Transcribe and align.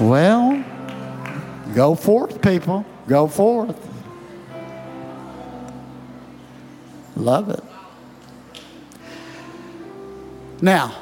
Well, 0.00 0.64
go 1.74 1.94
forth, 1.94 2.40
people. 2.40 2.86
Go 3.06 3.28
forth. 3.28 3.76
Love 7.16 7.50
it. 7.50 7.62
Now, 10.62 10.94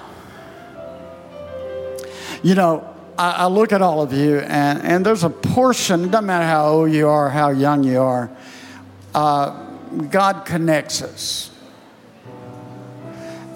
you 2.43 2.57
know, 2.57 2.93
I, 3.17 3.31
I, 3.31 3.47
look 3.47 3.73
at 3.73 3.83
all 3.83 4.03
of 4.03 4.13
you, 4.13 4.39
and, 4.39 4.83
and 4.83 5.07
there's 5.07 5.23
a 5.23 5.31
portion, 5.31 6.05
it 6.05 6.11
doesn't 6.11 6.27
matter 6.27 6.47
how 6.47 6.67
old 6.67 6.93
you 6.93 7.09
are, 7.09 7.29
how 7.29 7.51
young 7.51 7.85
you 7.85 8.01
are, 8.01 8.31
uh, 9.15 9.51
God 10.11 10.45
connects 10.45 11.03
us. 11.03 11.51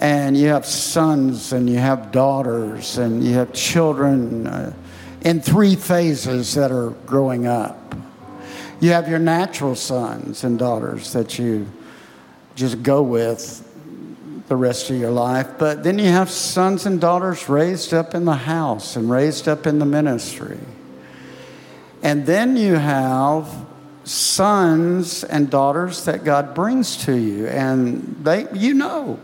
And 0.00 0.36
you 0.36 0.48
have 0.48 0.66
sons, 0.66 1.52
and 1.52 1.70
you 1.70 1.78
have 1.78 2.12
daughters, 2.12 2.98
and 2.98 3.24
you 3.24 3.34
have 3.34 3.52
children 3.52 4.46
uh, 4.46 4.72
in 5.24 5.40
three 5.40 5.76
phases 5.76 6.54
that 6.54 6.70
are 6.70 6.90
growing 7.06 7.46
up. 7.46 7.94
You 8.80 8.90
have 8.90 9.08
your 9.08 9.20
natural 9.20 9.76
sons 9.76 10.42
and 10.44 10.58
daughters 10.58 11.12
that 11.12 11.38
you 11.38 11.68
just 12.56 12.82
go 12.82 13.02
with 13.02 13.68
the 14.48 14.56
rest 14.56 14.90
of 14.90 14.96
your 14.96 15.12
life. 15.12 15.48
But 15.58 15.84
then 15.84 15.98
you 15.98 16.08
have 16.08 16.28
sons 16.28 16.84
and 16.84 17.00
daughters 17.00 17.48
raised 17.48 17.94
up 17.94 18.14
in 18.14 18.24
the 18.24 18.34
house 18.34 18.96
and 18.96 19.08
raised 19.08 19.48
up 19.48 19.66
in 19.66 19.78
the 19.78 19.86
ministry. 19.86 20.58
And 22.02 22.26
then 22.26 22.56
you 22.56 22.74
have 22.74 23.48
sons 24.04 25.22
and 25.22 25.48
daughters 25.48 26.04
that 26.06 26.24
God 26.24 26.54
brings 26.54 27.04
to 27.04 27.16
you, 27.16 27.46
and 27.46 28.16
they, 28.24 28.48
you 28.52 28.74
know, 28.74 29.20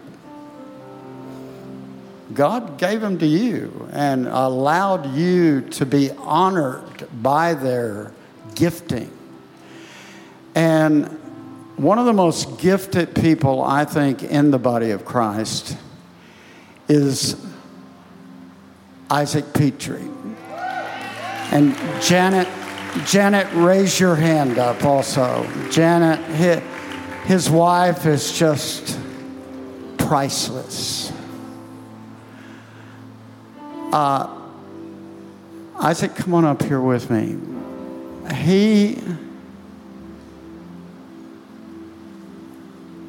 God 2.34 2.78
gave 2.78 3.00
them 3.00 3.18
to 3.18 3.26
you 3.26 3.88
and 3.92 4.26
allowed 4.26 5.14
you 5.14 5.62
to 5.62 5.86
be 5.86 6.10
honored 6.10 7.08
by 7.22 7.54
their 7.54 8.12
gifting. 8.54 9.10
And 10.54 11.06
one 11.76 11.98
of 11.98 12.06
the 12.06 12.12
most 12.12 12.58
gifted 12.58 13.14
people, 13.14 13.62
I 13.62 13.84
think, 13.84 14.22
in 14.22 14.50
the 14.50 14.58
body 14.58 14.90
of 14.90 15.04
Christ 15.04 15.76
is 16.88 17.36
Isaac 19.10 19.54
Pitre. 19.54 20.00
And 21.50 21.74
Janet, 22.02 22.48
Janet, 23.06 23.46
raise 23.54 23.98
your 23.98 24.16
hand 24.16 24.58
up 24.58 24.84
also. 24.84 25.48
Janet, 25.70 26.18
his, 27.24 27.48
wife 27.48 28.04
is 28.04 28.36
just 28.36 28.98
priceless. 29.96 31.12
Uh, 33.92 34.36
Isaac, 35.80 36.14
come 36.14 36.34
on 36.34 36.44
up 36.44 36.62
here 36.62 36.80
with 36.80 37.10
me. 37.10 37.38
He 38.34 39.00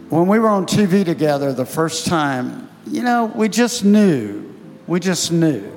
when 0.10 0.28
we 0.28 0.40
were 0.40 0.48
on 0.48 0.66
TV 0.66 1.06
together 1.06 1.54
the 1.54 1.66
first 1.66 2.08
time, 2.08 2.70
you 2.88 3.04
know, 3.04 3.26
we 3.26 3.48
just 3.48 3.86
knew, 3.86 4.52
we 4.88 5.00
just 5.00 5.32
knew 5.32 5.72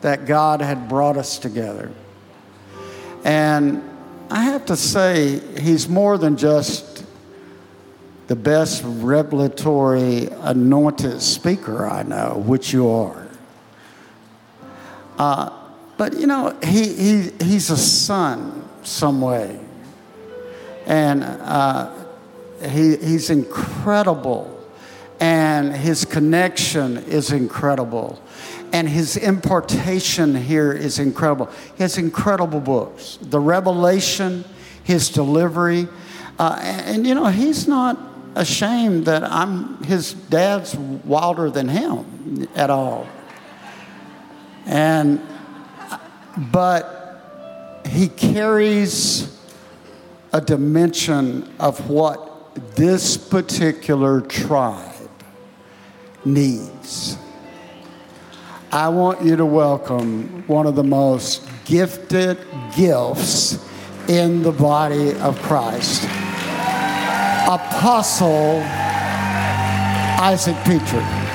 that 0.00 0.24
God 0.24 0.62
had 0.62 0.88
brought 0.88 1.16
us 1.18 1.38
together. 1.38 1.90
And 3.24 3.82
I 4.30 4.44
have 4.44 4.64
to 4.66 4.76
say, 4.76 5.40
he's 5.60 5.88
more 5.88 6.16
than 6.16 6.36
just 6.36 7.04
the 8.28 8.36
best 8.36 8.82
revelatory 8.84 10.28
anointed 10.40 11.20
speaker 11.20 11.86
I 11.86 12.02
know, 12.02 12.42
which 12.46 12.72
you 12.72 12.88
are. 12.88 13.25
Uh, 15.18 15.50
but 15.96 16.14
you 16.14 16.26
know, 16.26 16.56
he, 16.62 16.92
he, 16.92 17.30
he's 17.42 17.70
a 17.70 17.76
son 17.76 18.68
some 18.82 19.20
way. 19.20 19.60
And 20.86 21.24
uh, 21.24 21.90
he, 22.62 22.96
he's 22.96 23.30
incredible, 23.30 24.52
and 25.18 25.74
his 25.74 26.04
connection 26.04 26.98
is 26.98 27.32
incredible, 27.32 28.22
and 28.72 28.88
his 28.88 29.16
importation 29.16 30.34
here 30.34 30.72
is 30.72 30.98
incredible. 30.98 31.50
He 31.76 31.82
has 31.82 31.98
incredible 31.98 32.60
books. 32.60 33.18
The 33.20 33.40
Revelation, 33.40 34.44
his 34.84 35.08
delivery, 35.10 35.88
uh, 36.38 36.58
and, 36.62 36.96
and 36.96 37.06
you 37.06 37.14
know, 37.14 37.26
he's 37.26 37.66
not 37.66 37.98
ashamed 38.36 39.06
that 39.06 39.24
I'm 39.24 39.82
his 39.82 40.12
dad's 40.12 40.76
wilder 40.76 41.50
than 41.50 41.68
him 41.68 42.48
at 42.54 42.70
all. 42.70 43.08
And 44.66 45.22
but 46.36 47.82
he 47.86 48.08
carries 48.08 49.34
a 50.32 50.40
dimension 50.40 51.50
of 51.58 51.88
what 51.88 52.74
this 52.76 53.16
particular 53.16 54.20
tribe 54.20 55.10
needs. 56.24 57.16
I 58.72 58.88
want 58.88 59.22
you 59.22 59.36
to 59.36 59.46
welcome 59.46 60.46
one 60.46 60.66
of 60.66 60.74
the 60.74 60.84
most 60.84 61.48
gifted 61.64 62.38
gifts 62.76 63.64
in 64.08 64.42
the 64.42 64.52
body 64.52 65.14
of 65.14 65.40
Christ 65.42 66.04
Apostle 67.48 68.60
Isaac 70.20 70.56
Pitre. 70.64 71.25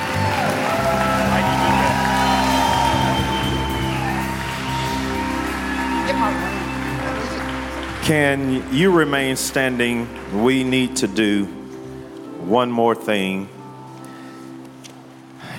Can 8.02 8.74
you 8.74 8.90
remain 8.90 9.36
standing? 9.36 10.08
We 10.42 10.64
need 10.64 10.96
to 10.96 11.06
do 11.06 11.44
one 11.44 12.68
more 12.68 12.96
thing. 12.96 13.48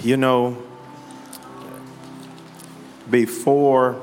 You 0.02 0.18
know, 0.18 0.62
before 3.10 4.02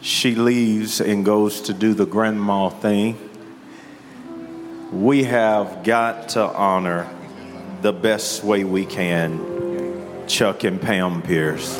she 0.00 0.34
leaves 0.34 1.02
and 1.02 1.22
goes 1.22 1.60
to 1.62 1.74
do 1.74 1.92
the 1.92 2.06
grandma 2.06 2.70
thing, 2.70 3.18
we 4.90 5.24
have 5.24 5.84
got 5.84 6.30
to 6.30 6.44
honor 6.44 7.06
the 7.82 7.92
best 7.92 8.42
way 8.42 8.64
we 8.64 8.86
can 8.86 10.26
Chuck 10.26 10.64
and 10.64 10.80
Pam 10.80 11.20
Pierce. 11.20 11.78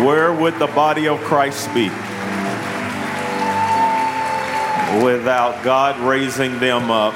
Where 0.00 0.32
would 0.32 0.58
the 0.58 0.66
body 0.66 1.06
of 1.06 1.20
Christ 1.20 1.72
be 1.74 1.88
without 5.04 5.62
God 5.62 5.98
raising 6.00 6.58
them 6.58 6.90
up? 6.90 7.14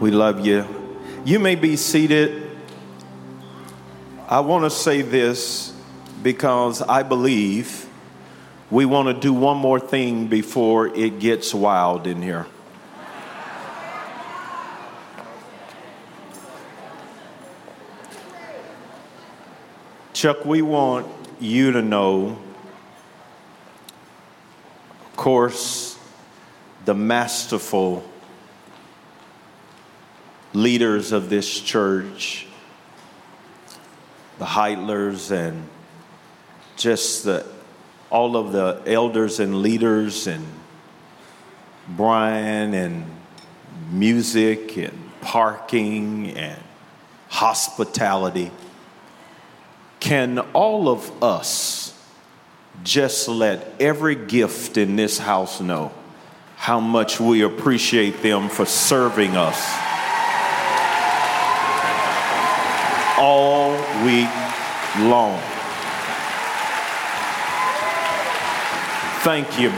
We 0.00 0.10
love 0.10 0.46
you. 0.46 0.66
You 1.24 1.38
may 1.38 1.54
be 1.56 1.76
seated. 1.76 2.50
I 4.28 4.40
want 4.40 4.64
to 4.64 4.70
say 4.70 5.02
this 5.02 5.72
because 6.22 6.82
I 6.82 7.02
believe 7.02 7.88
we 8.70 8.84
want 8.84 9.08
to 9.08 9.14
do 9.14 9.32
one 9.32 9.56
more 9.56 9.80
thing 9.80 10.26
before 10.26 10.88
it 10.88 11.20
gets 11.20 11.54
wild 11.54 12.06
in 12.06 12.22
here. 12.22 12.46
Chuck, 20.18 20.44
we 20.44 20.62
want 20.62 21.06
you 21.38 21.70
to 21.70 21.80
know, 21.80 22.36
of 25.00 25.16
course, 25.16 25.96
the 26.84 26.92
masterful 26.92 28.02
leaders 30.54 31.12
of 31.12 31.30
this 31.30 31.60
church, 31.60 32.48
the 34.40 34.44
Heidlers, 34.44 35.30
and 35.30 35.68
just 36.76 37.22
the, 37.22 37.46
all 38.10 38.36
of 38.36 38.50
the 38.50 38.82
elders 38.86 39.38
and 39.38 39.62
leaders, 39.62 40.26
and 40.26 40.44
Brian, 41.90 42.74
and 42.74 43.08
music, 43.92 44.76
and 44.78 45.12
parking, 45.20 46.36
and 46.36 46.60
hospitality. 47.28 48.50
Can 50.00 50.38
all 50.52 50.88
of 50.88 51.22
us 51.22 51.94
just 52.84 53.28
let 53.28 53.66
every 53.80 54.14
gift 54.14 54.76
in 54.76 54.96
this 54.96 55.18
house 55.18 55.60
know 55.60 55.92
how 56.56 56.80
much 56.80 57.20
we 57.20 57.42
appreciate 57.42 58.22
them 58.22 58.48
for 58.48 58.64
serving 58.64 59.36
us 59.36 59.58
all 63.18 63.72
week 64.04 64.28
long? 65.08 65.40
Thank 69.22 69.58
you. 69.58 69.72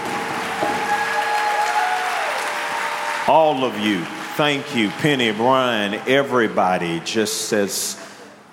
All 3.27 3.65
of 3.65 3.79
you, 3.79 4.05
Thank 4.41 4.75
you, 4.75 4.89
Penny, 4.89 5.33
Brian, 5.33 5.93
everybody 6.07 7.01
just 7.01 7.49
says 7.49 8.00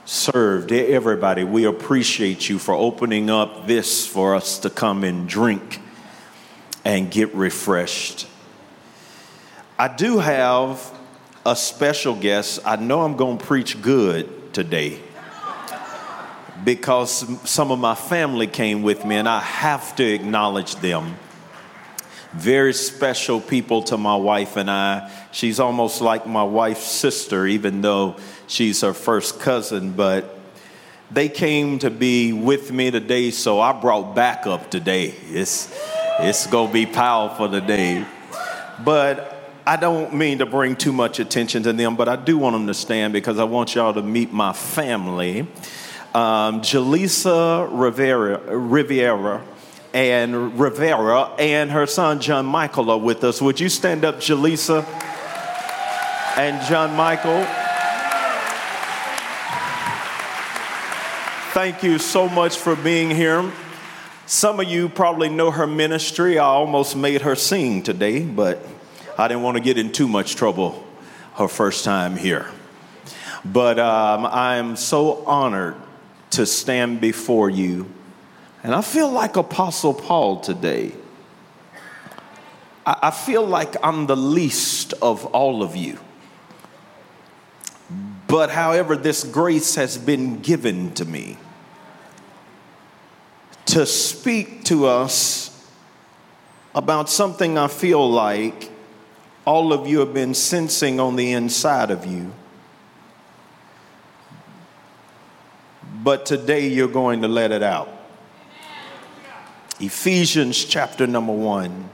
served. 0.07 0.71
Everybody, 0.71 1.43
we 1.43 1.65
appreciate 1.65 2.47
you 2.47 2.59
for 2.59 2.73
opening 2.73 3.29
up 3.29 3.67
this 3.67 4.07
for 4.07 4.35
us 4.35 4.59
to 4.59 4.69
come 4.69 5.03
and 5.03 5.27
drink 5.27 5.81
and 6.85 7.11
get 7.11 7.35
refreshed. 7.35 8.25
I 9.77 9.89
do 9.89 10.19
have 10.19 10.97
a 11.45 11.57
special 11.57 12.15
guest. 12.15 12.61
I 12.65 12.77
know 12.77 13.01
I'm 13.01 13.17
going 13.17 13.37
to 13.37 13.45
preach 13.45 13.81
good 13.81 14.53
today 14.53 15.01
because 16.63 17.11
some 17.47 17.71
of 17.71 17.79
my 17.79 17.93
family 17.93 18.47
came 18.47 18.83
with 18.83 19.03
me 19.05 19.17
and 19.17 19.27
I 19.27 19.41
have 19.41 19.93
to 19.97 20.05
acknowledge 20.05 20.75
them. 20.77 21.17
Very 22.33 22.73
special 22.73 23.39
people 23.39 23.83
to 23.83 23.97
my 23.97 24.15
wife 24.15 24.57
and 24.57 24.69
I. 24.69 25.11
She's 25.31 25.59
almost 25.59 26.01
like 26.01 26.27
my 26.27 26.43
wife's 26.43 26.85
sister, 26.85 27.47
even 27.47 27.81
though 27.81 28.17
she's 28.47 28.81
her 28.81 28.93
first 28.93 29.39
cousin, 29.39 29.93
but 29.93 30.37
they 31.09 31.29
came 31.29 31.79
to 31.79 31.89
be 31.89 32.33
with 32.33 32.71
me 32.71 32.91
today, 32.91 33.31
so 33.31 33.61
I 33.61 33.71
brought 33.71 34.13
backup 34.13 34.69
today. 34.69 35.15
It's, 35.29 35.73
it's 36.19 36.47
gonna 36.47 36.71
be 36.71 36.85
powerful 36.85 37.49
today. 37.49 38.05
But 38.83 39.33
I 39.65 39.77
don't 39.77 40.13
mean 40.13 40.39
to 40.39 40.45
bring 40.45 40.75
too 40.75 40.91
much 40.91 41.19
attention 41.19 41.63
to 41.63 41.73
them, 41.73 41.95
but 41.95 42.09
I 42.09 42.17
do 42.17 42.37
want 42.37 42.53
them 42.55 42.67
to 42.67 42.73
stand 42.73 43.13
because 43.13 43.39
I 43.39 43.45
want 43.45 43.73
y'all 43.75 43.93
to 43.93 44.01
meet 44.01 44.33
my 44.33 44.51
family. 44.53 45.41
Um, 46.13 46.61
Jaleesa 46.61 47.69
Rivera, 47.71 48.57
Riviera 48.57 49.43
and 49.97 50.59
Rivera 50.59 51.31
and 51.39 51.71
her 51.71 51.87
son 51.87 52.19
John 52.19 52.45
Michael 52.45 52.91
are 52.91 52.99
with 52.99 53.23
us. 53.23 53.41
Would 53.41 53.59
you 53.59 53.67
stand 53.67 54.05
up, 54.05 54.17
Jaleesa 54.17 54.85
and 56.37 56.63
John 56.67 56.95
Michael? 56.95 57.43
Thank 61.55 61.81
you 61.81 61.97
so 61.97 62.29
much 62.29 62.57
for 62.57 62.75
being 62.75 63.09
here. 63.09 63.51
Some 64.27 64.59
of 64.59 64.67
you 64.67 64.87
probably 64.87 65.29
know 65.29 65.49
her 65.49 65.65
ministry. 65.65 66.37
I 66.37 66.45
almost 66.45 66.95
made 66.95 67.23
her 67.23 67.33
sing 67.33 67.81
today, 67.81 68.19
but 68.19 68.63
I 69.17 69.27
didn't 69.27 69.41
want 69.41 69.57
to 69.57 69.63
get 69.63 69.79
in 69.79 69.91
too 69.91 70.07
much 70.07 70.35
trouble 70.35 70.85
her 71.37 71.47
first 71.47 71.83
time 71.83 72.15
here. 72.15 72.45
But 73.43 73.79
um, 73.79 74.27
I 74.27 74.57
am 74.57 74.75
so 74.75 75.25
honored 75.25 75.75
to 76.31 76.45
stand 76.45 77.01
before 77.01 77.49
you. 77.49 77.91
And 78.63 78.73
I 78.73 78.81
feel 78.81 79.09
like 79.09 79.35
Apostle 79.35 79.93
Paul 79.93 80.39
today. 80.39 80.91
I, 82.85 82.97
I 83.03 83.11
feel 83.11 83.45
like 83.45 83.75
I'm 83.83 84.07
the 84.07 84.17
least 84.17 84.93
of 85.01 85.25
all 85.27 85.63
of 85.63 85.75
you. 85.75 85.99
But 88.27 88.49
however, 88.49 88.95
this 88.95 89.23
grace 89.23 89.75
has 89.75 89.97
been 89.97 90.41
given 90.41 90.93
to 90.95 91.05
me 91.05 91.37
to 93.67 93.85
speak 93.85 94.63
to 94.65 94.85
us 94.85 95.53
about 96.73 97.09
something 97.09 97.57
I 97.57 97.67
feel 97.67 98.09
like 98.09 98.71
all 99.45 99.71
of 99.71 99.87
you 99.87 99.99
have 99.99 100.13
been 100.13 100.33
sensing 100.33 100.99
on 100.99 101.15
the 101.15 101.31
inside 101.31 101.89
of 101.89 102.05
you. 102.05 102.33
But 106.03 106.25
today 106.25 106.67
you're 106.67 106.87
going 106.87 107.21
to 107.21 107.27
let 107.27 107.51
it 107.51 107.63
out. 107.63 107.96
Ephesians 109.79 110.65
chapter 110.65 111.05
number 111.07 111.33
one. 111.33 111.89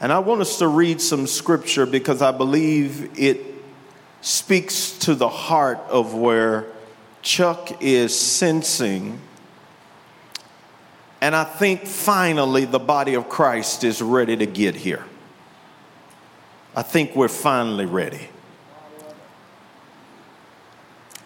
And 0.00 0.12
I 0.12 0.18
want 0.18 0.40
us 0.40 0.58
to 0.58 0.68
read 0.68 1.00
some 1.00 1.26
scripture 1.26 1.86
because 1.86 2.20
I 2.20 2.32
believe 2.32 3.18
it 3.18 3.40
speaks 4.20 4.98
to 5.00 5.14
the 5.14 5.28
heart 5.28 5.78
of 5.88 6.14
where 6.14 6.66
Chuck 7.22 7.82
is 7.82 8.18
sensing 8.18 9.20
and 11.24 11.34
I 11.34 11.44
think 11.44 11.86
finally 11.86 12.66
the 12.66 12.78
body 12.78 13.14
of 13.14 13.30
Christ 13.30 13.82
is 13.82 14.02
ready 14.02 14.36
to 14.36 14.44
get 14.44 14.74
here. 14.74 15.02
I 16.76 16.82
think 16.82 17.16
we're 17.16 17.28
finally 17.28 17.86
ready. 17.86 18.28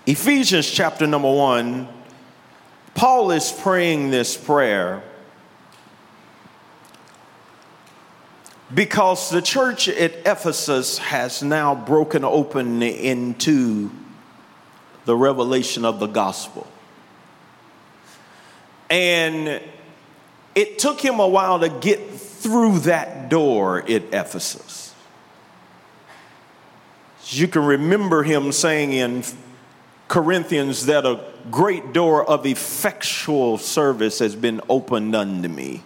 Ephesians 0.07 0.71
chapter 0.71 1.05
number 1.05 1.35
one, 1.35 1.89
Paul 2.99 3.31
is 3.31 3.53
praying 3.53 4.11
this 4.11 4.37
prayer 4.37 5.05
because 8.75 9.31
the 9.31 9.41
church 9.41 9.89
at 9.89 10.15
Ephesus 10.27 10.99
has 10.99 11.41
now 11.41 11.77
broken 11.77 12.25
open 12.25 12.83
into 12.83 13.93
the 15.05 15.15
revelation 15.15 15.85
of 15.85 16.00
the 16.00 16.09
gospel. 16.09 16.67
And 18.91 19.62
it 20.56 20.81
took 20.81 21.01
him 21.01 21.21
a 21.21 21.29
while 21.29 21.61
to 21.61 21.69
get 21.69 22.01
through 22.11 22.81
that 22.81 23.29
door 23.29 23.79
at 23.83 24.12
Ephesus. 24.12 24.93
You 27.27 27.47
can 27.47 27.65
remember 27.65 28.25
him 28.25 28.51
saying 28.51 28.93
in 28.93 29.23
Corinthians 30.08 30.87
that 30.87 31.05
a 31.05 31.20
great 31.50 31.93
door 31.93 32.28
of 32.28 32.46
effectual 32.46 33.58
service 33.58 34.19
has 34.19 34.34
been 34.34 34.60
opened 34.69 35.14
unto 35.14 35.49
me, 35.49 35.82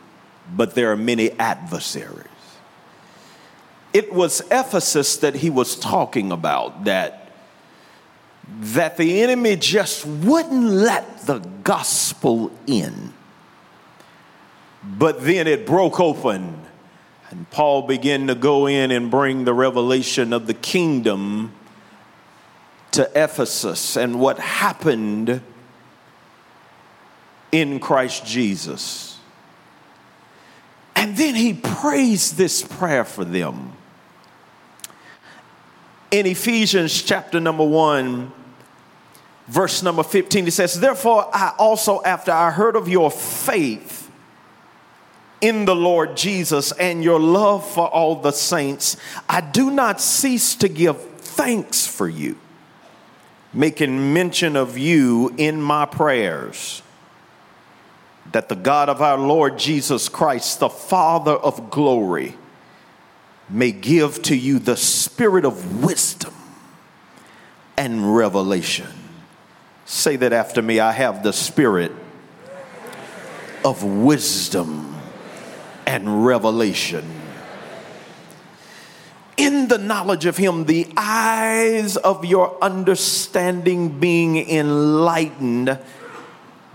but 0.54 0.74
there 0.74 0.92
are 0.92 0.96
many 0.96 1.32
adversaries. 1.32 2.28
It 3.92 4.12
was 4.12 4.40
Ephesus 4.50 5.16
that 5.18 5.34
he 5.34 5.50
was 5.50 5.76
talking 5.76 6.32
about 6.32 6.84
that 6.84 7.18
that 8.60 8.96
the 8.96 9.22
enemy 9.22 9.56
just 9.56 10.04
wouldn't 10.04 10.64
let 10.64 11.26
the 11.26 11.38
gospel 11.62 12.50
in. 12.66 13.12
But 14.82 15.24
then 15.24 15.46
it 15.46 15.64
broke 15.64 16.00
open, 16.00 16.60
and 17.30 17.48
Paul 17.50 17.82
began 17.82 18.26
to 18.26 18.34
go 18.34 18.66
in 18.66 18.90
and 18.90 19.10
bring 19.10 19.44
the 19.44 19.54
revelation 19.54 20.32
of 20.32 20.46
the 20.46 20.54
kingdom 20.54 21.52
to 22.92 23.10
Ephesus 23.14 23.96
and 23.96 24.20
what 24.20 24.38
happened 24.38 25.40
in 27.50 27.80
Christ 27.80 28.24
Jesus. 28.24 29.18
And 30.94 31.16
then 31.16 31.34
he 31.34 31.54
prays 31.54 32.36
this 32.36 32.62
prayer 32.62 33.04
for 33.04 33.24
them. 33.24 33.72
In 36.10 36.26
Ephesians 36.26 37.02
chapter 37.02 37.40
number 37.40 37.64
1, 37.64 38.30
verse 39.48 39.82
number 39.82 40.02
15, 40.02 40.44
he 40.44 40.50
says, 40.50 40.78
Therefore, 40.78 41.28
I 41.34 41.54
also, 41.58 42.02
after 42.02 42.30
I 42.30 42.50
heard 42.50 42.76
of 42.76 42.88
your 42.88 43.10
faith, 43.10 44.02
in 45.42 45.64
the 45.64 45.74
Lord 45.74 46.16
Jesus 46.16 46.72
and 46.72 47.02
your 47.04 47.20
love 47.20 47.68
for 47.68 47.88
all 47.88 48.16
the 48.16 48.30
saints, 48.30 48.96
I 49.28 49.40
do 49.40 49.70
not 49.70 50.00
cease 50.00 50.54
to 50.56 50.68
give 50.68 51.02
thanks 51.18 51.86
for 51.86 52.08
you, 52.08 52.38
making 53.52 54.12
mention 54.12 54.56
of 54.56 54.78
you 54.78 55.34
in 55.36 55.60
my 55.60 55.84
prayers. 55.84 56.82
That 58.32 58.48
the 58.48 58.56
God 58.56 58.88
of 58.88 59.02
our 59.02 59.18
Lord 59.18 59.58
Jesus 59.58 60.08
Christ, 60.08 60.60
the 60.60 60.70
Father 60.70 61.32
of 61.32 61.70
glory, 61.70 62.36
may 63.48 63.72
give 63.72 64.22
to 64.22 64.36
you 64.36 64.58
the 64.58 64.76
spirit 64.76 65.44
of 65.44 65.84
wisdom 65.84 66.34
and 67.76 68.16
revelation. 68.16 68.88
Say 69.84 70.16
that 70.16 70.32
after 70.32 70.62
me 70.62 70.80
I 70.80 70.92
have 70.92 71.22
the 71.22 71.32
spirit 71.32 71.92
of 73.64 73.84
wisdom 73.84 74.96
and 75.86 76.24
revelation. 76.24 77.21
In 79.42 79.68
the 79.68 79.78
knowledge 79.78 80.26
of 80.26 80.36
Him, 80.36 80.64
the 80.66 80.86
eyes 80.96 81.96
of 81.96 82.24
your 82.24 82.56
understanding 82.62 83.98
being 83.98 84.36
enlightened, 84.36 85.78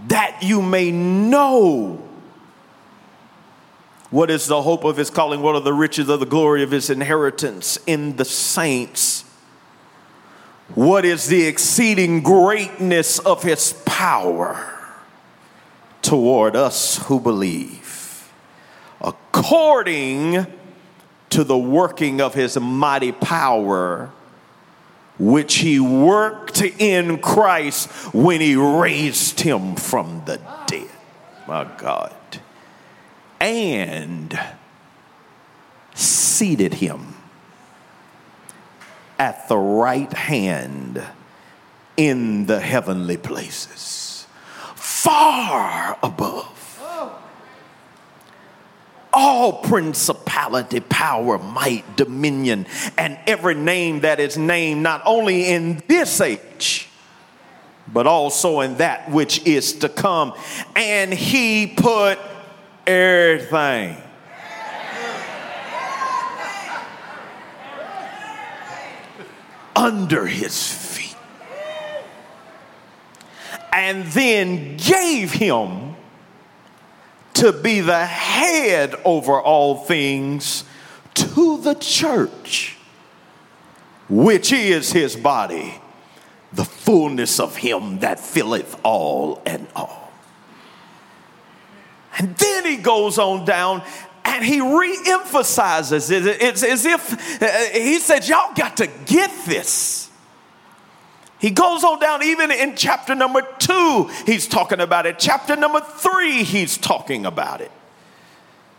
that 0.08 0.40
you 0.42 0.62
may 0.62 0.92
know 0.92 2.04
what 4.10 4.30
is 4.30 4.48
the 4.48 4.62
hope 4.62 4.84
of 4.84 4.98
His 4.98 5.10
calling, 5.10 5.42
what 5.42 5.56
are 5.56 5.62
the 5.62 5.74
riches 5.74 6.10
of 6.10 6.20
the 6.20 6.26
glory 6.26 6.64
of 6.64 6.72
His 6.72 6.90
inheritance 6.90 7.78
in 7.88 8.16
the 8.18 8.26
saints. 8.26 9.24
What 10.76 11.06
is 11.06 11.28
the 11.28 11.46
exceeding 11.46 12.22
greatness 12.22 13.20
of 13.20 13.42
his 13.42 13.72
power 13.86 14.78
toward 16.02 16.58
us 16.58 16.98
who 17.06 17.22
believe? 17.22 17.88
according 19.38 20.48
to 21.30 21.44
the 21.44 21.58
working 21.58 22.22
of 22.22 22.34
his 22.34 22.60
mighty 22.60 23.12
power, 23.12 24.12
which 25.20 25.56
he 25.56 25.80
worked 25.80 26.62
in 26.62 27.20
Christ 27.20 27.90
when 28.14 28.42
he 28.42 28.56
raised 28.56 29.42
him 29.42 29.76
from 29.76 30.24
the 30.26 30.40
dead. 30.68 30.90
My 31.48 31.64
God. 31.78 32.14
And 33.40 34.40
seated 35.94 36.76
him 36.76 37.16
at 39.20 39.48
the 39.48 39.58
right 39.58 40.12
hand 40.14 41.02
in 41.96 42.46
the 42.46 42.60
heavenly 42.60 43.18
places, 43.18 44.28
far 44.76 45.98
above 46.04 46.57
all 49.18 49.52
principality, 49.52 50.80
power, 50.80 51.40
might, 51.40 51.98
dominion, 51.98 52.68
and 53.00 53.18
every 53.26 53.56
name 53.56 54.02
that 54.02 54.20
is 54.20 54.38
named 54.38 54.84
not 54.84 55.02
only 55.08 55.48
in 55.48 55.82
this 55.88 56.22
age, 56.22 56.88
but 57.92 58.06
also 58.06 58.60
in 58.60 58.78
that 58.78 59.10
which 59.10 59.44
is 59.48 59.74
to 59.74 59.90
come. 59.90 60.34
And 60.76 61.12
he 61.12 61.66
put 61.66 62.20
everything. 62.86 63.98
Under 69.76 70.28
his 70.28 70.72
feet, 70.72 71.16
and 73.72 74.06
then 74.06 74.78
gave 74.78 75.32
him 75.32 75.87
to 77.38 77.52
be 77.52 77.82
the 77.82 78.06
head 78.06 78.96
over 79.06 79.40
all 79.40 79.76
things 79.76 80.64
to 81.14 81.62
the 81.62 81.76
church, 81.76 82.78
which 84.10 84.52
is 84.52 84.92
his 84.92 85.16
body, 85.16 85.80
the 86.54 86.66
fullness 86.66 87.40
of 87.40 87.56
him 87.58 88.00
that 88.00 88.20
filleth 88.20 88.80
all 88.84 89.42
and 89.46 89.68
all. 89.76 90.12
And 92.18 92.36
then 92.36 92.66
he 92.66 92.78
goes 92.78 93.20
on 93.20 93.46
down 93.46 93.84
and 94.26 94.44
he 94.44 94.60
re-emphasizes 94.60 96.10
it. 96.10 96.26
It's 96.26 96.64
as 96.64 96.86
if 96.86 97.42
uh, 97.42 97.80
he 97.80 98.00
said, 98.00 98.28
Y'all 98.28 98.54
got 98.56 98.78
to 98.78 98.88
get 99.06 99.32
this. 99.46 100.07
He 101.40 101.52
goes 101.52 101.84
on 101.84 102.00
down, 102.00 102.24
even 102.24 102.52
in 102.52 102.76
chapter 102.76 103.14
number 103.14 103.42
two, 103.60 104.10
he's 104.26 104.48
talking 104.48 104.80
about 104.80 105.06
it. 105.06 105.20
Chapter 105.20 105.56
number 105.56 105.82
three, 105.82 106.44
he's 106.44 106.78
talking 106.78 107.26
about 107.26 107.62
it. 107.62 107.72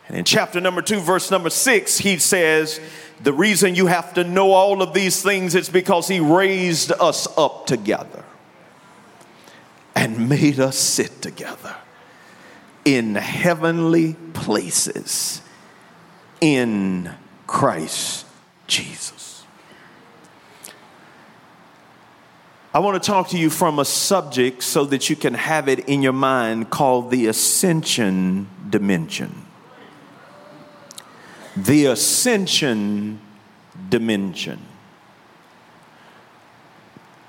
And 0.08 0.16
in 0.16 0.24
chapter 0.24 0.60
number 0.60 0.82
two, 0.82 1.00
verse 1.00 1.30
number 1.30 1.50
six, 1.50 1.98
he 1.98 2.18
says, 2.18 2.80
The 3.22 3.32
reason 3.32 3.74
you 3.74 3.86
have 3.86 4.14
to 4.14 4.24
know 4.24 4.52
all 4.52 4.82
of 4.82 4.92
these 4.92 5.22
things 5.22 5.54
is 5.54 5.68
because 5.68 6.08
he 6.08 6.18
raised 6.18 6.90
us 6.92 7.28
up 7.36 7.66
together 7.66 8.24
and 9.94 10.28
made 10.28 10.58
us 10.58 10.78
sit 10.78 11.22
together 11.22 11.76
in 12.84 13.14
heavenly 13.14 14.14
places 14.32 15.42
in 16.40 17.10
Christ 17.46 18.24
Jesus. 18.66 19.27
I 22.72 22.80
want 22.80 23.02
to 23.02 23.06
talk 23.06 23.28
to 23.28 23.38
you 23.38 23.48
from 23.48 23.78
a 23.78 23.84
subject 23.84 24.62
so 24.62 24.84
that 24.84 25.08
you 25.08 25.16
can 25.16 25.32
have 25.32 25.68
it 25.68 25.88
in 25.88 26.02
your 26.02 26.12
mind 26.12 26.68
called 26.68 27.10
the 27.10 27.26
ascension 27.26 28.46
dimension. 28.68 29.46
The 31.56 31.86
ascension 31.86 33.20
dimension. 33.88 34.60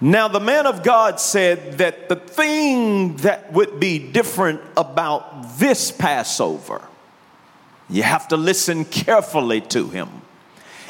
Now, 0.02 0.28
the 0.28 0.42
man 0.42 0.66
of 0.66 0.84
God 0.84 1.22
said 1.22 1.78
that 1.78 2.10
the 2.10 2.18
thing 2.18 3.16
that 3.18 3.54
would 3.54 3.80
be 3.80 3.98
different 3.98 4.60
about 4.76 5.58
this 5.58 5.90
Passover, 5.90 6.82
you 7.90 8.04
have 8.04 8.28
to 8.30 8.38
listen 8.38 8.84
carefully 8.84 9.62
to 9.62 9.88
him, 9.88 10.10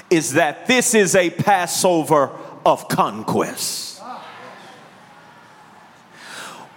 is 0.10 0.34
that 0.34 0.66
this 0.66 0.96
is 0.96 1.16
a 1.16 1.30
Passover 1.30 2.32
of 2.66 2.88
conquest 2.88 3.89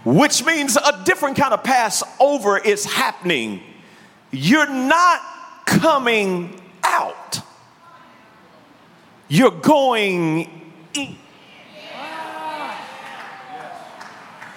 which 0.05 0.45
means 0.45 0.77
a 0.77 1.03
different 1.05 1.37
kind 1.37 1.55
of 1.55 1.63
Passover 1.63 2.59
is 2.59 2.85
happening. 2.85 3.63
You're 4.31 4.69
not 4.69 5.21
coming 5.67 6.61
out, 6.83 7.41
you're 9.29 9.51
going 9.51 10.73
in. 10.95 11.17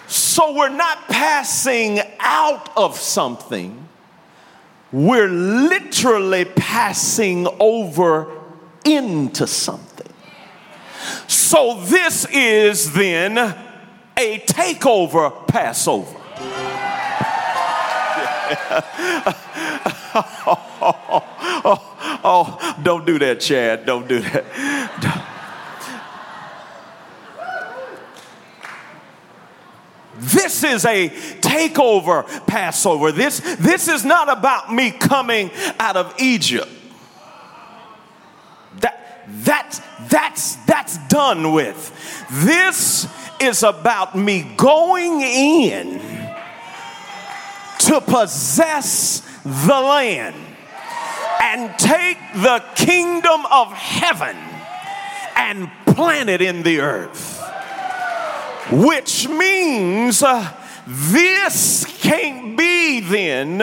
So 0.08 0.54
we're 0.54 0.70
not 0.70 1.08
passing 1.08 2.00
out 2.20 2.76
of 2.78 2.98
something, 2.98 3.88
we're 4.92 5.28
literally 5.28 6.46
passing 6.46 7.48
over 7.60 8.32
into 8.86 9.48
something. 9.48 10.12
So 11.28 11.82
this 11.86 12.26
is 12.32 12.94
then 12.94 13.36
a 14.18 14.40
takeover 14.40 15.48
Passover. 15.48 16.22
oh, 20.16 21.22
oh, 21.66 22.20
oh, 22.24 22.76
don't 22.84 23.06
do 23.06 23.20
that, 23.20 23.40
Chad. 23.40 23.86
Don't 23.86 24.08
do 24.08 24.20
that. 24.20 24.46
This 30.18 30.64
is 30.64 30.86
a 30.86 31.10
takeover 31.10 32.26
Passover. 32.48 33.12
This, 33.12 33.40
this 33.58 33.88
is 33.88 34.06
not 34.06 34.30
about 34.30 34.74
me 34.74 34.92
coming 34.92 35.52
out 35.80 35.98
of 35.98 36.16
Egypt. 36.20 36.70
That, 38.80 39.28
that, 39.44 39.84
that's, 40.10 40.56
that's 40.66 40.98
done 41.10 41.52
with. 41.52 41.92
This 42.32 43.08
is 43.40 43.64
about 43.64 44.16
me 44.16 44.44
going 44.58 45.22
in 45.22 46.00
to 47.80 48.02
possess 48.02 49.22
the 49.44 49.80
land 49.80 50.36
and 51.42 51.78
take 51.78 52.18
the 52.34 52.64
kingdom 52.76 53.46
of 53.52 53.72
heaven 53.72 54.36
and 55.36 55.70
plant 55.86 56.30
it 56.30 56.42
in 56.42 56.64
the 56.64 56.80
earth. 56.80 57.42
Which 58.72 59.28
means 59.28 60.24
uh, 60.24 60.52
this 60.88 61.86
can't 62.02 62.58
be 62.58 63.00
then 63.02 63.58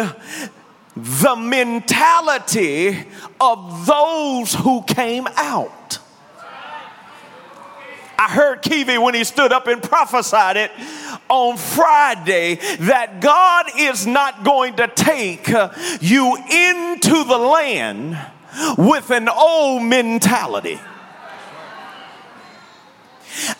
the 0.94 1.36
mentality 1.36 3.06
of 3.40 3.86
those 3.86 4.54
who 4.54 4.82
came 4.82 5.26
out. 5.36 5.98
I 8.22 8.28
heard 8.28 8.62
Kiwi 8.62 8.98
when 8.98 9.14
he 9.14 9.24
stood 9.24 9.50
up 9.50 9.66
and 9.66 9.82
prophesied 9.82 10.56
it 10.56 10.70
on 11.28 11.56
Friday 11.56 12.54
that 12.82 13.20
God 13.20 13.66
is 13.76 14.06
not 14.06 14.44
going 14.44 14.76
to 14.76 14.86
take 14.86 15.48
uh, 15.48 15.70
you 16.00 16.36
into 16.36 17.24
the 17.24 17.36
land 17.36 18.16
with 18.78 19.10
an 19.10 19.28
old 19.28 19.82
mentality. 19.82 20.78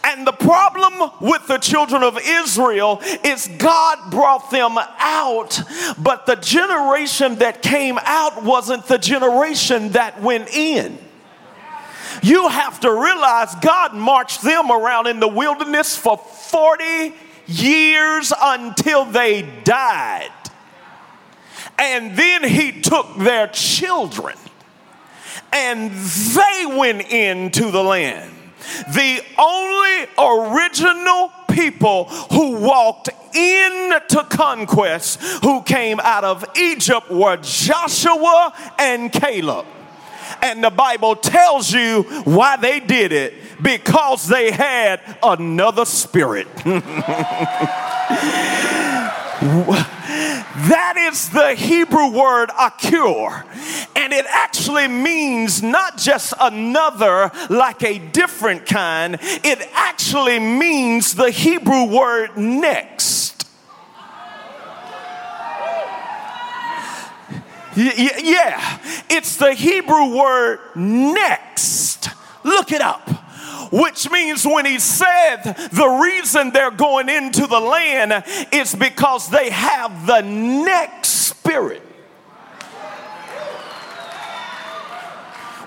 And 0.05 0.25
the 0.25 0.33
problem 0.33 1.11
with 1.21 1.45
the 1.49 1.59
children 1.59 2.05
of 2.05 2.17
Israel 2.25 3.01
is 3.25 3.51
God 3.59 4.13
brought 4.13 4.53
them 4.53 4.79
out, 4.79 5.61
but 5.99 6.27
the 6.27 6.37
generation 6.37 7.35
that 7.37 7.63
came 7.63 7.99
out 8.01 8.45
wasn't 8.45 8.87
the 8.87 8.99
generation 8.99 9.89
that 9.91 10.23
went 10.23 10.55
in. 10.55 10.99
You 12.23 12.49
have 12.49 12.81
to 12.81 12.93
realize 12.93 13.55
God 13.57 13.95
marched 13.95 14.43
them 14.43 14.71
around 14.71 15.07
in 15.07 15.21
the 15.21 15.29
wilderness 15.29 15.97
for 15.97 16.17
40 16.17 17.15
years 17.47 18.33
until 18.41 19.05
they 19.05 19.43
died. 19.65 20.31
And 21.79 22.17
then 22.17 22.45
he 22.45 22.81
took 22.81 23.17
their 23.17 23.49
children 23.49 24.37
and 25.53 25.91
they 25.91 26.67
went 26.67 27.11
into 27.11 27.71
the 27.71 27.83
land. 27.83 28.33
The 28.95 29.21
only 29.39 30.07
original 30.19 31.33
people 31.51 32.05
who 32.05 32.57
walked 32.61 33.11
into 33.35 34.25
conquest 34.31 35.21
who 35.43 35.63
came 35.63 36.01
out 36.01 36.25
of 36.25 36.45
Egypt 36.57 37.11
were 37.11 37.37
Joshua 37.39 38.53
and 38.79 39.13
Caleb. 39.13 39.67
And 40.41 40.63
the 40.63 40.71
Bible 40.71 41.17
tells 41.17 41.73
you 41.73 42.03
why 42.25 42.57
they 42.57 42.81
did 42.81 43.13
it 43.13 43.35
because 43.63 44.27
they 44.29 44.51
had 44.51 45.01
another 45.23 45.85
spirit. 45.85 46.47
that 50.53 50.95
is 50.97 51.31
the 51.31 51.55
Hebrew 51.55 52.11
word 52.13 52.51
akur. 52.51 53.45
And 53.97 54.13
it 54.13 54.27
actually 54.29 54.89
means 54.89 55.63
not 55.63 55.97
just 55.99 56.33
another, 56.41 57.31
like 57.51 57.83
a 57.83 57.99
different 57.99 58.67
kind, 58.67 59.19
it 59.21 59.69
actually 59.73 60.39
means 60.39 61.15
the 61.15 61.31
Hebrew 61.31 61.85
word 61.85 62.37
next. 62.37 63.32
Yeah, 67.77 68.79
it's 69.11 69.37
the 69.37 69.55
Hebrew 69.55 70.17
word 70.17 70.61
next. 70.75 72.09
Look 72.45 72.73
it 72.73 72.81
up. 72.81 73.09
which 73.73 74.11
means 74.11 74.47
when 74.47 74.67
he 74.67 74.79
said 74.79 75.43
the 75.73 75.89
reason 76.03 76.51
they're 76.51 76.71
going 76.71 77.09
into 77.09 77.47
the 77.47 77.59
land 77.59 78.25
is 78.53 78.75
because 78.75 79.31
they 79.31 79.51
have 79.51 80.07
the 80.07 80.21
next 80.21 81.09
spirit. 81.09 81.83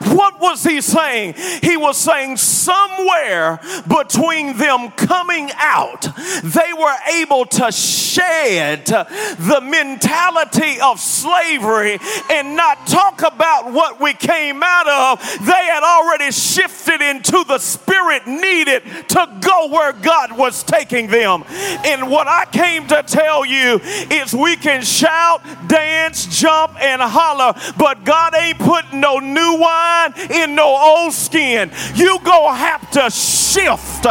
What 0.08 0.40
was 0.40 0.64
he 0.64 0.82
saying? 0.82 1.36
He 1.62 1.78
was 1.78 1.98
saying 1.98 2.38
somewhere 2.38 3.60
between 3.88 4.58
them 4.58 4.92
coming 4.92 5.50
out, 5.56 6.08
they 6.44 6.74
were 6.74 6.96
able 7.20 7.46
to 7.46 7.72
shed 7.72 8.86
the 8.86 9.62
mentality 9.64 10.80
of 10.82 11.00
slavery 11.00 12.00
and 12.32 12.56
not 12.56 12.86
talk 12.88 13.22
about 13.24 13.72
what 13.72 14.00
we 14.00 14.14
came 14.14 14.62
out 14.64 14.88
of. 14.88 15.22
They 15.46 15.52
had 15.52 15.84
already 15.84 16.32
shifted 16.32 17.02
into 17.02 17.44
the 17.48 17.58
spirit 17.58 18.28
needed 18.28 18.84
to 19.10 19.38
go 19.42 19.68
where 19.70 19.94
God 19.94 20.38
was 20.38 20.64
taking 20.64 21.08
them. 21.08 21.44
And 21.86 22.10
what 22.10 22.28
I 22.28 22.46
came 22.46 22.88
to 22.88 23.04
tell 23.04 23.46
you 23.46 23.80
is 24.12 24.34
we 24.34 24.56
can 24.56 24.84
shout, 24.84 25.42
dance, 25.68 26.40
jump, 26.40 26.82
and 26.82 27.02
holler, 27.02 27.54
but 27.78 28.04
God 28.04 28.36
ain't 28.36 28.60
putting 28.60 29.00
no 29.00 29.20
new 29.20 29.58
wine 29.60 29.95
in 30.32 30.56
no 30.56 30.76
old 30.76 31.14
skin. 31.14 31.72
You 31.96 32.20
gonna 32.24 32.56
have 32.56 32.90
to 32.92 33.10
shift 33.10 34.06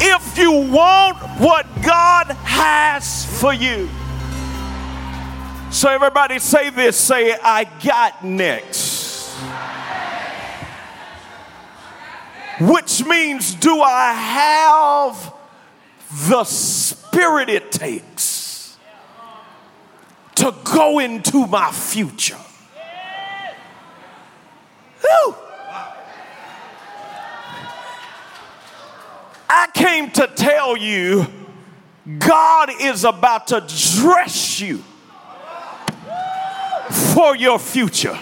if 0.00 0.38
you 0.38 0.52
want 0.52 1.18
what 1.40 1.66
God 1.82 2.26
has 2.44 3.24
for 3.40 3.52
you. 3.52 3.88
So 5.70 5.90
everybody 5.90 6.38
say 6.38 6.70
this, 6.70 6.96
say 6.96 7.36
I 7.42 7.64
got 7.84 8.24
next. 8.24 9.08
Which 12.60 13.04
means 13.04 13.54
do 13.54 13.80
I 13.80 14.12
have 14.12 15.34
the 16.28 16.42
spirit 16.44 17.48
it 17.48 17.70
takes 17.70 18.76
to 20.36 20.52
go 20.64 20.98
into 20.98 21.46
my 21.46 21.70
future? 21.70 22.38
I 29.50 29.68
came 29.72 30.10
to 30.12 30.26
tell 30.26 30.76
you 30.76 31.26
God 32.18 32.70
is 32.80 33.04
about 33.04 33.48
to 33.48 33.60
dress 33.60 34.60
you 34.60 34.82
for 37.14 37.36
your 37.36 37.58
future. 37.58 38.18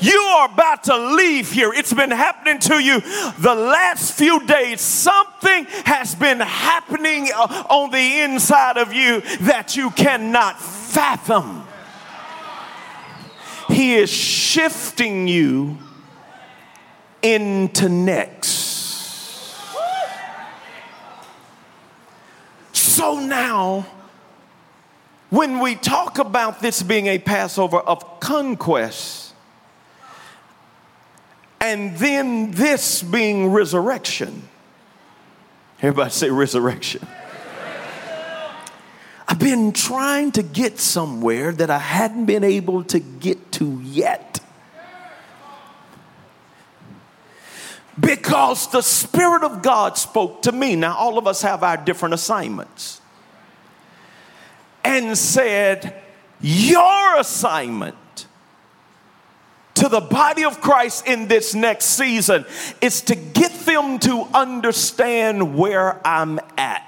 You 0.00 0.18
are 0.18 0.50
about 0.50 0.84
to 0.84 0.96
leave 0.96 1.52
here. 1.52 1.72
It's 1.74 1.92
been 1.92 2.10
happening 2.10 2.58
to 2.60 2.78
you 2.82 3.00
the 3.00 3.54
last 3.54 4.14
few 4.14 4.46
days. 4.46 4.80
Something 4.80 5.66
has 5.84 6.14
been 6.14 6.40
happening 6.40 7.28
uh, 7.34 7.66
on 7.68 7.90
the 7.90 8.20
inside 8.20 8.78
of 8.78 8.94
you 8.94 9.20
that 9.40 9.76
you 9.76 9.90
cannot 9.90 10.60
fathom. 10.60 11.66
He 13.70 13.94
is 13.94 14.10
shifting 14.10 15.28
you 15.28 15.78
into 17.22 17.88
next. 17.88 18.48
So 22.72 23.20
now, 23.20 23.86
when 25.30 25.60
we 25.60 25.76
talk 25.76 26.18
about 26.18 26.60
this 26.60 26.82
being 26.82 27.06
a 27.06 27.18
Passover 27.18 27.78
of 27.78 28.20
conquest, 28.20 29.34
and 31.60 31.96
then 31.98 32.50
this 32.50 33.02
being 33.02 33.50
resurrection, 33.52 34.48
everybody 35.80 36.10
say 36.10 36.30
resurrection. 36.30 37.06
Been 39.40 39.72
trying 39.72 40.30
to 40.32 40.44
get 40.44 40.78
somewhere 40.78 41.50
that 41.50 41.70
I 41.70 41.78
hadn't 41.78 42.26
been 42.26 42.44
able 42.44 42.84
to 42.84 43.00
get 43.00 43.50
to 43.52 43.80
yet. 43.82 44.40
because 48.00 48.70
the 48.70 48.82
Spirit 48.82 49.42
of 49.44 49.62
God 49.62 49.98
spoke 49.98 50.42
to 50.42 50.52
me. 50.52 50.76
Now, 50.76 50.96
all 50.96 51.18
of 51.18 51.26
us 51.26 51.42
have 51.42 51.62
our 51.62 51.76
different 51.76 52.14
assignments. 52.14 53.00
And 54.84 55.16
said, 55.16 56.00
Your 56.40 57.18
assignment 57.18 57.96
to 59.74 59.88
the 59.88 60.00
body 60.00 60.44
of 60.44 60.60
Christ 60.60 61.06
in 61.06 61.28
this 61.28 61.54
next 61.54 61.86
season 61.86 62.44
is 62.80 63.02
to 63.02 63.14
get 63.14 63.52
them 63.66 63.98
to 64.00 64.22
understand 64.34 65.56
where 65.56 66.06
I'm 66.06 66.40
at. 66.56 66.86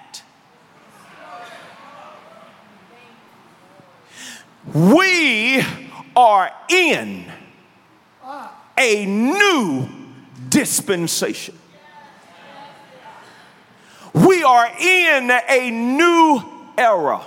We 4.67 5.63
are 6.15 6.51
in 6.69 7.25
a 8.79 9.07
new 9.07 9.89
dispensation. 10.49 11.59
We 14.15 14.43
are 14.43 14.71
in 14.79 15.31
a 15.31 15.71
new 15.71 16.43
era. 16.77 17.23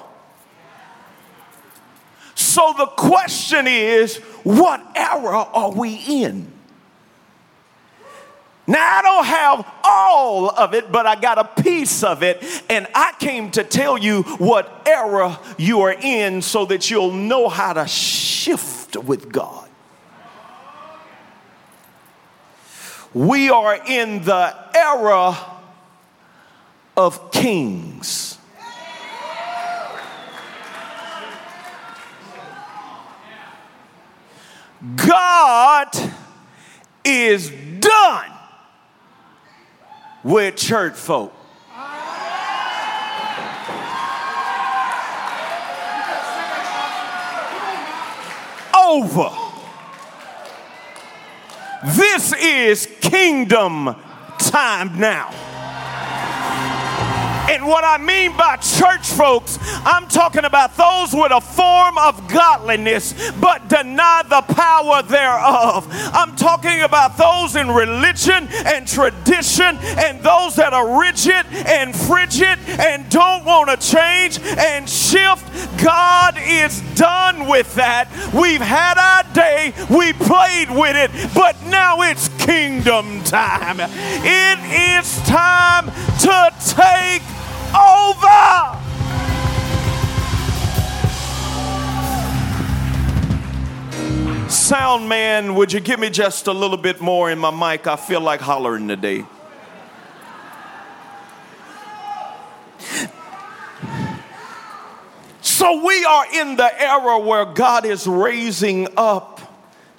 So 2.36 2.74
the 2.78 2.86
question 2.86 3.68
is, 3.68 4.18
what 4.44 4.82
era 4.96 5.44
are 5.54 5.72
we 5.72 5.96
in? 5.96 6.55
Now, 8.68 8.98
I 8.98 9.02
don't 9.04 9.26
have 9.26 9.74
all 9.84 10.50
of 10.50 10.74
it, 10.74 10.92
but 10.92 11.06
I 11.06 11.16
got 11.16 11.38
a 11.38 11.62
piece 11.62 12.04
of 12.04 12.24
it. 12.24 12.44
And 12.68 12.88
I 12.96 13.14
came 13.20 13.52
to 13.52 13.64
tell 13.64 13.98
you 13.98 14.24
what 14.24 14.84
era 14.88 15.40
you 15.58 15.82
are 15.82 15.94
in 15.94 16.42
so 16.42 16.66
that 16.66 16.90
you'll 16.90 17.12
know 17.12 17.48
how 17.48 17.74
to 17.74 17.88
shift 17.88 18.98
with 18.98 19.32
God. 19.32 19.70
We 23.14 23.50
are 23.50 23.80
in 23.88 24.24
the 24.24 24.56
era 24.76 25.38
of 26.98 27.32
kings. 27.32 28.38
God 34.96 35.90
is 37.04 37.52
done 37.80 38.35
with 40.26 40.56
church 40.56 40.96
folk. 40.96 41.32
Over. 48.76 49.30
This 51.86 52.34
is 52.34 52.88
kingdom 53.02 53.96
time 54.40 55.00
now. 55.00 55.55
And 57.50 57.68
what 57.68 57.84
I 57.84 57.98
mean 57.98 58.36
by 58.36 58.58
church 58.58 59.08
folks, 59.08 59.60
I'm 59.86 60.08
talking 60.08 60.46
about 60.46 60.76
those 60.76 61.14
with 61.14 61.32
a 61.32 61.42
form 61.42 61.98
of 61.98 62.28
godliness 62.28 63.14
but 63.40 63.68
deny 63.70 64.24
the 64.28 64.42
power 64.54 65.04
thereof. 65.04 65.88
I'm 65.92 66.36
talking 66.36 66.82
about 66.82 67.18
those 67.18 67.56
in 67.56 67.70
religion 67.70 68.48
and 68.66 68.88
tradition 68.88 69.78
and 69.78 70.22
those 70.22 70.56
that 70.56 70.74
are 70.74 71.00
rigid 71.00 71.46
and 71.68 71.96
frigid 71.96 72.58
and 72.68 73.08
don't 73.10 73.46
want 73.46 73.70
to 73.70 73.78
change 73.78 74.40
and 74.40 74.90
shift. 74.90 75.46
God 75.84 76.38
is 76.40 76.82
done 76.96 77.48
with 77.48 77.74
that. 77.76 78.10
We've 78.34 78.62
had 78.62 78.98
our 78.98 79.34
day, 79.34 79.74
we 79.90 80.14
played 80.14 80.72
with 80.72 80.96
it, 80.96 81.12
but 81.36 81.62
now 81.66 82.02
it's 82.02 82.30
kingdom 82.44 83.24
time. 83.24 83.78
It 83.80 85.00
is 85.02 85.20
time 85.22 85.92
to 86.22 86.54
take 86.76 87.35
over. 87.76 88.80
Sound 94.50 95.10
man, 95.10 95.56
would 95.56 95.74
you 95.74 95.80
give 95.80 96.00
me 96.00 96.10
just 96.10 96.48
a 96.48 96.54
little 96.54 96.78
bit 96.78 97.02
more 97.02 97.30
in 97.30 97.38
my 97.38 97.52
mic? 97.52 97.88
I 97.88 97.96
feel 97.98 98.22
like 98.22 98.40
hollering 98.40 98.88
today. 98.88 99.26
So 105.42 105.84
we 105.86 106.04
are 106.06 106.26
in 106.34 106.58
the 106.58 106.82
era 106.82 107.18
where 107.20 107.46
God 107.46 107.86
is 107.86 108.06
raising 108.06 108.88
up 108.98 109.42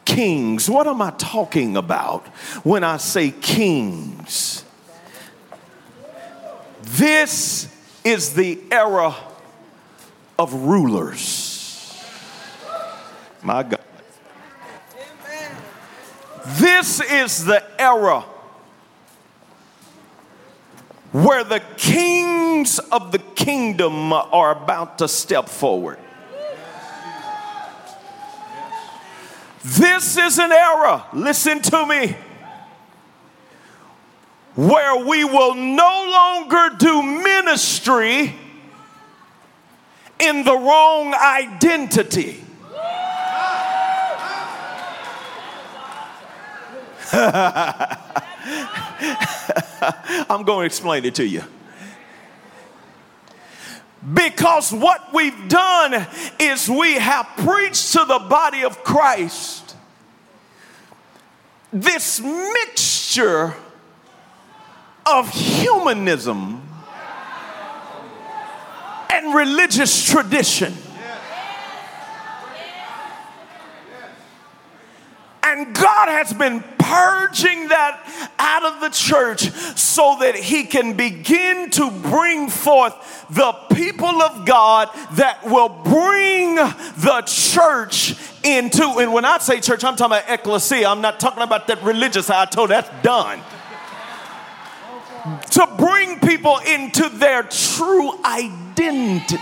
kings. 0.04 0.68
What 0.68 0.86
am 0.86 1.02
I 1.02 1.10
talking 1.12 1.76
about 1.76 2.26
when 2.62 2.84
I 2.84 2.98
say 2.98 3.30
kings? 3.30 4.65
This 6.86 7.68
is 8.04 8.32
the 8.34 8.60
era 8.70 9.14
of 10.38 10.54
rulers. 10.54 12.00
My 13.42 13.64
God. 13.64 13.80
This 16.46 17.00
is 17.00 17.44
the 17.44 17.62
era 17.80 18.24
where 21.10 21.42
the 21.42 21.60
kings 21.76 22.78
of 22.78 23.10
the 23.10 23.18
kingdom 23.18 24.12
are 24.12 24.52
about 24.52 24.98
to 24.98 25.08
step 25.08 25.48
forward. 25.48 25.98
This 29.64 30.16
is 30.16 30.38
an 30.38 30.52
era, 30.52 31.04
listen 31.12 31.60
to 31.62 31.86
me, 31.86 32.16
where 34.56 35.04
we 35.04 35.22
will 35.22 35.54
no 35.54 36.08
longer 36.10 36.76
do 36.76 37.02
ministry 37.02 38.34
in 40.18 40.44
the 40.44 40.56
wrong 40.56 41.14
identity. 41.14 42.42
I'm 50.28 50.42
going 50.42 50.60
to 50.60 50.66
explain 50.66 51.04
it 51.04 51.14
to 51.16 51.26
you. 51.26 51.44
Because 54.14 54.72
what 54.72 55.12
we've 55.12 55.48
done 55.48 56.06
is 56.38 56.68
we 56.68 56.94
have 56.94 57.26
preached 57.38 57.92
to 57.92 58.04
the 58.06 58.18
body 58.18 58.64
of 58.64 58.82
Christ 58.82 59.66
this 61.72 62.20
mixture 62.20 63.54
of 65.06 65.30
humanism 65.30 66.62
and 69.10 69.34
religious 69.34 70.04
tradition. 70.04 70.74
And 75.42 75.74
God 75.74 76.08
has 76.08 76.32
been 76.32 76.62
purging 76.78 77.68
that 77.68 78.32
out 78.38 78.64
of 78.64 78.80
the 78.80 78.88
church 78.88 79.50
so 79.76 80.16
that 80.20 80.34
He 80.34 80.64
can 80.64 80.94
begin 80.94 81.70
to 81.70 81.90
bring 81.90 82.48
forth 82.48 82.94
the 83.30 83.52
people 83.72 84.22
of 84.22 84.44
God 84.44 84.90
that 85.12 85.44
will 85.44 85.68
bring 85.68 86.56
the 86.56 87.22
church 87.26 88.16
into. 88.44 88.84
And 88.98 89.12
when 89.12 89.24
I 89.24 89.38
say 89.38 89.60
church, 89.60 89.84
I'm 89.84 89.96
talking 89.96 90.18
about 90.18 90.28
ecclesia. 90.28 90.88
I'm 90.88 91.00
not 91.00 91.20
talking 91.20 91.42
about 91.42 91.68
that 91.68 91.82
religious. 91.82 92.28
I 92.28 92.44
told 92.46 92.70
that's 92.70 92.90
done. 93.04 93.40
To 95.52 95.66
bring 95.78 96.20
people 96.20 96.58
into 96.58 97.08
their 97.08 97.42
true 97.44 98.12
identity. 98.24 99.36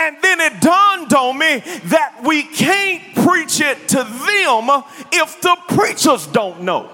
And 0.00 0.16
then 0.20 0.40
it 0.40 0.60
dawned 0.60 1.12
on 1.14 1.38
me 1.38 1.62
that 1.84 2.22
we 2.24 2.42
can't 2.42 3.14
preach 3.14 3.60
it 3.60 3.88
to 3.90 3.98
them 3.98 4.82
if 5.12 5.40
the 5.40 5.56
preachers 5.68 6.26
don't 6.26 6.62
know. 6.62 6.90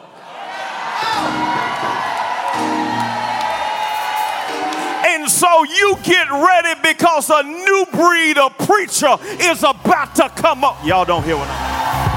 And 5.06 5.28
so 5.30 5.64
you 5.64 5.96
get 6.02 6.30
ready 6.30 6.80
because 6.82 7.30
a 7.30 7.42
new 7.44 7.86
breed 7.92 8.36
of 8.36 8.58
preacher 8.58 9.16
is 9.40 9.62
about 9.62 10.14
to 10.16 10.28
come 10.28 10.64
up. 10.64 10.84
Y'all 10.84 11.06
don't 11.06 11.24
hear 11.24 11.36
what 11.36 11.48
I'm 11.48 12.07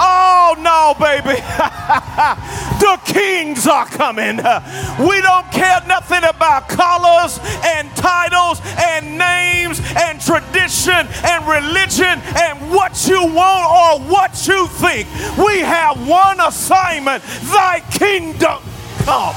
Oh 0.00 0.54
no, 0.58 0.94
baby. 0.98 1.40
the 2.78 3.00
kings 3.04 3.66
are 3.66 3.86
coming. 3.86 4.36
We 4.36 5.20
don't 5.20 5.50
care 5.50 5.82
nothing 5.86 6.22
about 6.24 6.68
colors 6.68 7.40
and 7.64 7.90
titles 7.96 8.60
and 8.78 9.18
names 9.18 9.80
and 9.96 10.20
tradition 10.20 11.06
and 11.24 11.46
religion 11.46 12.20
and 12.36 12.70
what 12.70 13.08
you 13.08 13.26
want 13.26 13.66
or 13.66 14.10
what 14.10 14.46
you 14.46 14.68
think. 14.68 15.08
We 15.36 15.60
have 15.60 16.06
one 16.06 16.38
assignment 16.40 17.24
thy 17.50 17.82
kingdom 17.90 18.62
come. 19.04 19.34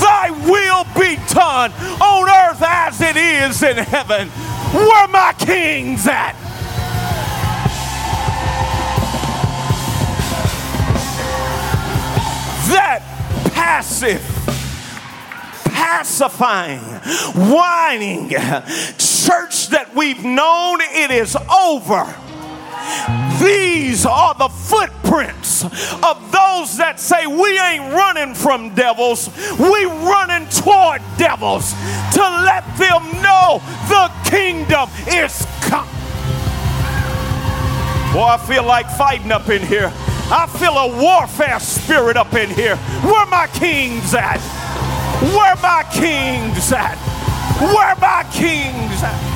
Thy 0.00 0.30
will 0.46 0.84
be 0.94 1.16
done 1.32 1.72
on 2.00 2.28
earth 2.28 2.62
as 2.62 3.00
it 3.00 3.16
is 3.16 3.62
in 3.62 3.78
heaven. 3.78 4.28
Where 4.28 5.08
my 5.08 5.34
kings 5.38 6.06
at? 6.06 6.51
That 12.72 13.00
passive, 13.52 14.22
pacifying, 15.64 16.80
whining 17.50 18.28
church 18.98 19.68
that 19.68 19.90
we've 19.94 20.24
known, 20.24 20.78
it 20.80 21.10
is 21.10 21.36
over. 21.36 22.04
These 23.40 24.06
are 24.06 24.34
the 24.34 24.48
footprints 24.48 25.64
of 25.64 26.32
those 26.32 26.76
that 26.78 26.96
say 26.98 27.26
we 27.26 27.58
ain't 27.58 27.92
running 27.92 28.34
from 28.34 28.74
devils, 28.74 29.28
we 29.58 29.84
running 29.84 30.48
toward 30.48 31.02
devils 31.16 31.72
to 32.14 32.20
let 32.20 32.64
them 32.78 33.02
know 33.22 33.60
the 33.88 34.10
kingdom 34.28 34.88
is 35.06 35.46
come. 35.62 35.88
Boy, 38.12 38.24
I 38.24 38.44
feel 38.46 38.64
like 38.64 38.88
fighting 38.90 39.32
up 39.32 39.48
in 39.48 39.62
here. 39.62 39.92
I 40.30 40.46
feel 40.58 40.76
a 40.76 40.88
warfare 41.02 41.60
spirit 41.60 42.16
up 42.16 42.32
in 42.34 42.50
here. 42.50 42.76
Where 42.76 43.26
my 43.26 43.46
kings 43.48 44.14
at? 44.14 44.40
Where 45.20 45.56
my 45.56 45.84
kings 45.92 46.72
at? 46.72 46.96
Where 47.60 47.94
my 47.96 48.24
kings 48.32 49.02
at? 49.02 49.32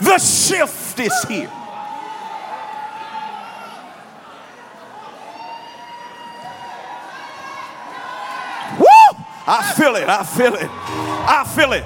The 0.00 0.18
shift 0.18 0.98
is 1.00 1.24
here. 1.24 1.50
Woo! 8.78 9.24
I 9.46 9.72
feel 9.76 9.94
it. 9.94 10.08
I 10.08 10.24
feel 10.24 10.54
it. 10.54 10.68
I 10.68 11.44
feel 11.54 11.72
it. 11.72 11.84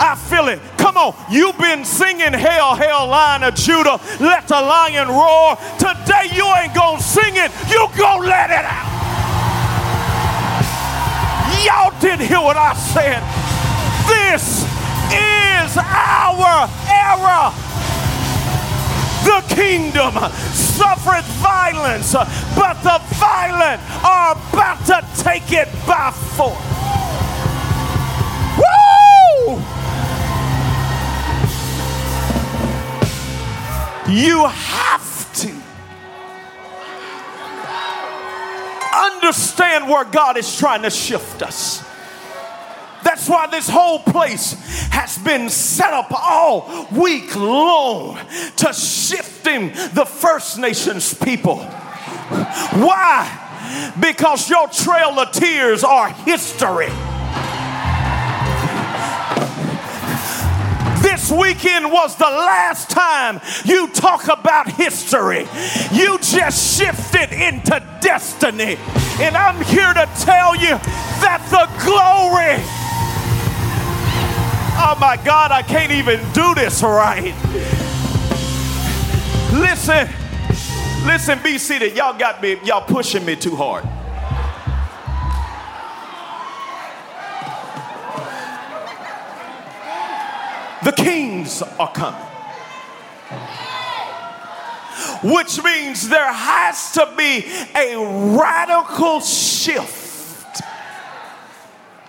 I 0.00 0.16
feel 0.16 0.48
it. 0.48 0.60
Come 0.76 0.96
on. 0.96 1.14
You've 1.30 1.56
been 1.58 1.84
singing 1.84 2.32
Hail, 2.32 2.74
Hail, 2.74 3.06
Lion 3.06 3.44
of 3.44 3.54
Judah. 3.54 4.00
Let 4.18 4.48
the 4.48 4.60
lion 4.60 5.08
roar. 5.08 5.56
Today 5.78 6.34
you 6.34 6.44
ain't 6.58 6.74
going 6.74 6.98
to 6.98 7.02
sing 7.02 7.36
it. 7.36 7.52
You 7.70 7.86
going 7.96 8.22
to 8.22 8.28
let 8.28 8.50
it 8.50 8.66
out. 8.66 8.90
Y'all 11.62 11.94
didn't 12.00 12.26
hear 12.26 12.40
what 12.40 12.56
I 12.56 12.74
said. 12.74 13.22
This 14.08 14.64
is 15.14 15.76
our 15.78 16.66
era. 16.90 17.69
The 19.24 19.44
kingdom 19.54 20.14
suffereth 20.52 21.26
violence, 21.42 22.12
but 22.12 22.74
the 22.82 23.00
violent 23.16 23.80
are 24.04 24.32
about 24.32 24.84
to 24.86 25.22
take 25.22 25.52
it 25.52 25.68
by 25.86 26.10
force. 26.10 26.56
Woo! 28.58 29.60
You 34.10 34.46
have 34.46 35.32
to 35.34 35.52
understand 38.96 39.88
where 39.88 40.04
God 40.04 40.36
is 40.36 40.56
trying 40.58 40.82
to 40.82 40.90
shift 40.90 41.42
us. 41.42 41.89
That's 43.02 43.28
why 43.28 43.46
this 43.46 43.68
whole 43.68 44.00
place 44.00 44.52
has 44.90 45.18
been 45.18 45.48
set 45.48 45.92
up 45.92 46.12
all 46.12 46.88
week 46.92 47.34
long 47.36 48.18
to 48.56 48.72
shifting 48.72 49.68
the 49.94 50.04
First 50.06 50.58
Nations 50.58 51.14
people. 51.14 51.56
Why? 51.56 53.92
Because 54.00 54.48
your 54.48 54.68
trail 54.68 55.18
of 55.18 55.32
tears 55.32 55.84
are 55.84 56.10
history. 56.10 56.88
This 61.02 61.30
weekend 61.30 61.90
was 61.90 62.16
the 62.16 62.24
last 62.24 62.90
time 62.90 63.40
you 63.64 63.88
talk 63.88 64.28
about 64.28 64.70
history. 64.72 65.46
You 65.92 66.18
just 66.18 66.78
shifted 66.78 67.32
into 67.32 67.82
destiny. 68.00 68.76
And 69.20 69.36
I'm 69.36 69.62
here 69.64 69.92
to 69.92 70.08
tell 70.20 70.56
you 70.56 70.78
that 71.20 71.40
the 71.50 71.66
glory 71.84 72.89
Oh 74.72 74.96
my 75.00 75.18
God, 75.24 75.50
I 75.50 75.62
can't 75.62 75.92
even 75.92 76.20
do 76.32 76.54
this 76.54 76.82
right. 76.82 77.34
Listen, 79.52 80.08
listen, 81.06 81.38
be 81.42 81.58
seated. 81.58 81.96
Y'all 81.96 82.16
got 82.16 82.40
me, 82.40 82.58
y'all 82.64 82.84
pushing 82.86 83.24
me 83.24 83.36
too 83.36 83.56
hard. 83.56 83.84
The 90.84 90.92
kings 90.92 91.62
are 91.62 91.92
coming. 91.92 92.26
Which 95.22 95.62
means 95.62 96.08
there 96.08 96.32
has 96.32 96.92
to 96.92 97.12
be 97.16 97.44
a 97.74 97.96
radical 98.38 99.20
shift 99.20 100.62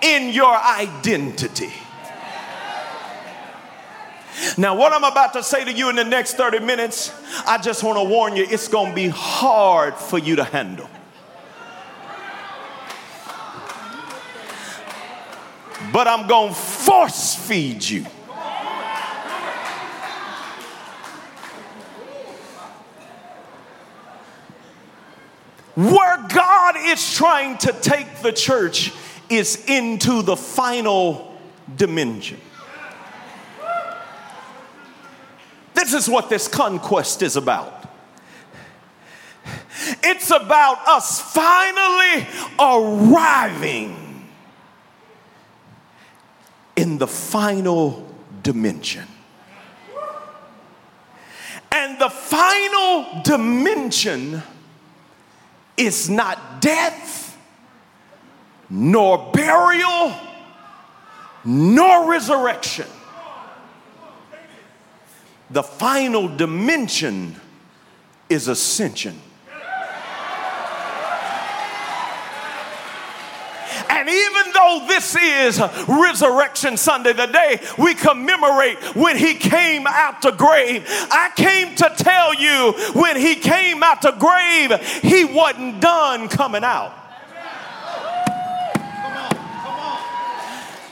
in 0.02 0.34
your 0.34 0.56
identity. 0.56 1.74
Now, 4.58 4.76
what 4.76 4.92
I'm 4.94 5.04
about 5.04 5.34
to 5.34 5.44
say 5.44 5.64
to 5.66 5.72
you 5.72 5.90
in 5.90 5.96
the 5.96 6.04
next 6.04 6.36
30 6.36 6.60
minutes, 6.60 7.14
I 7.46 7.58
just 7.58 7.84
want 7.84 7.98
to 7.98 8.04
warn 8.04 8.36
you, 8.36 8.46
it's 8.50 8.68
going 8.68 8.90
to 8.90 8.96
be 8.96 9.10
hard 9.10 9.96
for 9.96 10.18
you 10.18 10.38
to 10.38 10.44
handle. 10.44 10.90
But 15.94 16.08
I'm 16.08 16.28
going 16.28 16.50
to 16.50 16.56
force 16.56 17.36
feed 17.36 17.84
you. 17.84 18.06
Where 25.76 26.28
God 26.28 26.76
is 26.78 27.14
trying 27.14 27.58
to 27.60 27.74
take 27.74 28.22
the 28.22 28.34
church 28.34 28.94
is 29.30 29.66
into 29.68 30.22
the 30.22 30.36
final 30.36 31.38
dimension. 31.76 32.40
This 35.92 36.04
is 36.04 36.10
what 36.10 36.30
this 36.30 36.48
conquest 36.48 37.22
is 37.22 37.36
about. 37.36 37.84
It's 40.02 40.32
about 40.32 40.88
us 40.88 41.20
finally 41.20 42.26
arriving 42.58 44.30
in 46.78 46.98
the 46.98 47.08
final 47.08 48.08
dimension. 48.42 49.06
And 51.74 52.00
the 52.00 52.10
final 52.10 53.22
dimension 53.24 54.44
is 55.76 56.10
not 56.10 56.62
death, 56.62 57.38
nor 58.70 59.30
burial, 59.34 60.16
nor 61.44 62.10
resurrection. 62.10 62.88
The 65.52 65.64
final 65.64 66.34
dimension 66.34 67.36
is 68.30 68.48
ascension. 68.48 69.20
And 73.90 74.10
even 74.10 74.54
though 74.54 74.86
this 74.88 75.16
is 75.16 75.62
Resurrection 75.88 76.78
Sunday, 76.78 77.14
the 77.14 77.28
day 77.28 77.60
we 77.78 77.94
commemorate 77.94 78.78
when 78.96 79.18
he 79.18 79.36
came 79.36 79.86
out 79.86 80.22
the 80.22 80.32
grave, 80.32 80.86
I 81.12 81.32
came 81.36 81.76
to 81.76 81.94
tell 81.98 82.34
you 82.34 82.72
when 82.94 83.18
he 83.18 83.36
came 83.36 83.84
out 83.84 84.02
the 84.02 84.12
grave, 84.12 84.74
he 85.02 85.26
wasn't 85.26 85.82
done 85.82 86.30
coming 86.30 86.64
out. 86.64 87.01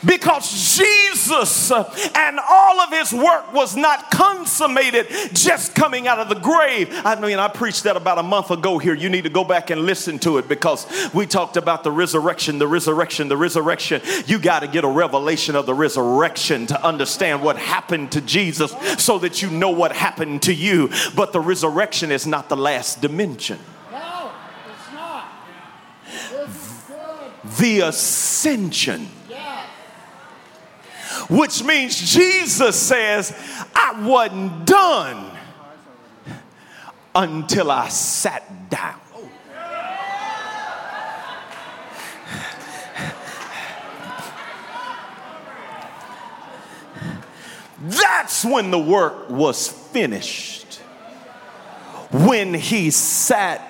Because 0.05 0.77
Jesus 0.77 1.71
and 1.71 2.39
all 2.49 2.79
of 2.79 2.91
his 2.91 3.11
work 3.13 3.53
was 3.53 3.75
not 3.75 4.11
consummated 4.11 5.07
just 5.33 5.75
coming 5.75 6.07
out 6.07 6.19
of 6.19 6.29
the 6.29 6.35
grave. 6.35 6.89
I 7.03 7.19
mean, 7.19 7.39
I 7.39 7.47
preached 7.47 7.83
that 7.83 7.97
about 7.97 8.17
a 8.17 8.23
month 8.23 8.51
ago 8.51 8.77
here. 8.77 8.93
You 8.93 9.09
need 9.09 9.23
to 9.23 9.29
go 9.29 9.43
back 9.43 9.69
and 9.69 9.81
listen 9.81 10.19
to 10.19 10.37
it 10.37 10.47
because 10.47 10.87
we 11.13 11.25
talked 11.25 11.57
about 11.57 11.83
the 11.83 11.91
resurrection, 11.91 12.59
the 12.59 12.67
resurrection, 12.67 13.27
the 13.27 13.37
resurrection. 13.37 14.01
You 14.25 14.39
got 14.39 14.61
to 14.61 14.67
get 14.67 14.83
a 14.83 14.87
revelation 14.89 15.55
of 15.55 15.65
the 15.65 15.73
resurrection 15.73 16.67
to 16.67 16.85
understand 16.85 17.41
what 17.41 17.57
happened 17.57 18.13
to 18.13 18.21
Jesus 18.21 18.73
so 18.97 19.19
that 19.19 19.41
you 19.41 19.49
know 19.49 19.71
what 19.71 19.91
happened 19.91 20.43
to 20.43 20.53
you. 20.53 20.89
But 21.15 21.33
the 21.33 21.41
resurrection 21.41 22.11
is 22.11 22.25
not 22.25 22.49
the 22.49 22.57
last 22.57 23.01
dimension. 23.01 23.59
No, 23.91 24.31
it's 24.69 24.93
not. 24.93 25.25
The 27.57 27.81
ascension 27.81 29.07
which 31.27 31.63
means 31.63 31.97
Jesus 32.13 32.79
says, 32.79 33.33
I 33.75 34.01
wasn't 34.01 34.65
done 34.65 35.31
until 37.15 37.71
I 37.71 37.89
sat 37.89 38.69
down. 38.69 38.99
That's 47.81 48.43
when 48.43 48.71
the 48.71 48.79
work 48.79 49.29
was 49.29 49.69
finished. 49.69 50.75
When 52.11 52.53
he 52.53 52.91
sat 52.91 53.65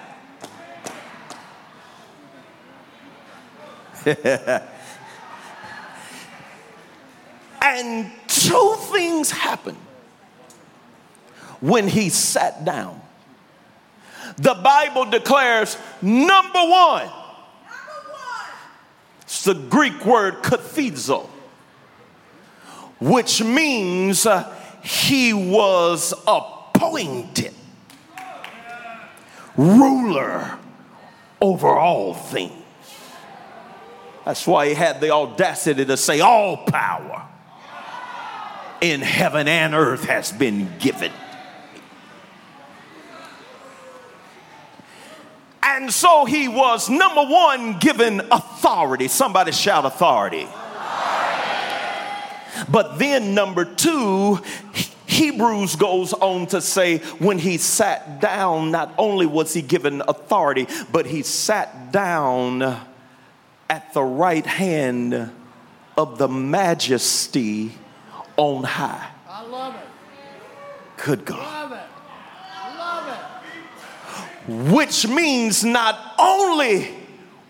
And 7.62 8.12
two 8.28 8.76
things 8.91 9.32
happened 9.32 9.78
when 11.62 11.88
he 11.88 12.10
sat 12.10 12.63
down. 12.63 13.02
The 14.38 14.54
Bible 14.54 15.06
declares 15.06 15.78
number 16.02 16.60
one, 16.60 17.10
it's 19.22 19.43
the 19.43 19.54
Greek 19.54 20.06
word 20.06 20.36
kathizo, 20.41 21.28
which 23.00 23.43
means 23.43 24.26
uh, 24.26 24.56
he 24.82 25.34
was 25.34 26.13
appointed 26.26 27.54
ruler 29.56 30.58
over 31.41 31.67
all 31.67 32.13
things. 32.13 32.54
That's 34.26 34.48
why 34.48 34.69
he 34.69 34.74
had 34.74 35.02
the 35.02 35.12
audacity 35.12 35.86
to 35.86 35.98
say, 35.98 36.22
All 36.22 36.58
power 36.58 37.29
in 38.82 39.02
heaven 39.02 39.48
and 39.48 39.74
earth 39.74 40.06
has 40.06 40.32
been 40.32 40.70
given. 40.80 41.12
And 45.62 45.92
so 45.92 46.26
he 46.26 46.48
was, 46.48 46.89
number 46.89 47.24
one, 47.24 47.80
given 47.80 48.22
authority. 48.32 49.08
Somebody 49.08 49.52
shout 49.52 49.86
authority. 49.86 50.44
authority. 50.44 50.60
But 52.70 53.00
then, 53.00 53.34
number 53.34 53.65
two, 53.65 54.39
Hebrews 55.06 55.76
goes 55.76 56.13
on 56.13 56.48
to 56.48 56.62
say 56.62 57.00
when 57.20 57.39
he 57.39 57.58
sat 57.58 58.20
down, 58.20 58.72
not 58.72 58.94
only 58.98 59.26
was 59.26 59.54
he 59.54 59.62
given 59.62 60.02
authority, 60.08 60.68
but 60.92 61.06
he 61.06 61.24
sat 61.24 61.92
down 61.92 62.62
at 63.70 63.94
the 63.94 64.04
right 64.04 64.46
hand 64.46 65.32
of 65.98 66.18
the 66.18 66.28
majesty 66.28 67.74
on 68.39 68.63
high. 68.63 69.10
I 69.28 69.45
love 69.45 69.75
it. 69.75 71.04
Good 71.04 71.25
God. 71.25 71.39
Love 71.39 71.71
it. 71.73 72.78
Love 72.78 73.17
it. 74.47 74.71
Which 74.71 75.08
means 75.08 75.65
not 75.65 76.15
only 76.17 76.89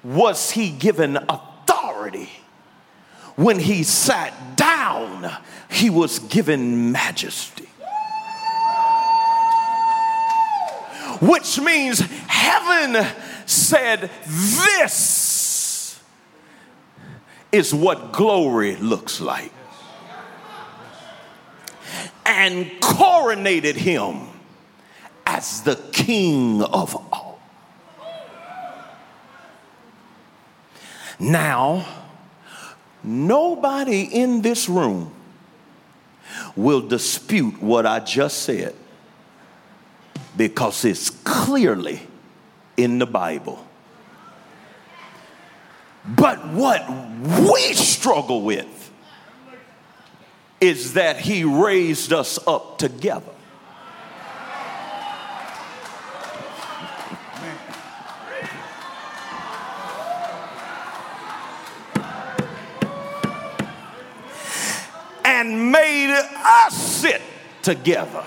was 0.04 0.50
he 0.50 0.72
given 0.72 1.18
authority, 1.30 2.30
when 3.36 3.60
he 3.60 3.84
sat 3.84 4.58
down, 4.58 5.32
he 5.70 5.92
was 5.92 6.18
given 6.18 6.92
majesty. 6.92 7.70
Which 11.22 11.60
means 11.60 12.00
heaven 12.00 13.06
said, 13.46 14.10
This 14.26 16.02
is 17.52 17.76
what 17.76 18.12
glory 18.12 18.76
looks 18.78 19.22
like 19.22 19.52
and 22.30 22.68
coronated 22.80 23.74
him 23.74 24.28
as 25.26 25.64
the 25.64 25.76
king 25.92 26.62
of 26.62 26.96
all. 26.96 27.42
Now, 31.20 31.88
nobody 33.04 34.04
in 34.04 34.44
this 34.44 34.70
room 34.70 35.12
will 36.56 36.82
dispute 36.82 37.60
what 37.64 37.88
I 37.88 38.00
just 38.00 38.44
said 38.44 38.76
because 40.38 40.86
it's 40.86 41.10
clearly 41.10 42.00
in 42.78 43.00
the 43.00 43.08
Bible. 43.08 43.66
But 46.06 46.48
what 46.50 46.88
we 46.90 47.74
struggle 47.74 48.44
with 48.44 48.79
is 50.62 50.94
that 50.94 51.20
he 51.20 51.44
raised 51.44 52.12
us 52.12 52.40
up 52.48 52.78
together. 52.78 53.32
And 65.24 65.72
made 65.72 66.12
us 66.12 66.76
sit 66.76 67.22
together 67.62 68.26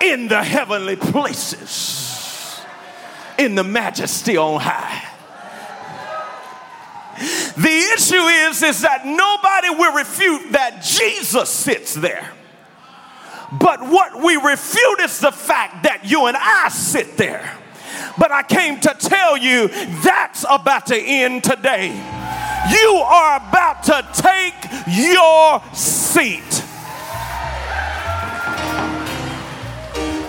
in 0.00 0.28
the 0.28 0.42
heavenly 0.42 0.96
places, 0.96 2.60
in 3.38 3.54
the 3.54 3.64
majesty 3.64 4.36
on 4.36 4.60
high. 4.60 5.13
The 7.56 7.90
issue 7.94 8.14
is, 8.14 8.62
is 8.62 8.80
that 8.82 9.04
nobody 9.04 9.70
will 9.70 9.94
refute 9.94 10.52
that 10.52 10.82
Jesus 10.82 11.50
sits 11.50 11.94
there. 11.94 12.30
But 13.52 13.82
what 13.82 14.22
we 14.22 14.36
refute 14.36 15.00
is 15.00 15.20
the 15.20 15.32
fact 15.32 15.84
that 15.84 16.02
you 16.04 16.26
and 16.26 16.36
I 16.36 16.68
sit 16.68 17.16
there. 17.16 17.58
But 18.18 18.32
I 18.32 18.42
came 18.42 18.80
to 18.80 18.96
tell 18.98 19.36
you 19.36 19.68
that's 20.02 20.44
about 20.48 20.86
to 20.86 20.96
end 20.96 21.44
today. 21.44 21.88
You 22.70 22.94
are 22.96 23.36
about 23.36 23.82
to 23.84 24.06
take 24.12 24.54
your 24.88 25.62
seat. 25.74 26.62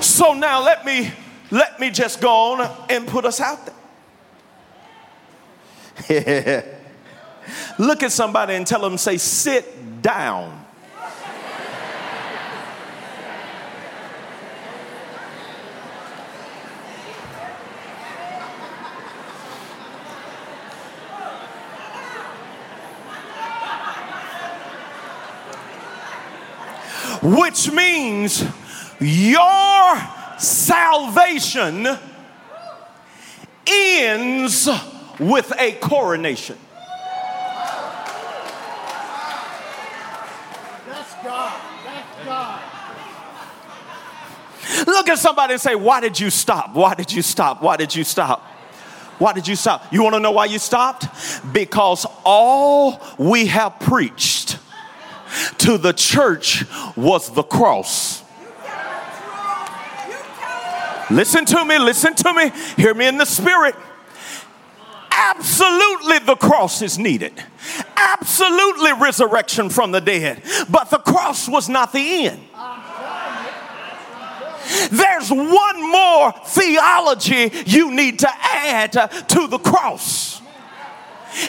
So 0.03 0.33
now 0.33 0.63
let 0.63 0.85
me 0.85 1.11
let 1.51 1.79
me 1.79 1.89
just 1.89 2.21
go 2.21 2.29
on 2.29 2.71
and 2.89 3.07
put 3.07 3.25
us 3.25 3.39
out 3.39 3.65
there. 3.65 3.74
Look 7.77 8.03
at 8.03 8.12
somebody 8.12 8.55
and 8.55 8.67
tell 8.67 8.81
them, 8.81 8.97
say, 8.97 9.17
sit 9.17 10.01
down. 10.01 10.65
Which 27.21 27.71
means 27.71 28.43
your 28.99 29.95
salvation 30.38 31.88
ends 33.65 34.69
with 35.19 35.51
a 35.60 35.73
coronation. 35.73 36.58
That's 40.88 41.13
God. 41.23 41.62
That's 41.86 42.25
God. 42.25 42.62
Look 44.88 45.10
at 45.10 45.19
somebody 45.19 45.54
and 45.54 45.62
say, 45.62 45.75
Why 45.75 45.99
did 45.99 46.19
you 46.19 46.30
stop? 46.30 46.73
Why 46.73 46.95
did 46.95 47.13
you 47.13 47.21
stop? 47.21 47.62
Why 47.62 47.78
did 47.78 47.95
you 47.95 48.04
stop? 48.04 48.41
Why 49.17 49.32
did 49.34 49.47
you 49.47 49.56
stop? 49.56 49.93
You 49.93 50.04
want 50.04 50.15
to 50.15 50.19
know 50.19 50.32
why 50.32 50.45
you 50.45 50.60
stopped? 50.60 51.08
Because 51.54 52.06
all 52.25 53.01
we 53.17 53.45
have 53.45 53.80
preached 53.80 54.60
to 55.60 55.78
the 55.78 55.93
church 55.93 56.65
was 56.95 57.34
the 57.34 57.43
cross. 57.43 58.23
Listen 61.12 61.45
to 61.45 61.63
me, 61.63 61.78
listen 61.78 62.15
to 62.15 62.34
me, 62.34 62.51
hear 62.75 62.93
me 62.93 63.08
in 63.08 63.17
the 63.17 63.25
spirit. 63.25 63.75
Absolutely, 65.17 66.19
the 66.19 66.36
cross 66.36 66.82
is 66.82 66.97
needed. 66.99 67.34
Absolutely, 67.95 68.91
resurrection 68.93 69.69
from 69.69 69.91
the 69.91 70.01
dead. 70.01 70.41
But 70.69 70.89
the 70.89 70.97
cross 70.97 71.47
was 71.47 71.69
not 71.69 71.93
the 71.93 72.25
end. 72.28 72.41
There's 74.91 75.30
one 75.30 75.91
more 75.91 76.34
theology 76.47 77.51
you 77.65 77.91
need 77.91 78.19
to 78.19 78.30
add 78.30 78.91
to 78.93 79.47
the 79.47 79.60
cross, 79.60 80.41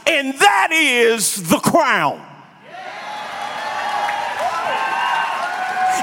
and 0.07 0.35
that 0.39 0.69
is 0.73 1.49
the 1.49 1.59
crown. 1.59 2.26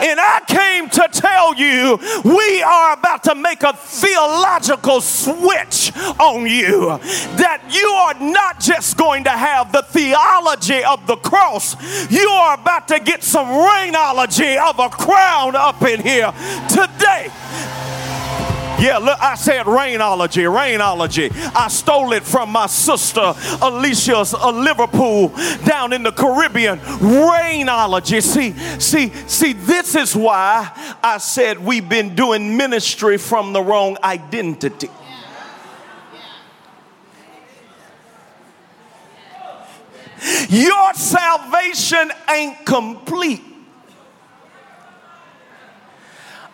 And 0.01 0.19
I 0.19 0.41
came 0.47 0.89
to 0.89 1.09
tell 1.11 1.55
you 1.55 1.99
we 2.23 2.61
are 2.63 2.93
about 2.93 3.23
to 3.25 3.35
make 3.35 3.63
a 3.63 3.73
theological 3.73 5.01
switch 5.01 5.95
on 6.19 6.47
you. 6.47 6.97
That 7.37 7.61
you 7.69 7.87
are 7.87 8.13
not 8.19 8.59
just 8.59 8.97
going 8.97 9.23
to 9.25 9.31
have 9.31 9.71
the 9.71 9.83
theology 9.83 10.83
of 10.83 11.05
the 11.07 11.17
cross, 11.17 11.75
you 12.11 12.27
are 12.29 12.55
about 12.55 12.87
to 12.89 12.99
get 12.99 13.23
some 13.23 13.47
reignology 13.47 14.57
of 14.57 14.79
a 14.79 14.89
crown 14.89 15.55
up 15.55 15.81
in 15.83 16.01
here 16.01 16.31
today. 16.69 17.31
Yeah, 18.79 18.97
look, 18.97 19.19
I 19.21 19.35
said 19.35 19.65
reignology, 19.65 20.43
reignology. 20.43 21.31
I 21.55 21.67
stole 21.69 22.11
it 22.13 22.23
from 22.23 22.49
my 22.49 22.67
sister 22.67 23.33
Alicia's 23.61 24.33
a 24.33 24.51
Liverpool 24.51 25.29
down 25.65 25.93
in 25.93 26.03
the 26.03 26.11
Caribbean. 26.11 26.79
Reignology. 26.79 28.21
See, 28.21 28.51
see, 28.79 29.13
see, 29.27 29.53
this 29.53 29.95
is 29.95 30.15
why 30.15 30.71
I 31.01 31.17
said 31.17 31.59
we've 31.59 31.87
been 31.87 32.15
doing 32.15 32.57
ministry 32.57 33.17
from 33.17 33.53
the 33.53 33.61
wrong 33.61 33.97
identity. 34.03 34.89
Your 40.49 40.93
salvation 40.93 42.11
ain't 42.29 42.65
complete 42.65 43.52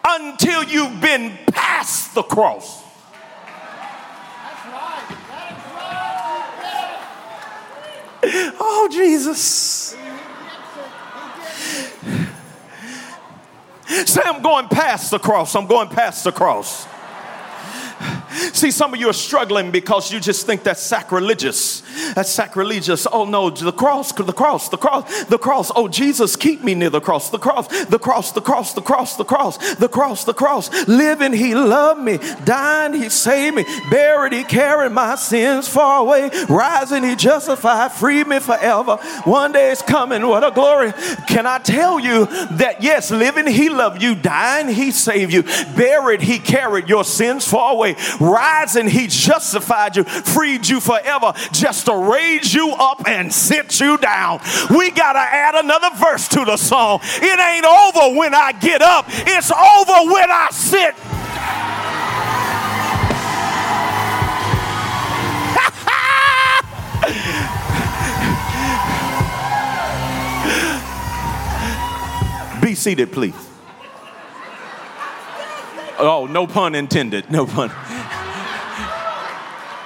until 0.09 0.63
you've 0.63 0.99
been 1.01 1.37
past 1.51 2.15
the 2.15 2.23
cross. 2.23 2.83
That's 4.43 4.65
right. 4.65 5.05
Right. 8.23 8.55
Oh, 8.59 8.89
Jesus. 8.91 9.95
Say, 14.05 14.21
I'm 14.23 14.41
going 14.41 14.67
past 14.67 15.11
the 15.11 15.19
cross. 15.19 15.55
I'm 15.55 15.67
going 15.67 15.89
past 15.89 16.23
the 16.23 16.31
cross. 16.31 16.87
See, 18.53 18.71
some 18.71 18.93
of 18.93 18.99
you 18.99 19.09
are 19.09 19.13
struggling 19.13 19.71
because 19.71 20.11
you 20.11 20.19
just 20.19 20.45
think 20.45 20.63
that's 20.63 20.81
sacrilegious. 20.81 21.83
That's 22.13 22.29
sacrilegious. 22.29 23.05
Oh 23.11 23.25
no, 23.25 23.49
the 23.49 23.71
cross, 23.71 24.11
the 24.13 24.33
cross, 24.33 24.69
the 24.69 24.77
cross, 24.77 25.25
the 25.25 25.37
cross. 25.37 25.71
Oh, 25.75 25.87
Jesus, 25.87 26.35
keep 26.35 26.63
me 26.63 26.75
near 26.75 26.89
the 26.89 27.01
cross, 27.01 27.29
the 27.29 27.37
cross, 27.37 27.67
the 27.85 27.99
cross, 27.99 28.31
the 28.31 28.41
cross, 28.41 28.73
the 28.73 28.81
cross, 28.81 29.15
the 29.17 29.23
cross, 29.23 29.75
the 29.75 29.87
cross, 29.87 30.23
the 30.23 30.33
cross. 30.33 30.87
Living, 30.87 31.33
He 31.33 31.53
loved 31.53 32.01
me. 32.01 32.19
Dying, 32.45 32.93
He 32.93 33.09
saved 33.09 33.55
me. 33.55 33.65
Buried, 33.89 34.33
He 34.33 34.43
carried 34.43 34.91
my 34.91 35.15
sins 35.15 35.67
far 35.67 36.01
away. 36.01 36.29
Rising, 36.47 37.03
He 37.03 37.15
justified, 37.15 37.91
freed 37.91 38.27
me 38.27 38.39
forever. 38.39 38.97
One 39.25 39.51
day 39.51 39.71
it's 39.71 39.81
coming. 39.81 40.25
What 40.27 40.43
a 40.43 40.51
glory. 40.51 40.93
Can 41.27 41.45
I 41.45 41.59
tell 41.59 41.99
you 41.99 42.25
that 42.25 42.81
yes, 42.81 43.11
living, 43.11 43.47
He 43.47 43.69
loved 43.69 44.01
you. 44.01 44.15
Dying, 44.15 44.69
He 44.69 44.91
saved 44.91 45.33
you. 45.33 45.43
Buried, 45.75 46.21
He 46.21 46.39
carried 46.39 46.87
your 46.87 47.03
sins 47.03 47.47
far 47.47 47.73
away 47.73 47.88
rising, 48.19 48.87
he 48.87 49.07
justified 49.07 49.95
you, 49.95 50.03
freed 50.03 50.67
you 50.67 50.79
forever, 50.79 51.33
just 51.51 51.85
to 51.85 51.95
raise 51.95 52.53
you 52.53 52.71
up 52.71 53.07
and 53.07 53.33
sit 53.33 53.79
you 53.79 53.97
down. 53.97 54.41
We 54.69 54.91
got 54.91 55.13
to 55.13 55.19
add 55.19 55.55
another 55.55 55.95
verse 55.95 56.27
to 56.29 56.45
the 56.45 56.57
song. 56.57 56.99
It 57.03 57.39
ain't 57.39 57.65
over 57.65 58.17
when 58.17 58.33
I 58.33 58.51
get 58.53 58.81
up, 58.81 59.05
it's 59.09 59.51
over 59.51 60.11
when 60.11 60.29
I 60.29 60.47
sit. 60.51 60.95
Be 72.61 72.75
seated, 72.75 73.11
please. 73.11 73.48
Oh, 76.01 76.27
no 76.27 76.47
pun 76.47 76.75
intended. 76.75 77.29
No 77.29 77.45
pun. 77.45 77.69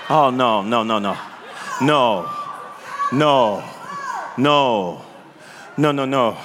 Oh, 0.10 0.30
no, 0.32 0.62
no, 0.62 0.84
no, 0.84 1.00
no. 1.00 1.18
No, 1.82 2.30
no, 3.12 3.64
no, 4.38 5.02
no, 5.76 5.92
no, 5.92 6.06
no. 6.06 6.38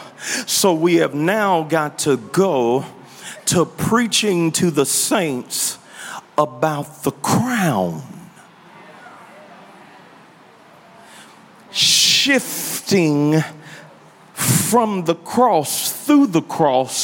So 0.46 0.72
we 0.72 0.96
have 0.96 1.14
now 1.14 1.64
got 1.64 1.98
to 2.00 2.16
go 2.16 2.86
to 3.46 3.66
preaching 3.66 4.52
to 4.52 4.70
the 4.70 4.86
saints 4.86 5.78
about 6.38 7.02
the 7.02 7.10
crown. 7.10 8.02
Shifting 11.70 13.42
from 14.32 15.04
the 15.04 15.14
cross, 15.14 15.92
through 16.06 16.28
the 16.28 16.42
cross, 16.42 16.96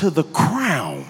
to 0.00 0.10
the 0.10 0.24
crown. 0.24 1.04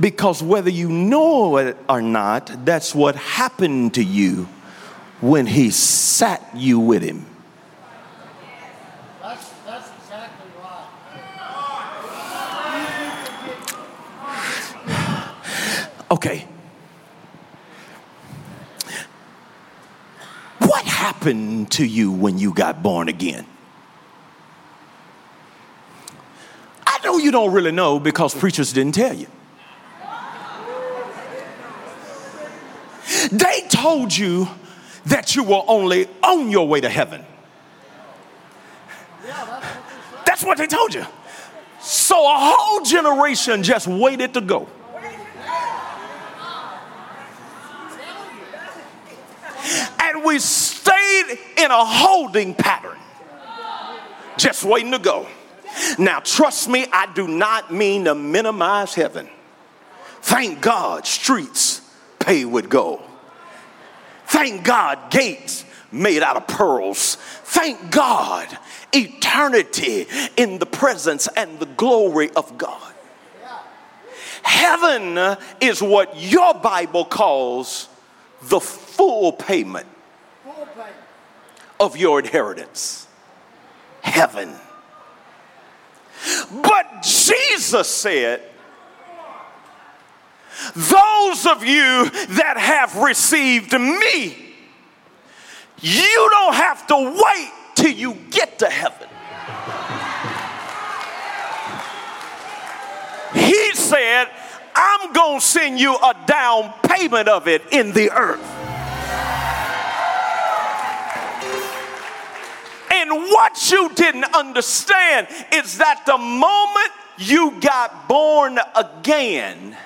Because 0.00 0.42
whether 0.42 0.70
you 0.70 0.88
know 0.88 1.58
it 1.58 1.76
or 1.88 2.00
not, 2.00 2.64
that's 2.64 2.94
what 2.94 3.14
happened 3.16 3.94
to 3.94 4.02
you 4.02 4.48
when 5.20 5.46
he 5.46 5.70
sat 5.70 6.42
you 6.54 6.80
with 6.80 7.02
him. 7.02 7.26
That's, 9.20 9.50
that's 9.66 9.90
exactly 10.02 10.50
right. 10.58 10.88
Okay. 16.10 16.46
What 20.60 20.84
happened 20.84 21.70
to 21.72 21.86
you 21.86 22.10
when 22.10 22.38
you 22.38 22.54
got 22.54 22.82
born 22.82 23.08
again? 23.08 23.46
Know 27.04 27.18
you 27.18 27.30
don't 27.30 27.52
really 27.52 27.72
know 27.72 27.98
because 27.98 28.34
preachers 28.34 28.72
didn't 28.72 28.94
tell 28.94 29.14
you. 29.14 29.26
They 33.30 33.66
told 33.68 34.16
you 34.16 34.48
that 35.06 35.34
you 35.34 35.42
were 35.42 35.62
only 35.66 36.08
on 36.22 36.50
your 36.50 36.66
way 36.68 36.80
to 36.80 36.88
heaven. 36.88 37.24
That's 40.26 40.44
what 40.44 40.58
they 40.58 40.66
told 40.66 40.94
you. 40.94 41.04
So 41.80 42.16
a 42.16 42.36
whole 42.36 42.84
generation 42.84 43.62
just 43.62 43.86
waited 43.86 44.34
to 44.34 44.40
go. 44.40 44.68
And 50.00 50.24
we 50.24 50.38
stayed 50.38 51.38
in 51.58 51.70
a 51.70 51.84
holding 51.84 52.54
pattern, 52.54 52.98
just 54.36 54.64
waiting 54.64 54.92
to 54.92 54.98
go. 54.98 55.26
Now, 55.98 56.20
trust 56.20 56.68
me, 56.68 56.86
I 56.92 57.12
do 57.12 57.28
not 57.28 57.72
mean 57.72 58.04
to 58.04 58.14
minimize 58.14 58.94
heaven. 58.94 59.28
Thank 60.22 60.60
God, 60.60 61.06
streets 61.06 61.80
paved 62.18 62.52
with 62.52 62.68
gold. 62.68 63.02
Thank 64.26 64.64
God, 64.64 65.10
gates 65.10 65.64
made 65.90 66.22
out 66.22 66.36
of 66.36 66.46
pearls. 66.46 67.16
Thank 67.16 67.90
God, 67.90 68.46
eternity 68.92 70.06
in 70.36 70.58
the 70.58 70.66
presence 70.66 71.28
and 71.36 71.58
the 71.58 71.66
glory 71.66 72.30
of 72.30 72.56
God. 72.56 72.92
Heaven 74.42 75.38
is 75.60 75.82
what 75.82 76.16
your 76.16 76.54
Bible 76.54 77.04
calls 77.04 77.88
the 78.42 78.60
full 78.60 79.32
payment 79.32 79.86
of 81.78 81.96
your 81.96 82.20
inheritance. 82.20 83.06
Heaven. 84.02 84.54
But 86.62 87.02
Jesus 87.02 87.88
said, 87.88 88.42
Those 90.74 91.46
of 91.46 91.64
you 91.64 92.10
that 92.10 92.54
have 92.56 92.96
received 92.96 93.72
me, 93.72 94.54
you 95.80 96.28
don't 96.30 96.54
have 96.54 96.86
to 96.88 96.96
wait 96.96 97.52
till 97.74 97.92
you 97.92 98.14
get 98.30 98.60
to 98.60 98.70
heaven. 98.70 99.08
He 103.34 103.74
said, 103.74 104.28
I'm 104.74 105.12
going 105.12 105.40
to 105.40 105.44
send 105.46 105.80
you 105.80 105.94
a 105.96 106.14
down 106.26 106.72
payment 106.82 107.28
of 107.28 107.48
it 107.48 107.62
in 107.72 107.92
the 107.92 108.10
earth. 108.10 108.40
And 113.02 113.10
what 113.10 113.68
you 113.68 113.88
didn't 113.96 114.32
understand 114.32 115.26
is 115.52 115.78
that 115.78 116.06
the 116.06 116.16
moment 116.16 116.92
you 117.18 117.60
got 117.60 118.08
born 118.08 118.60
again, 118.76 119.76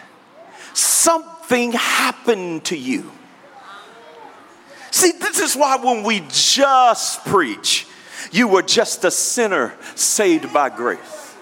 something 0.74 1.72
happened 1.72 2.64
to 2.66 2.76
you. 2.76 3.10
See, 4.90 5.12
this 5.12 5.40
is 5.40 5.56
why 5.56 5.76
when 5.76 6.02
we 6.02 6.24
just 6.28 7.24
preach, 7.24 7.86
you 8.32 8.48
were 8.48 8.62
just 8.62 9.02
a 9.06 9.10
sinner 9.10 9.74
saved 9.94 10.52
by 10.52 10.68
grace. 10.68 11.34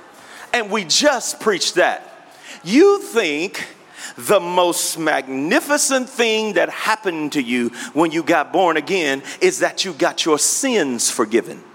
And 0.52 0.70
we 0.70 0.84
just 0.84 1.40
preach 1.40 1.74
that. 1.74 2.30
You 2.62 3.02
think 3.02 3.66
the 4.16 4.40
most 4.40 4.98
magnificent 4.98 6.08
thing 6.08 6.54
that 6.54 6.70
happened 6.70 7.32
to 7.32 7.42
you 7.42 7.68
when 7.92 8.10
you 8.10 8.22
got 8.22 8.52
born 8.52 8.76
again 8.76 9.22
is 9.40 9.60
that 9.60 9.84
you 9.84 9.92
got 9.92 10.24
your 10.24 10.38
sins 10.38 11.10
forgiven. 11.10 11.62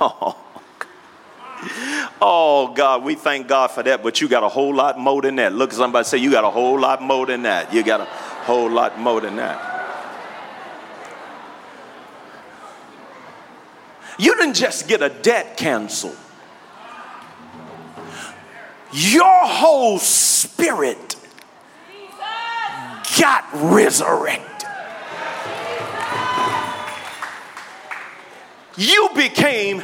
Oh. 0.00 0.36
Oh 2.20 2.72
God, 2.74 3.04
we 3.04 3.14
thank 3.14 3.48
God 3.48 3.70
for 3.70 3.82
that, 3.82 4.02
but 4.02 4.20
you 4.20 4.28
got 4.28 4.42
a 4.42 4.48
whole 4.48 4.74
lot 4.74 4.98
more 4.98 5.22
than 5.22 5.36
that. 5.36 5.52
Look 5.52 5.72
somebody 5.72 6.04
say, 6.04 6.18
You 6.18 6.30
got 6.30 6.44
a 6.44 6.50
whole 6.50 6.78
lot 6.78 7.02
more 7.02 7.26
than 7.26 7.42
that. 7.42 7.72
You 7.72 7.82
got 7.82 8.00
a 8.00 8.04
whole 8.04 8.70
lot 8.70 8.98
more 8.98 9.20
than 9.20 9.36
that. 9.36 9.68
You 14.18 14.36
didn't 14.36 14.54
just 14.54 14.88
get 14.88 15.02
a 15.02 15.08
debt 15.08 15.56
canceled, 15.56 16.16
your 18.92 19.46
whole 19.46 19.98
spirit 19.98 21.16
got 23.18 23.44
resurrected. 23.54 24.48
You 28.76 29.10
became 29.14 29.82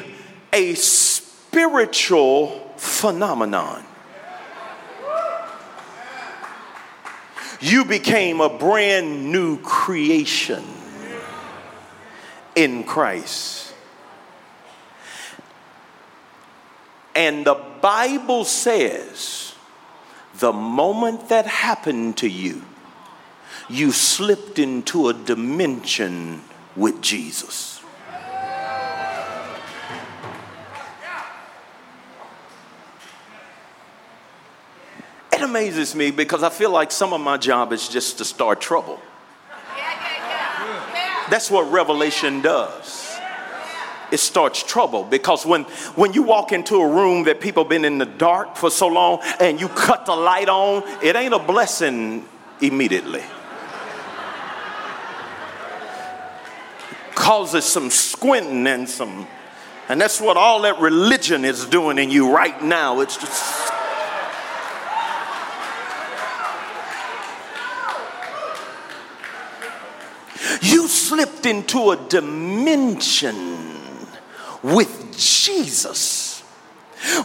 a 0.52 0.74
spiritual 0.74 2.72
phenomenon. 2.76 3.84
You 7.60 7.84
became 7.84 8.40
a 8.40 8.48
brand 8.48 9.32
new 9.32 9.58
creation 9.60 10.62
in 12.54 12.84
Christ. 12.84 13.67
And 17.18 17.44
the 17.44 17.60
Bible 17.82 18.44
says 18.44 19.52
the 20.38 20.52
moment 20.52 21.30
that 21.30 21.46
happened 21.46 22.16
to 22.18 22.28
you, 22.28 22.62
you 23.68 23.90
slipped 23.90 24.60
into 24.60 25.08
a 25.08 25.12
dimension 25.12 26.42
with 26.76 27.02
Jesus. 27.02 27.82
It 35.32 35.42
amazes 35.42 35.96
me 35.96 36.12
because 36.12 36.44
I 36.44 36.50
feel 36.50 36.70
like 36.70 36.92
some 36.92 37.12
of 37.12 37.20
my 37.20 37.36
job 37.36 37.72
is 37.72 37.88
just 37.88 38.18
to 38.18 38.24
start 38.24 38.60
trouble. 38.60 39.00
That's 41.30 41.50
what 41.50 41.68
revelation 41.72 42.42
does 42.42 43.07
it 44.10 44.18
starts 44.18 44.62
trouble 44.62 45.04
because 45.04 45.44
when 45.44 45.64
when 45.94 46.12
you 46.12 46.22
walk 46.22 46.52
into 46.52 46.76
a 46.76 46.88
room 46.88 47.24
that 47.24 47.40
people 47.40 47.64
been 47.64 47.84
in 47.84 47.98
the 47.98 48.06
dark 48.06 48.56
for 48.56 48.70
so 48.70 48.86
long 48.86 49.20
and 49.40 49.60
you 49.60 49.68
cut 49.68 50.06
the 50.06 50.14
light 50.14 50.48
on 50.48 50.82
it 51.02 51.16
ain't 51.16 51.34
a 51.34 51.38
blessing 51.38 52.24
immediately. 52.60 53.22
Causes 57.14 57.64
some 57.64 57.90
squinting 57.90 58.66
and 58.66 58.88
some 58.88 59.26
and 59.88 60.00
that's 60.00 60.20
what 60.20 60.36
all 60.36 60.62
that 60.62 60.78
religion 60.80 61.44
is 61.44 61.64
doing 61.64 61.98
in 61.98 62.10
you 62.10 62.32
right 62.32 62.62
now. 62.62 63.00
It's 63.00 63.16
just 63.16 63.72
you 70.62 70.88
slipped 70.88 71.46
into 71.46 71.90
a 71.90 71.96
dimension 72.08 73.67
with 74.62 75.16
Jesus. 75.16 76.40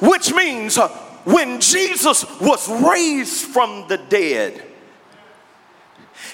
Which 0.02 0.34
means 0.34 0.78
uh, 0.78 0.90
when 1.26 1.60
Jesus 1.60 2.26
was 2.40 2.70
raised 2.70 3.46
from 3.46 3.88
the 3.88 3.98
dead, 3.98 4.64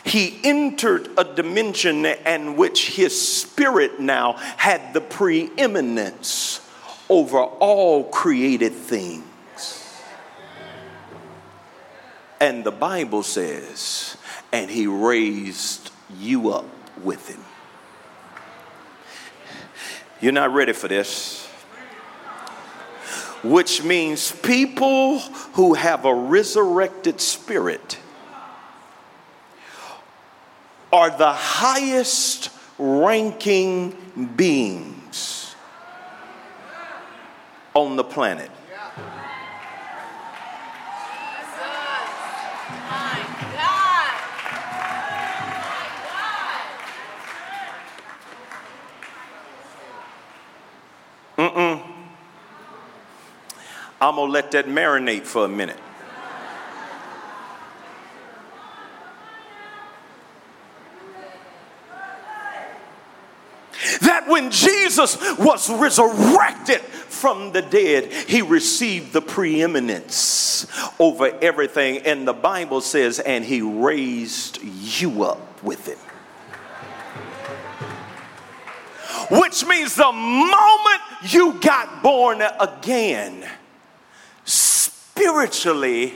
he 0.04 0.39
entered 0.43 1.10
a 1.18 1.24
dimension 1.24 2.06
in 2.06 2.56
which 2.56 2.91
his 2.91 3.39
spirit 3.39 4.00
now 4.00 4.34
had 4.34 4.93
the 4.93 5.02
preeminence 5.02 6.62
over 7.10 7.39
all 7.39 8.06
created 8.06 8.74
things. 8.74 9.24
And 12.39 12.64
the 12.64 12.72
Bible 12.72 13.24
says, 13.24 14.16
and 14.52 14.70
he 14.70 14.88
raised 14.88 15.91
you 16.18 16.52
up 16.52 16.66
with 17.04 17.28
him. 17.28 17.43
You're 20.22 20.34
not 20.34 20.53
ready 20.53 20.74
for 20.74 20.88
this. 20.88 21.45
Which 23.41 23.84
means 23.84 24.34
people 24.34 25.20
who 25.53 25.74
have 25.74 26.03
a 26.03 26.13
resurrected 26.13 27.22
spirit 27.22 27.97
are 30.91 31.09
the 31.09 31.32
highest 31.32 32.49
ranking 32.78 33.95
beings 34.36 35.55
on 37.74 37.95
the 37.95 38.03
planet. 38.03 38.51
I'm 54.10 54.16
going 54.16 54.30
to 54.30 54.34
let 54.34 54.49
that 54.51 54.66
marinate 54.66 55.22
for 55.22 55.45
a 55.45 55.47
minute. 55.47 55.78
That 64.01 64.28
when 64.28 64.49
Jesus 64.49 65.16
was 65.38 65.70
resurrected 65.70 66.82
from 66.82 67.51
the 67.51 67.62
dead, 67.62 68.12
he 68.12 68.41
received 68.41 69.14
the 69.14 69.22
preeminence 69.22 70.66
over 70.99 71.28
everything. 71.39 71.99
And 71.99 72.28
the 72.28 72.34
Bible 72.34 72.82
says, 72.82 73.20
and 73.20 73.45
he 73.45 73.62
raised 73.62 74.60
you 74.64 75.24
up 75.24 75.62
with 75.62 75.88
him. 75.88 75.99
Which 79.30 79.64
means 79.68 79.93
the 79.93 80.12
moment 80.12 81.01
you 81.22 81.60
got 81.62 82.01
born 82.01 82.41
again, 82.41 83.38
spiritually, 85.30 86.13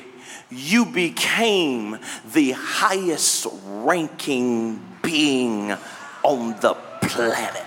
you 0.49 0.85
became 0.85 1.99
the 2.33 2.51
highest 2.51 3.45
ranking 3.63 4.81
being 5.03 5.71
on 6.23 6.59
the 6.61 6.73
planet. 7.01 7.61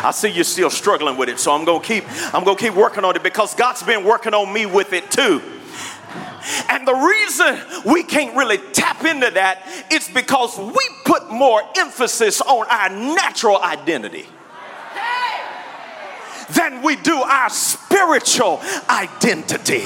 I 0.00 0.10
see 0.12 0.28
you're 0.28 0.44
still 0.44 0.70
struggling 0.70 1.18
with 1.18 1.28
it, 1.28 1.38
so 1.38 1.52
I'm 1.52 1.66
gonna 1.66 1.84
keep 1.84 2.04
I'm 2.34 2.44
gonna 2.44 2.58
keep 2.58 2.74
working 2.74 3.04
on 3.04 3.14
it 3.14 3.22
because 3.22 3.54
God's 3.54 3.82
been 3.82 4.04
working 4.04 4.32
on 4.32 4.50
me 4.50 4.64
with 4.64 4.94
it 4.94 5.10
too. 5.10 5.42
And 6.70 6.88
the 6.88 6.94
reason 6.94 7.92
we 7.92 8.04
can't 8.04 8.34
really 8.34 8.58
tap 8.72 9.04
into 9.04 9.30
that 9.32 9.66
is 9.92 10.08
because 10.08 10.56
we 10.58 10.88
put 11.04 11.30
more 11.30 11.60
emphasis 11.76 12.40
on 12.40 12.66
our 12.68 12.88
natural 12.88 13.58
identity 13.58 14.26
than 16.54 16.82
we 16.82 16.96
do 16.96 17.16
our 17.16 17.50
spiritual 17.50 18.60
identity. 18.88 19.84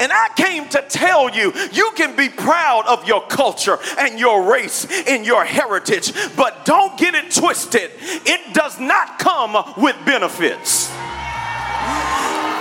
And 0.00 0.12
I 0.12 0.28
came 0.36 0.68
to 0.70 0.84
tell 0.88 1.30
you, 1.30 1.52
you 1.72 1.92
can 1.96 2.16
be 2.16 2.28
proud 2.28 2.84
of 2.86 3.06
your 3.06 3.26
culture 3.26 3.78
and 3.98 4.18
your 4.18 4.50
race 4.50 4.86
and 5.06 5.24
your 5.24 5.44
heritage, 5.44 6.12
but 6.36 6.64
don't 6.64 6.98
get 6.98 7.14
it 7.14 7.32
twisted. 7.32 7.90
It 8.00 8.54
does 8.54 8.80
not 8.80 9.18
come 9.18 9.74
with 9.76 9.96
benefits. 10.04 10.90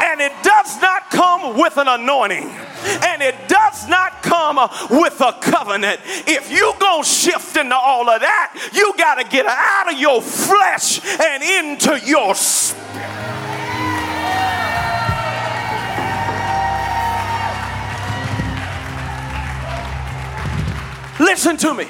And 0.03 0.21
it 0.21 0.33
does 0.43 0.81
not 0.81 1.09
come 1.09 1.57
with 1.57 1.77
an 1.77 1.87
anointing. 1.87 2.49
And 3.03 3.21
it 3.21 3.35
does 3.47 3.87
not 3.87 4.21
come 4.23 4.57
with 4.89 5.21
a 5.21 5.33
covenant. 5.41 5.99
If 6.27 6.51
you 6.51 6.73
gonna 6.79 7.03
shift 7.03 7.57
into 7.57 7.75
all 7.75 8.09
of 8.09 8.21
that, 8.21 8.69
you 8.73 8.93
gotta 8.97 9.23
get 9.23 9.45
out 9.45 9.91
of 9.91 9.99
your 9.99 10.21
flesh 10.21 10.99
and 11.19 11.43
into 11.43 11.99
your 12.05 12.35
spirit. 12.35 12.83
Listen 21.19 21.55
to 21.57 21.73
me. 21.73 21.87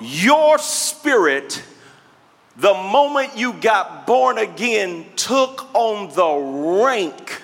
Your 0.00 0.58
spirit, 0.58 1.62
the 2.56 2.74
moment 2.74 3.36
you 3.36 3.54
got 3.54 4.06
born 4.06 4.38
again, 4.38 5.06
took 5.22 5.72
on 5.74 6.08
the 6.14 6.82
rank 6.82 7.42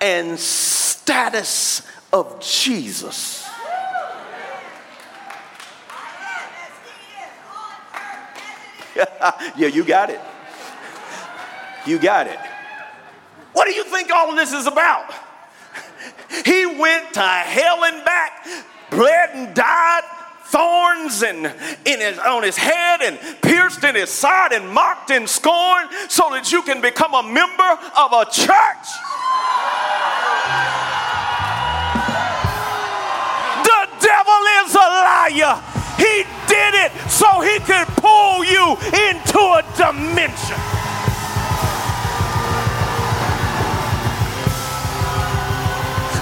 and 0.00 0.38
status 0.38 1.82
of 2.12 2.40
Jesus. 2.40 3.44
yeah, 9.56 9.66
you 9.66 9.82
got 9.84 10.10
it. 10.10 10.20
You 11.84 11.98
got 11.98 12.28
it. 12.28 12.38
What 13.52 13.66
do 13.66 13.72
you 13.72 13.84
think 13.84 14.10
all 14.10 14.30
of 14.30 14.36
this 14.36 14.52
is 14.52 14.66
about? 14.66 15.12
He 16.44 16.66
went 16.66 17.14
to 17.14 17.20
hell 17.20 17.84
and 17.84 18.04
back 18.04 18.46
bled 18.90 19.30
and 19.34 19.54
died, 19.54 20.02
thorns 20.46 21.22
and 21.22 21.46
in 21.84 22.00
his, 22.00 22.18
on 22.18 22.42
his 22.42 22.56
head 22.56 23.02
and 23.02 23.18
pierced 23.42 23.82
in 23.84 23.94
his 23.94 24.10
side 24.10 24.52
and 24.52 24.68
mocked 24.68 25.10
and 25.10 25.28
scorned 25.28 25.90
so 26.08 26.30
that 26.30 26.52
you 26.52 26.62
can 26.62 26.80
become 26.80 27.14
a 27.14 27.22
member 27.22 27.70
of 27.96 28.12
a 28.12 28.24
church. 28.30 28.86
The 33.66 33.82
devil 33.98 34.42
is 34.62 34.74
a 34.74 34.88
liar. 35.02 35.62
He 35.98 36.24
did 36.46 36.74
it 36.74 36.92
so 37.10 37.40
he 37.40 37.58
could 37.60 37.88
pull 37.98 38.44
you 38.44 38.76
into 39.10 39.40
a 39.40 39.62
dimension. 39.76 40.75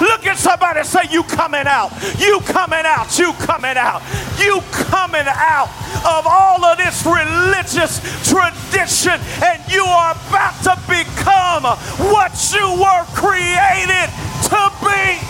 Look 0.04 0.26
at 0.26 0.36
somebody 0.36 0.84
say, 0.84 1.08
You 1.10 1.22
coming 1.22 1.66
out. 1.66 1.88
You 2.20 2.40
coming 2.40 2.84
out. 2.84 3.18
You 3.18 3.32
coming 3.40 3.76
out. 3.76 4.02
You 4.36 4.60
coming 4.70 5.24
out 5.24 5.72
of 6.04 6.26
all 6.28 6.62
of 6.62 6.76
this 6.76 7.06
religious 7.06 8.04
tradition, 8.28 9.16
and 9.40 9.62
you 9.72 9.82
are 9.82 10.12
about 10.12 10.60
to 10.68 10.76
become 10.84 11.64
what 12.12 12.36
you 12.52 12.68
were 12.76 13.04
created 13.16 14.12
to 14.52 14.60
be. 14.84 15.24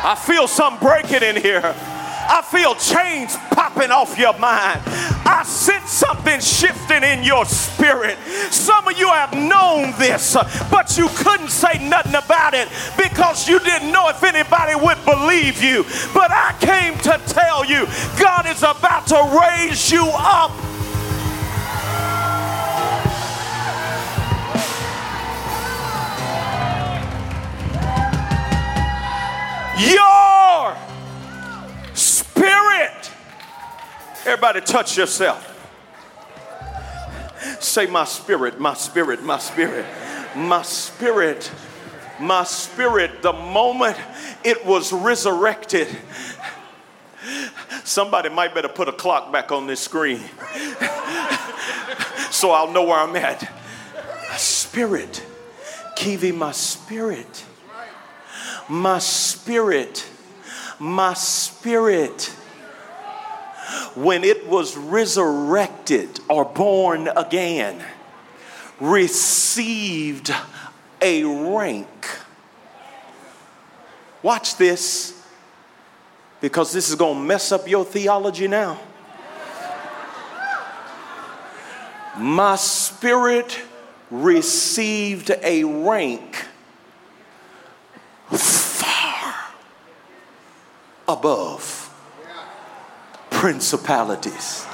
I 0.00 0.14
feel 0.14 0.46
something 0.46 0.86
breaking 0.86 1.22
in 1.22 1.36
here. 1.36 1.74
I 2.28 2.42
feel 2.42 2.74
chains 2.74 3.36
popping 3.50 3.90
off 3.90 4.18
your 4.18 4.38
mind. 4.38 4.82
I 5.24 5.44
sense 5.44 5.90
something 5.90 6.40
shifting 6.40 7.02
in 7.02 7.24
your 7.24 7.44
spirit. 7.46 8.18
Some 8.50 8.86
of 8.86 8.98
you 8.98 9.08
have 9.08 9.32
known 9.32 9.92
this, 9.98 10.36
but 10.70 10.96
you 10.98 11.08
couldn't 11.16 11.48
say 11.48 11.78
nothing 11.88 12.14
about 12.14 12.54
it 12.54 12.68
because 12.96 13.48
you 13.48 13.58
didn't 13.60 13.90
know 13.90 14.08
if 14.08 14.22
anybody 14.22 14.74
would 14.74 15.02
believe 15.04 15.62
you. 15.62 15.84
But 16.12 16.30
I 16.30 16.54
came 16.60 16.98
to 16.98 17.20
tell 17.26 17.64
you 17.64 17.86
God 18.18 18.46
is 18.46 18.62
about 18.62 19.06
to 19.08 19.40
raise 19.40 19.90
you 19.90 20.04
up. 20.14 20.52
Your 29.78 30.87
spirit. 32.38 33.10
Everybody, 34.24 34.60
touch 34.60 34.96
yourself. 34.96 35.54
Say, 37.60 37.86
My 37.86 38.04
spirit, 38.04 38.60
my 38.60 38.74
spirit, 38.74 39.22
my 39.22 39.38
spirit, 39.38 39.86
my 40.36 40.62
spirit, 40.62 41.50
my 42.20 42.44
spirit. 42.44 43.22
The 43.22 43.32
moment 43.32 43.96
it 44.44 44.64
was 44.64 44.92
resurrected, 44.92 45.88
somebody 47.84 48.28
might 48.28 48.54
better 48.54 48.68
put 48.68 48.88
a 48.88 48.92
clock 48.92 49.32
back 49.32 49.50
on 49.50 49.66
this 49.66 49.80
screen 49.80 50.18
so 52.30 52.50
I'll 52.50 52.70
know 52.70 52.84
where 52.84 52.98
I'm 52.98 53.16
at. 53.16 53.42
My 54.28 54.36
spirit, 54.36 55.24
Kiwi, 55.96 56.32
my 56.32 56.52
spirit, 56.52 57.44
my 58.68 58.98
spirit 58.98 60.06
my 60.78 61.14
spirit, 61.14 62.24
when 63.94 64.24
it 64.24 64.46
was 64.48 64.76
resurrected 64.76 66.20
or 66.28 66.44
born 66.44 67.08
again, 67.08 67.82
received 68.80 70.32
a 71.02 71.24
rank. 71.24 71.88
Watch 74.22 74.56
this 74.56 75.20
because 76.40 76.72
this 76.72 76.88
is 76.88 76.94
going 76.94 77.18
to 77.18 77.24
mess 77.24 77.52
up 77.52 77.68
your 77.68 77.84
theology 77.84 78.48
now. 78.48 78.78
My 82.16 82.56
spirit 82.56 83.60
received 84.10 85.30
a 85.42 85.62
rank 85.64 86.46
above 91.08 91.86
principalities. 93.30 94.66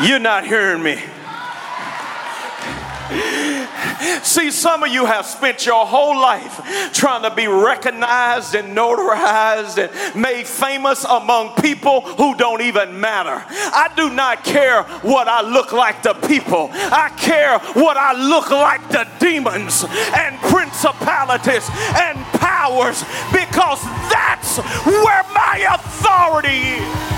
You're 0.00 0.20
not 0.20 0.46
hearing 0.46 0.82
me. 0.82 1.02
See, 4.22 4.50
some 4.50 4.82
of 4.82 4.90
you 4.90 5.06
have 5.06 5.26
spent 5.26 5.66
your 5.66 5.86
whole 5.86 6.20
life 6.20 6.92
trying 6.92 7.22
to 7.22 7.34
be 7.34 7.46
recognized 7.46 8.54
and 8.54 8.76
notarized 8.76 9.78
and 9.78 10.20
made 10.20 10.46
famous 10.46 11.04
among 11.04 11.54
people 11.56 12.02
who 12.02 12.34
don't 12.36 12.62
even 12.62 13.00
matter. 13.00 13.44
I 13.48 13.90
do 13.96 14.10
not 14.10 14.44
care 14.44 14.82
what 15.02 15.28
I 15.28 15.42
look 15.42 15.72
like 15.72 16.02
to 16.02 16.14
people, 16.14 16.70
I 16.72 17.10
care 17.18 17.58
what 17.74 17.96
I 17.96 18.12
look 18.12 18.50
like 18.50 18.88
to 18.90 19.08
demons 19.18 19.84
and 20.14 20.38
principalities 20.40 21.68
and 21.96 22.18
powers 22.38 23.02
because 23.32 23.82
that's 24.10 24.58
where 24.86 25.22
my 25.34 25.66
authority 25.70 26.48
is. 26.48 27.17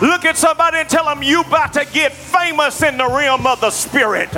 Look 0.00 0.24
at 0.24 0.36
somebody 0.36 0.78
and 0.78 0.88
tell 0.88 1.06
them 1.06 1.22
you 1.22 1.40
about 1.40 1.72
to 1.72 1.84
get 1.92 2.12
famous 2.12 2.82
in 2.82 2.98
the 2.98 3.06
realm 3.06 3.46
of 3.46 3.60
the 3.60 3.70
spirit. 3.70 4.32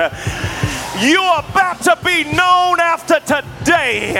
You're 1.00 1.38
about 1.38 1.82
to 1.84 1.98
be 2.04 2.24
known 2.24 2.80
after 2.80 3.20
today. 3.20 4.16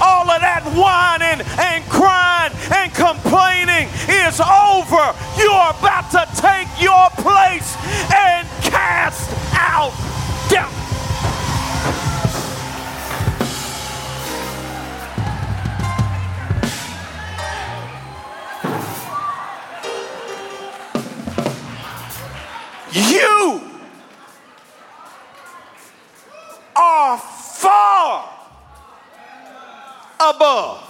All 0.00 0.30
of 0.30 0.40
that 0.40 0.64
whining 0.76 1.44
and 1.60 1.84
crying 1.88 2.52
and 2.72 2.92
complaining 2.92 3.88
is 4.08 4.40
over. 4.40 5.12
You're 5.36 5.72
about 5.76 6.10
to 6.12 6.24
take 6.40 6.68
your 6.80 7.08
place 7.20 7.76
and 8.12 8.48
cast 8.64 9.30
out 9.52 10.17
You 23.18 23.60
are 26.76 27.18
far 27.18 28.30
above. 30.20 30.84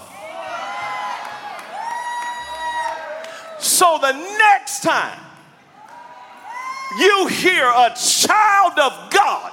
So 3.59 3.99
the 4.01 4.13
next 4.13 4.83
time 4.83 5.19
you 6.99 7.27
hear 7.29 7.65
a 7.65 7.95
child 7.97 8.79
of 8.79 9.11
God 9.11 9.53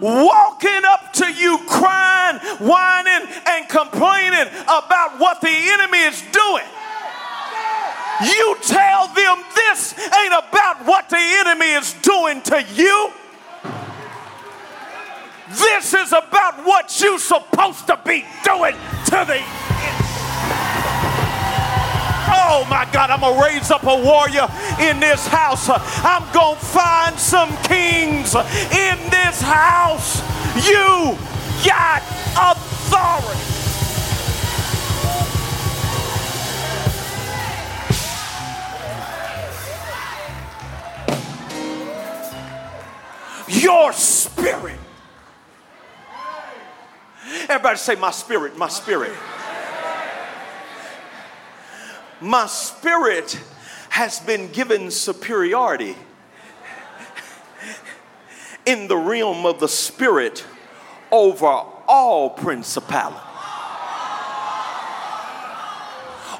walking 0.00 0.82
up 0.86 1.12
to 1.12 1.32
you 1.32 1.58
crying, 1.68 2.38
whining, 2.58 3.28
and 3.46 3.68
complaining 3.68 4.48
about 4.64 5.18
what 5.18 5.40
the 5.40 5.48
enemy 5.48 5.98
is 5.98 6.22
doing, 6.32 6.64
you 8.24 8.56
tell 8.62 9.08
them 9.08 9.42
this 9.54 9.98
ain't 9.98 10.32
about 10.32 10.84
what 10.84 11.08
the 11.08 11.18
enemy 11.18 11.72
is 11.72 11.94
doing 12.02 12.42
to 12.42 12.62
you. 12.74 13.12
This 15.50 15.94
is 15.94 16.12
about 16.12 16.64
what 16.64 17.00
you're 17.00 17.18
supposed 17.18 17.86
to 17.88 17.98
be 18.04 18.24
doing 18.44 18.74
to 19.06 19.24
the 19.26 19.42
Oh 22.32 22.64
my 22.70 22.88
God, 22.92 23.10
I'm 23.10 23.20
gonna 23.20 23.42
raise 23.42 23.70
up 23.70 23.82
a 23.82 23.96
warrior 24.04 24.46
in 24.78 25.00
this 25.00 25.26
house. 25.26 25.68
I'm 25.68 26.32
gonna 26.32 26.60
find 26.60 27.18
some 27.18 27.50
kings 27.64 28.34
in 28.36 28.98
this 29.10 29.40
house. 29.40 30.22
You 30.66 31.18
got 31.66 32.02
authority. 32.36 33.49
Your 43.62 43.92
spirit 43.92 44.78
Everybody 47.48 47.78
say, 47.78 47.94
My 47.96 48.10
spirit, 48.10 48.56
my 48.56 48.68
spirit. 48.68 49.12
My 52.20 52.46
spirit 52.46 53.40
has 53.88 54.20
been 54.20 54.52
given 54.52 54.90
superiority 54.90 55.96
in 58.66 58.88
the 58.88 58.96
realm 58.96 59.46
of 59.46 59.58
the 59.58 59.68
spirit 59.68 60.44
over 61.10 61.46
all 61.46 62.30
principality, 62.30 63.18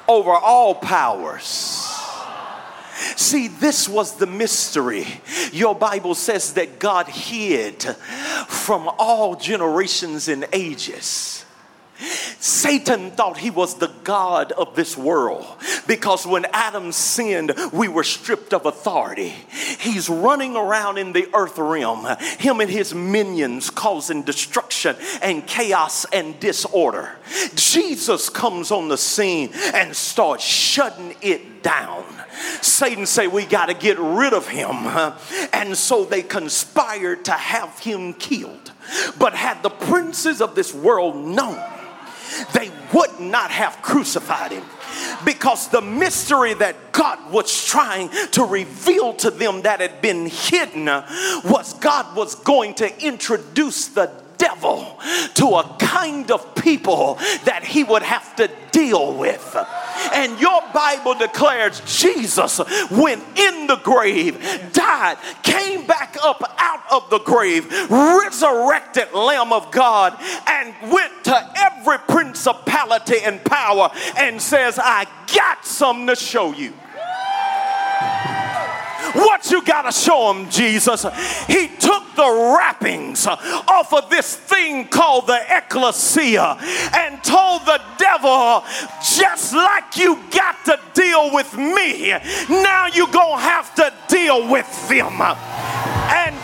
over 0.06 0.30
all 0.30 0.74
powers 0.74 1.89
See, 3.16 3.48
this 3.48 3.88
was 3.88 4.16
the 4.16 4.26
mystery. 4.26 5.06
Your 5.52 5.74
Bible 5.74 6.14
says 6.14 6.54
that 6.54 6.78
God 6.78 7.08
hid 7.08 7.82
from 7.82 8.88
all 8.98 9.36
generations 9.36 10.28
and 10.28 10.46
ages. 10.52 11.44
Satan 12.38 13.10
thought 13.10 13.38
he 13.38 13.50
was 13.50 13.74
the 13.74 13.90
God 14.04 14.52
of 14.52 14.74
this 14.74 14.96
world 14.96 15.46
because 15.86 16.26
when 16.26 16.46
Adam 16.52 16.92
sinned, 16.92 17.52
we 17.72 17.88
were 17.88 18.04
stripped 18.04 18.54
of 18.54 18.66
authority. 18.66 19.34
He's 19.78 20.08
running 20.08 20.56
around 20.56 20.98
in 20.98 21.12
the 21.12 21.28
earth 21.34 21.58
realm, 21.58 22.06
him 22.38 22.60
and 22.60 22.70
his 22.70 22.94
minions 22.94 23.70
causing 23.70 24.22
destruction 24.22 24.96
and 25.22 25.46
chaos 25.46 26.06
and 26.12 26.38
disorder. 26.40 27.16
Jesus 27.54 28.28
comes 28.28 28.70
on 28.70 28.88
the 28.88 28.98
scene 28.98 29.50
and 29.74 29.94
starts 29.94 30.44
shutting 30.44 31.14
it 31.20 31.62
down. 31.62 32.04
Satan 32.62 33.06
say 33.06 33.26
we 33.26 33.44
got 33.44 33.66
to 33.66 33.74
get 33.74 33.98
rid 33.98 34.32
of 34.32 34.48
him. 34.48 34.86
And 35.52 35.76
so 35.76 36.04
they 36.04 36.22
conspired 36.22 37.24
to 37.26 37.32
have 37.32 37.78
him 37.78 38.14
killed. 38.14 38.72
But 39.18 39.34
had 39.34 39.62
the 39.62 39.70
princes 39.70 40.40
of 40.40 40.54
this 40.54 40.74
world 40.74 41.16
known, 41.16 41.62
they 42.52 42.70
would 42.92 43.20
not 43.20 43.50
have 43.50 43.80
crucified 43.82 44.52
him 44.52 44.64
because 45.24 45.68
the 45.68 45.80
mystery 45.80 46.54
that 46.54 46.92
God 46.92 47.32
was 47.32 47.64
trying 47.64 48.10
to 48.32 48.44
reveal 48.44 49.14
to 49.14 49.30
them 49.30 49.62
that 49.62 49.80
had 49.80 50.00
been 50.00 50.26
hidden 50.26 50.86
was 50.86 51.74
God 51.80 52.16
was 52.16 52.34
going 52.34 52.74
to 52.74 53.04
introduce 53.04 53.88
the 53.88 54.10
devil 54.40 54.98
to 55.34 55.46
a 55.46 55.76
kind 55.78 56.30
of 56.30 56.54
people 56.54 57.16
that 57.44 57.62
he 57.62 57.84
would 57.84 58.02
have 58.02 58.34
to 58.36 58.50
deal 58.72 59.14
with. 59.14 59.56
And 60.14 60.40
your 60.40 60.62
Bible 60.72 61.14
declares 61.14 61.80
Jesus 61.84 62.60
went 62.90 63.22
in 63.38 63.66
the 63.66 63.76
grave, 63.76 64.40
died, 64.72 65.18
came 65.42 65.86
back 65.86 65.99
up 66.22 66.42
out 66.58 66.80
of 66.92 67.10
the 67.10 67.18
grave, 67.20 67.70
resurrected 67.90 69.12
Lamb 69.12 69.52
of 69.52 69.70
God, 69.70 70.16
and 70.46 70.74
went 70.92 71.24
to 71.24 71.52
every 71.56 71.98
principality 71.98 73.16
and 73.24 73.42
power 73.44 73.90
and 74.16 74.40
says, 74.40 74.78
I 74.80 75.06
got 75.34 75.64
something 75.64 76.06
to 76.06 76.16
show 76.16 76.52
you. 76.52 76.72
What 79.12 79.50
you 79.50 79.62
got 79.62 79.82
to 79.82 79.92
show 79.92 80.32
him, 80.32 80.48
Jesus? 80.50 81.04
He 81.46 81.68
took 81.68 82.04
the 82.14 82.54
wrappings 82.56 83.26
off 83.26 83.92
of 83.92 84.10
this 84.10 84.36
thing 84.36 84.88
called 84.88 85.26
the 85.26 85.40
ecclesia 85.48 86.56
and 86.94 87.22
told 87.24 87.66
the 87.66 87.80
devil, 87.98 88.64
just 89.16 89.54
like 89.54 89.96
you 89.96 90.18
got 90.30 90.64
to 90.66 90.78
deal 90.94 91.32
with 91.34 91.56
me, 91.56 92.10
now 92.48 92.86
you're 92.92 93.06
going 93.08 93.38
to 93.38 93.42
have 93.42 93.74
to 93.76 93.92
deal 94.08 94.50
with 94.50 94.88
them. 94.88 95.20
And 95.20 96.36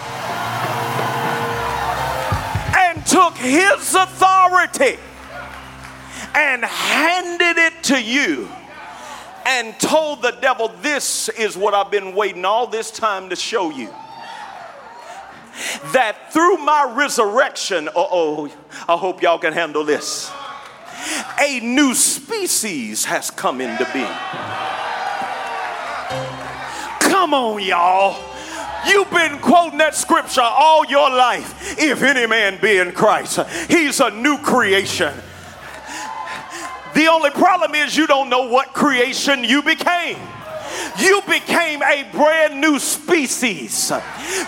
and 2.76 3.06
took 3.06 3.36
his 3.36 3.94
authority 3.94 4.98
and 6.34 6.64
handed 6.64 7.56
it 7.58 7.82
to 7.84 8.02
you 8.02 8.48
and 9.47 9.78
told 9.78 10.22
the 10.22 10.32
devil, 10.40 10.68
This 10.82 11.28
is 11.30 11.57
what 11.57 11.72
I've 11.72 11.90
been 11.90 12.14
waiting 12.14 12.44
all 12.44 12.66
this 12.66 12.90
time 12.90 13.30
to 13.30 13.36
show 13.36 13.70
you. 13.70 13.88
That 15.92 16.32
through 16.32 16.59
my 16.59 16.92
resurrection, 16.94 17.88
oh, 17.94 18.53
I 18.86 18.97
hope 18.97 19.22
y'all 19.22 19.38
can 19.38 19.53
handle 19.53 19.84
this. 19.84 20.30
A 21.40 21.61
new 21.61 21.94
species 21.94 23.05
has 23.07 23.30
come 23.30 23.61
into 23.61 23.88
being. 23.92 24.07
Come 27.11 27.32
on, 27.32 27.62
y'all. 27.62 28.22
You've 28.86 29.11
been 29.11 29.38
quoting 29.38 29.78
that 29.78 29.94
scripture 29.94 30.42
all 30.42 30.84
your 30.86 31.11
life. 31.11 31.78
If 31.78 32.03
any 32.03 32.26
man 32.26 32.61
be 32.61 32.76
in 32.78 32.92
Christ, 32.92 33.40
he's 33.68 34.01
a 34.01 34.11
new 34.11 34.38
creation. 34.38 35.12
The 36.97 37.09
only 37.09 37.28
problem 37.28 37.74
is 37.74 37.94
you 37.94 38.07
don't 38.07 38.30
know 38.30 38.49
what 38.49 38.72
creation 38.72 39.44
you 39.44 39.61
became. 39.61 40.16
You 40.99 41.20
became 41.28 41.82
a 41.82 42.09
brand 42.11 42.59
new 42.59 42.78
species. 42.78 43.92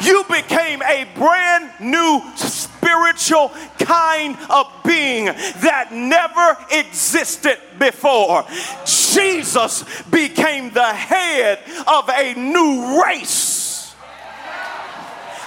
You 0.00 0.24
became 0.30 0.80
a 0.80 1.06
brand 1.14 1.70
new 1.78 2.22
spiritual 2.36 3.52
kind 3.78 4.34
of 4.48 4.66
being 4.82 5.26
that 5.26 5.90
never 5.92 6.56
existed 6.70 7.58
before. 7.78 8.46
Jesus 8.86 9.84
became 10.04 10.72
the 10.72 10.94
head 10.94 11.58
of 11.86 12.08
a 12.08 12.32
new 12.32 13.04
race. 13.04 13.94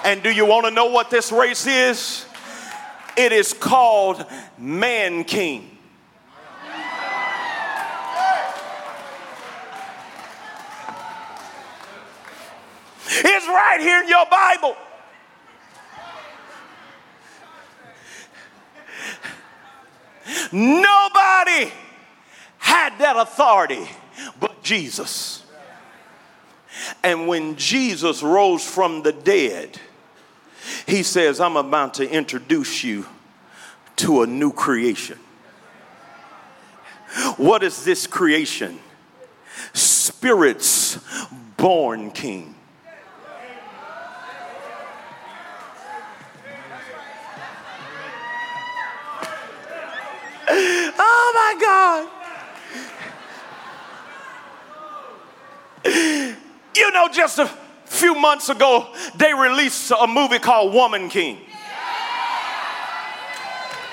And 0.03 0.21
do 0.21 0.29
you 0.29 0.45
want 0.45 0.67
to 0.67 0.71
know 0.71 0.85
what 0.85 1.09
this 1.09 1.31
race 1.31 1.65
is? 1.65 2.27
It 3.17 3.31
is 3.31 3.53
called 3.53 4.23
Man 4.59 5.23
King. 5.23 5.70
It's 13.13 13.47
right 13.47 13.79
here 13.81 14.01
in 14.03 14.07
your 14.07 14.25
Bible. 14.25 14.77
Nobody 20.51 21.71
had 22.57 22.97
that 22.99 23.15
authority 23.17 23.89
but 24.39 24.63
Jesus. 24.63 25.43
And 27.03 27.27
when 27.27 27.57
Jesus 27.57 28.23
rose 28.23 28.63
from 28.63 29.03
the 29.03 29.11
dead, 29.11 29.79
he 30.87 31.03
says, 31.03 31.41
I'm 31.41 31.57
about 31.57 31.95
to 31.95 32.09
introduce 32.09 32.83
you 32.83 33.05
to 33.97 34.21
a 34.21 34.27
new 34.27 34.53
creation. 34.53 35.19
What 37.35 37.61
is 37.63 37.83
this 37.83 38.07
creation? 38.07 38.79
Spirit's 39.73 40.97
born 41.57 42.11
king. 42.11 42.55
Oh 50.53 51.31
my 51.35 51.55
God. 51.61 52.09
You 56.75 56.91
know, 56.91 57.07
just 57.11 57.39
a 57.39 57.49
few 57.85 58.15
months 58.15 58.49
ago, 58.49 58.93
they 59.15 59.33
released 59.33 59.91
a 59.91 60.07
movie 60.07 60.39
called 60.39 60.73
Woman 60.73 61.09
King. 61.09 61.37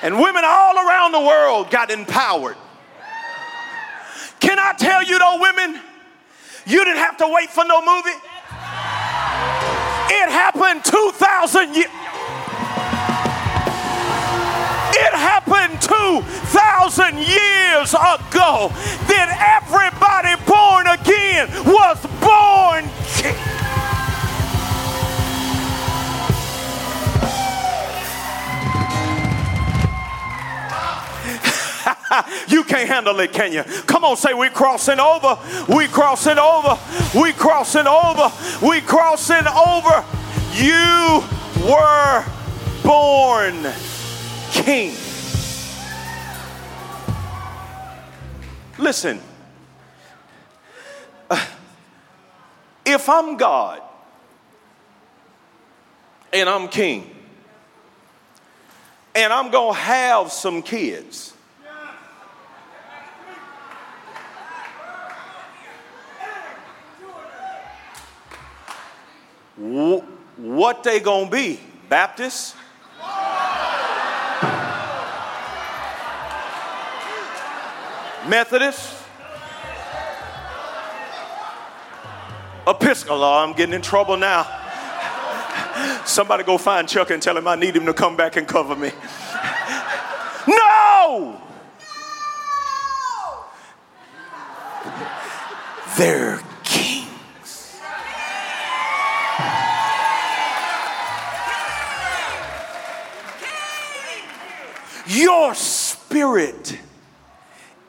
And 0.01 0.17
women 0.17 0.43
all 0.45 0.75
around 0.77 1.11
the 1.11 1.19
world 1.19 1.69
got 1.69 1.91
empowered. 1.91 2.55
Can 4.39 4.57
I 4.57 4.73
tell 4.77 5.03
you, 5.03 5.19
though, 5.19 5.39
women, 5.41 5.81
you 6.65 6.85
didn't 6.85 7.03
have 7.03 7.17
to 7.17 7.27
wait 7.27 7.49
for 7.49 7.65
no 7.65 7.81
movie. 7.81 8.17
It 10.11 10.29
happened 10.29 10.85
2,000 10.85 11.75
years. 11.75 11.89
It 14.95 15.13
happened 15.13 15.68
2,000 15.89 17.17
years 17.17 17.93
ago. 17.93 18.71
Then 19.07 19.29
everybody 19.29 20.35
born 20.45 20.85
again 20.87 21.49
was 21.65 21.99
born 22.21 22.87
king. 23.15 23.35
you 32.47 32.63
can't 32.63 32.87
handle 32.87 33.19
it, 33.19 33.33
can 33.33 33.51
you? 33.51 33.63
Come 33.87 34.03
on, 34.03 34.15
say 34.15 34.33
we 34.33 34.49
crossing 34.49 34.99
over. 34.99 35.39
We 35.67 35.87
crossing 35.87 36.37
over. 36.37 36.77
We 37.19 37.33
crossing 37.33 37.87
over. 37.87 38.31
We 38.65 38.81
crossing 38.81 39.47
over. 39.47 40.05
You 40.53 41.23
were 41.67 42.25
born 42.83 43.73
king. 44.51 45.08
Listen, 48.79 49.19
uh, 51.29 51.45
if 52.85 53.09
I'm 53.09 53.35
God 53.35 53.81
and 56.31 56.47
I'm 56.47 56.69
king 56.69 57.13
and 59.13 59.33
I'm 59.33 59.51
going 59.51 59.75
to 59.75 59.79
have 59.81 60.31
some 60.31 60.61
kids, 60.61 61.33
what 69.57 70.83
they 70.83 71.01
gonna 71.01 71.29
be? 71.29 71.59
Baptists? 71.89 72.55
Methodist, 78.27 78.95
Episcopal. 82.67 83.23
I'm 83.23 83.53
getting 83.53 83.73
in 83.73 83.81
trouble 83.81 84.17
now. 84.17 84.45
Somebody 86.05 86.43
go 86.43 86.57
find 86.57 86.87
Chuck 86.87 87.09
and 87.09 87.21
tell 87.21 87.37
him 87.37 87.47
I 87.47 87.55
need 87.55 87.75
him 87.75 87.85
to 87.85 87.93
come 87.93 88.17
back 88.17 88.35
and 88.35 88.47
cover 88.47 88.75
me. 88.75 88.91
No! 90.47 91.41
They're 95.97 96.41
kings. 96.63 97.79
Your 105.07 105.55
spirit 105.55 106.79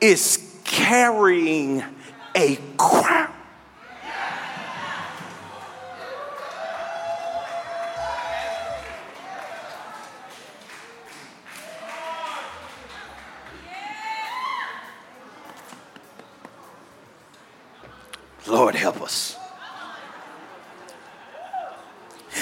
is 0.01 0.59
carrying 0.63 1.83
a 2.35 2.57
crown. 2.75 3.31
Lord, 18.47 18.75
help 18.75 19.01
us. 19.01 19.37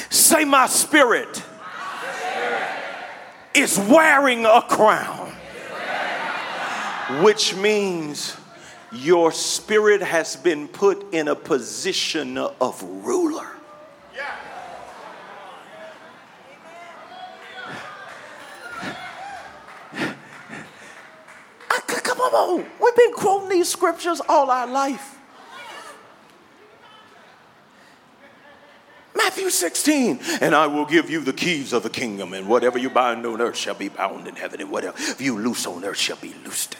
Say, 0.09 0.45
my 0.45 0.65
spirit, 0.67 1.27
my 1.27 2.03
spirit. 2.17 2.67
is 3.53 3.77
wearing 3.77 4.45
a 4.45 4.61
crown 4.61 5.35
which 7.21 7.55
means 7.55 8.37
your 8.91 9.31
spirit 9.31 10.01
has 10.01 10.35
been 10.35 10.67
put 10.67 11.13
in 11.13 11.27
a 11.27 11.35
position 11.35 12.37
of 12.37 12.81
ruler. 12.83 13.47
Come 22.19 22.19
on, 22.19 22.65
we've 22.81 22.95
been 22.95 23.13
quoting 23.13 23.49
these 23.49 23.69
scriptures 23.69 24.21
all 24.27 24.51
our 24.51 24.67
life. 24.67 25.17
Matthew 29.15 29.49
16, 29.49 30.19
and 30.41 30.53
I 30.53 30.67
will 30.67 30.85
give 30.85 31.09
you 31.09 31.21
the 31.21 31.33
keys 31.33 31.71
of 31.71 31.83
the 31.83 31.89
kingdom, 31.89 32.33
and 32.33 32.47
whatever 32.47 32.77
you 32.77 32.89
bind 32.89 33.25
on 33.25 33.39
earth 33.39 33.55
shall 33.55 33.75
be 33.75 33.89
bound 33.89 34.27
in 34.27 34.35
heaven, 34.35 34.59
and 34.59 34.69
whatever 34.69 34.97
you 35.17 35.37
loose 35.39 35.65
on 35.65 35.85
earth 35.85 35.97
shall 35.97 36.17
be 36.17 36.33
loosed 36.45 36.73
in 36.73 36.79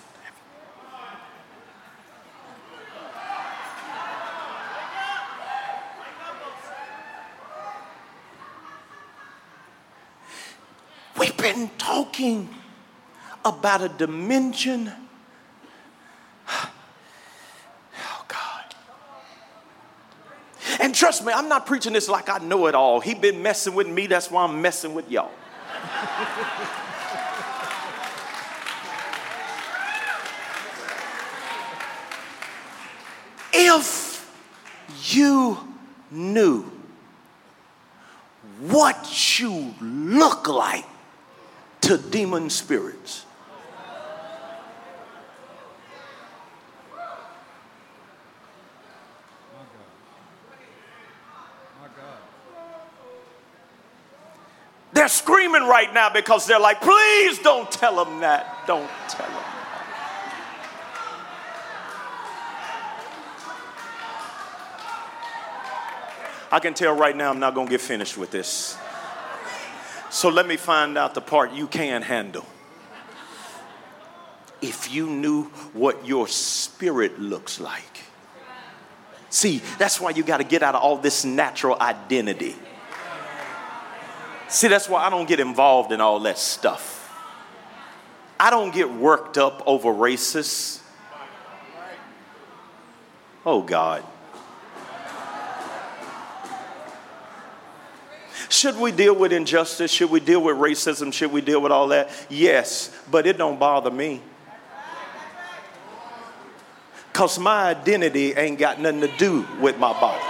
We've 11.19 11.28
been 11.41 11.69
talking 11.77 12.49
about 13.45 13.81
a 13.81 13.89
dimension. 13.89 14.91
Oh, 18.01 18.25
God. 18.27 18.75
And 20.79 20.95
trust 20.95 21.25
me, 21.25 21.33
I'm 21.33 21.49
not 21.49 21.65
preaching 21.65 21.93
this 21.93 22.07
like 22.07 22.29
I 22.29 22.37
know 22.37 22.67
it 22.67 22.75
all. 22.75 23.01
He 23.01 23.13
been 23.13 23.43
messing 23.43 23.75
with 23.75 23.87
me, 23.87 24.07
that's 24.07 24.31
why 24.31 24.43
I'm 24.45 24.61
messing 24.61 24.93
with 24.93 25.11
y'all. 25.11 25.31
if 33.53 34.31
you 35.13 35.57
knew 36.11 36.71
what 38.59 39.39
you 39.39 39.73
look 39.81 40.47
like 40.47 40.85
to 41.89 41.97
demon 41.97 42.51
spirits. 42.51 43.25
They're 54.93 55.07
screaming 55.07 55.63
right 55.63 55.91
now 55.91 56.11
because 56.11 56.45
they're 56.45 56.59
like, 56.59 56.79
please 56.79 57.39
don't 57.39 57.71
tell 57.71 58.05
them 58.05 58.19
that. 58.19 58.67
Don't 58.67 58.87
tell 59.07 59.27
them. 59.27 59.43
I 66.51 66.59
can 66.59 66.75
tell 66.75 66.95
right 66.95 67.15
now 67.15 67.31
I'm 67.31 67.39
not 67.39 67.55
going 67.55 67.65
to 67.65 67.71
get 67.71 67.81
finished 67.81 68.15
with 68.15 68.29
this. 68.29 68.77
So 70.19 70.27
let 70.27 70.45
me 70.45 70.57
find 70.57 70.97
out 70.97 71.13
the 71.13 71.21
part 71.21 71.53
you 71.53 71.65
can 71.65 72.01
handle. 72.01 72.45
If 74.61 74.93
you 74.93 75.09
knew 75.09 75.43
what 75.71 76.05
your 76.05 76.27
spirit 76.27 77.21
looks 77.21 77.61
like. 77.61 78.01
See, 79.29 79.61
that's 79.77 80.01
why 80.01 80.09
you 80.09 80.23
got 80.23 80.39
to 80.39 80.43
get 80.43 80.61
out 80.61 80.75
of 80.75 80.81
all 80.81 80.97
this 80.97 81.23
natural 81.23 81.77
identity. 81.79 82.53
See, 84.49 84.67
that's 84.67 84.89
why 84.89 85.05
I 85.05 85.09
don't 85.09 85.25
get 85.25 85.39
involved 85.39 85.93
in 85.93 86.01
all 86.01 86.19
that 86.19 86.37
stuff. 86.37 87.17
I 88.37 88.49
don't 88.49 88.73
get 88.73 88.91
worked 88.91 89.37
up 89.37 89.63
over 89.65 89.89
racists. 89.89 90.81
Oh, 93.45 93.61
God. 93.61 94.03
Should 98.49 98.77
we 98.77 98.91
deal 98.91 99.13
with 99.13 99.31
injustice? 99.31 99.91
Should 99.91 100.09
we 100.09 100.19
deal 100.19 100.41
with 100.41 100.57
racism? 100.57 101.13
Should 101.13 101.31
we 101.31 101.41
deal 101.41 101.61
with 101.61 101.71
all 101.71 101.89
that? 101.89 102.09
Yes, 102.29 102.91
but 103.09 103.27
it 103.27 103.37
don't 103.37 103.59
bother 103.59 103.91
me. 103.91 104.21
Because 107.13 107.37
my 107.37 107.69
identity 107.69 108.33
ain't 108.33 108.57
got 108.57 108.79
nothing 108.79 109.01
to 109.01 109.17
do 109.17 109.45
with 109.61 109.77
my 109.77 109.93
body. 109.93 110.23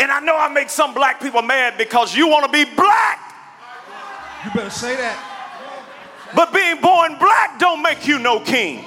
And 0.00 0.10
I 0.10 0.20
know 0.24 0.36
I 0.36 0.48
make 0.48 0.70
some 0.70 0.94
black 0.94 1.20
people 1.20 1.42
mad 1.42 1.76
because 1.76 2.16
you 2.16 2.26
want 2.26 2.46
to 2.46 2.52
be 2.52 2.64
black. 2.64 3.34
You 4.44 4.50
better 4.52 4.70
say 4.70 4.96
that. 4.96 5.28
But 6.34 6.54
being 6.54 6.80
born 6.80 7.18
black 7.18 7.58
don't 7.58 7.82
make 7.82 8.06
you 8.06 8.18
no 8.18 8.40
king. 8.40 8.82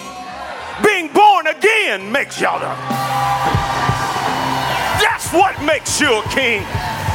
Being 0.83 1.07
born 1.13 1.47
again 1.47 2.11
makes 2.11 2.41
y'all 2.41 2.59
the. 2.59 2.65
That's 5.01 5.31
what 5.31 5.61
makes 5.63 6.01
you 6.01 6.19
a 6.19 6.23
king. 6.29 6.63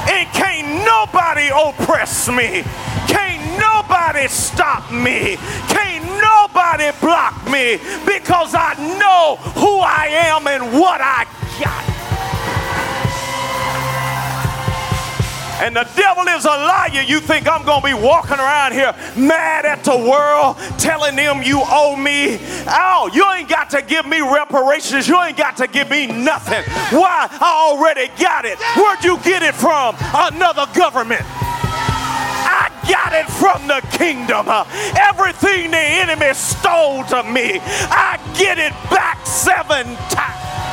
And 0.09 0.29
can't 0.33 0.85
nobody 0.85 1.49
oppress 1.49 2.29
me. 2.29 2.65
Can't 3.07 3.59
nobody 3.59 4.29
stop 4.29 4.91
me. 4.91 5.37
Can't 5.69 6.05
nobody 6.21 6.91
block 7.01 7.45
me 7.51 7.79
because 8.07 8.55
I 8.55 8.75
know 8.99 9.37
who 9.61 9.81
I 9.81 10.09
am 10.11 10.47
and 10.47 10.73
what 10.79 11.01
I 11.03 11.27
got. 11.61 12.00
And 15.61 15.77
the 15.77 15.87
devil 15.95 16.27
is 16.29 16.45
a 16.45 16.49
liar. 16.49 17.03
You 17.07 17.21
think 17.21 17.47
I'm 17.47 17.65
going 17.65 17.83
to 17.83 17.87
be 17.87 17.95
walking 17.95 18.39
around 18.39 18.73
here 18.73 18.95
mad 19.17 19.67
at 19.67 19.85
the 19.85 19.97
world, 19.97 20.57
telling 20.79 21.17
them 21.17 21.43
you 21.43 21.61
owe 21.63 21.97
me? 21.97 22.39
Oh, 22.67 23.11
you 23.13 23.31
ain't 23.33 23.49
got 23.49 23.69
to 23.71 23.83
give 23.83 24.07
me 24.07 24.21
reparations. 24.21 25.07
You 25.07 25.21
ain't 25.21 25.37
got 25.37 25.59
to 25.59 25.67
give 25.67 25.91
me 25.91 26.07
nothing. 26.07 26.63
Why? 26.97 27.29
I 27.31 27.71
already 27.71 28.09
got 28.19 28.45
it. 28.45 28.59
Where'd 28.77 29.05
you 29.05 29.19
get 29.19 29.43
it 29.43 29.55
from? 29.55 29.97
Another 30.15 30.67
government. 30.75 31.23
I 31.23 32.71
got 32.89 33.13
it 33.13 33.29
from 33.29 33.69
the 33.69 33.81
kingdom. 33.97 34.49
Everything 34.97 35.71
the 35.71 35.79
enemy 35.79 36.33
stole 36.35 37.05
to 37.05 37.23
me, 37.23 37.61
I 37.61 38.19
get 38.39 38.59
it 38.59 38.73
back 38.91 39.27
seven 39.27 39.87
times. 40.09 40.70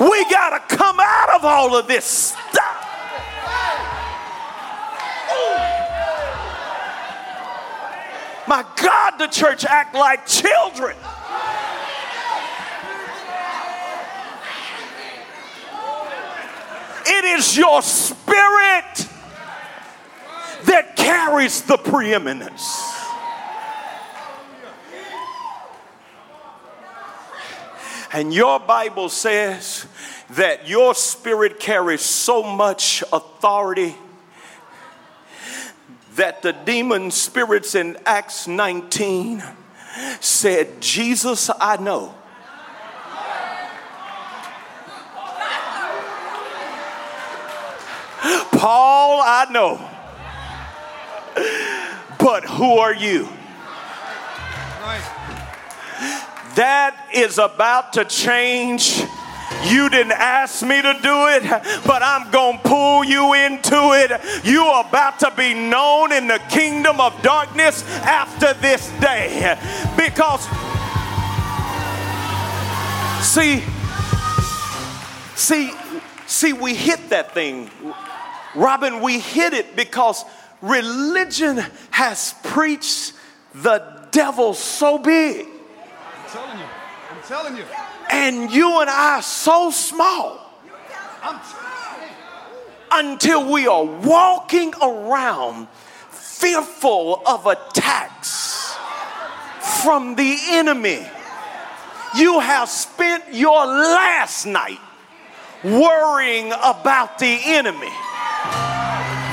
We 0.00 0.24
got 0.30 0.68
to 0.68 0.76
come 0.76 0.96
out 1.00 1.30
of 1.34 1.44
all 1.44 1.76
of 1.76 1.88
this 1.88 2.04
stuff. 2.04 2.78
My 8.46 8.64
God, 8.76 9.18
the 9.18 9.26
church 9.26 9.64
act 9.64 9.94
like 9.94 10.26
children. 10.26 10.96
It 17.10 17.24
is 17.24 17.56
your 17.56 17.82
spirit 17.82 19.08
that 20.64 20.94
carries 20.96 21.62
the 21.62 21.76
preeminence. 21.76 22.87
And 28.12 28.32
your 28.32 28.58
Bible 28.58 29.08
says 29.10 29.86
that 30.30 30.66
your 30.68 30.94
spirit 30.94 31.60
carries 31.60 32.00
so 32.00 32.42
much 32.42 33.02
authority 33.12 33.94
that 36.16 36.42
the 36.42 36.52
demon 36.52 37.10
spirits 37.10 37.74
in 37.74 37.96
Acts 38.04 38.48
19 38.48 39.42
said, 40.20 40.80
Jesus, 40.80 41.50
I 41.60 41.76
know. 41.76 42.14
Paul, 48.52 49.20
I 49.24 49.46
know. 49.52 49.88
But 52.18 52.44
who 52.44 52.78
are 52.78 52.94
you? 52.94 53.28
That 56.54 56.96
is 57.14 57.38
about 57.38 57.92
to 57.94 58.04
change. 58.04 59.02
You 59.64 59.88
didn't 59.88 60.12
ask 60.12 60.62
me 60.62 60.80
to 60.80 60.92
do 61.02 61.26
it, 61.28 61.42
but 61.84 62.02
I'm 62.02 62.30
going 62.30 62.58
to 62.58 62.68
pull 62.68 63.04
you 63.04 63.34
into 63.34 63.92
it. 63.94 64.44
You 64.44 64.62
are 64.62 64.86
about 64.86 65.18
to 65.20 65.32
be 65.36 65.54
known 65.54 66.12
in 66.12 66.28
the 66.28 66.40
kingdom 66.50 67.00
of 67.00 67.20
darkness 67.22 67.82
after 68.02 68.54
this 68.54 68.88
day. 69.00 69.56
Because, 69.96 70.44
see, 73.26 73.64
see, 75.34 75.72
see, 76.26 76.52
we 76.52 76.74
hit 76.74 77.10
that 77.10 77.34
thing. 77.34 77.70
Robin, 78.54 79.00
we 79.00 79.18
hit 79.18 79.54
it 79.54 79.76
because 79.76 80.24
religion 80.62 81.58
has 81.90 82.34
preached 82.44 83.12
the 83.54 84.06
devil 84.12 84.54
so 84.54 84.98
big. 84.98 85.46
Telling 86.32 86.58
you. 86.58 86.64
I'm 87.10 87.22
telling 87.26 87.56
you. 87.56 87.64
And 88.10 88.50
you 88.50 88.80
and 88.80 88.90
I 88.90 89.16
are 89.16 89.22
so 89.22 89.70
small 89.70 90.52
I'm 91.22 91.40
until 92.90 93.50
we 93.50 93.66
are 93.66 93.84
walking 93.84 94.72
around 94.82 95.68
fearful 96.10 97.22
of 97.26 97.46
attacks 97.46 98.76
from 99.82 100.16
the 100.16 100.38
enemy. 100.50 101.06
You 102.16 102.40
have 102.40 102.68
spent 102.68 103.24
your 103.32 103.66
last 103.66 104.46
night 104.46 104.80
worrying 105.64 106.52
about 106.62 107.18
the 107.18 107.38
enemy. 107.44 107.92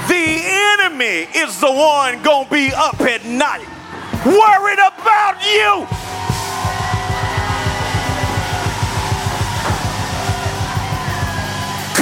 The 0.08 0.40
enemy 0.80 1.28
is 1.36 1.60
the 1.60 1.72
one 1.72 2.22
gonna 2.24 2.50
be 2.50 2.72
up 2.74 3.00
at 3.02 3.26
night 3.26 3.68
worried 4.26 4.80
about 4.80 5.38
you. 5.46 5.88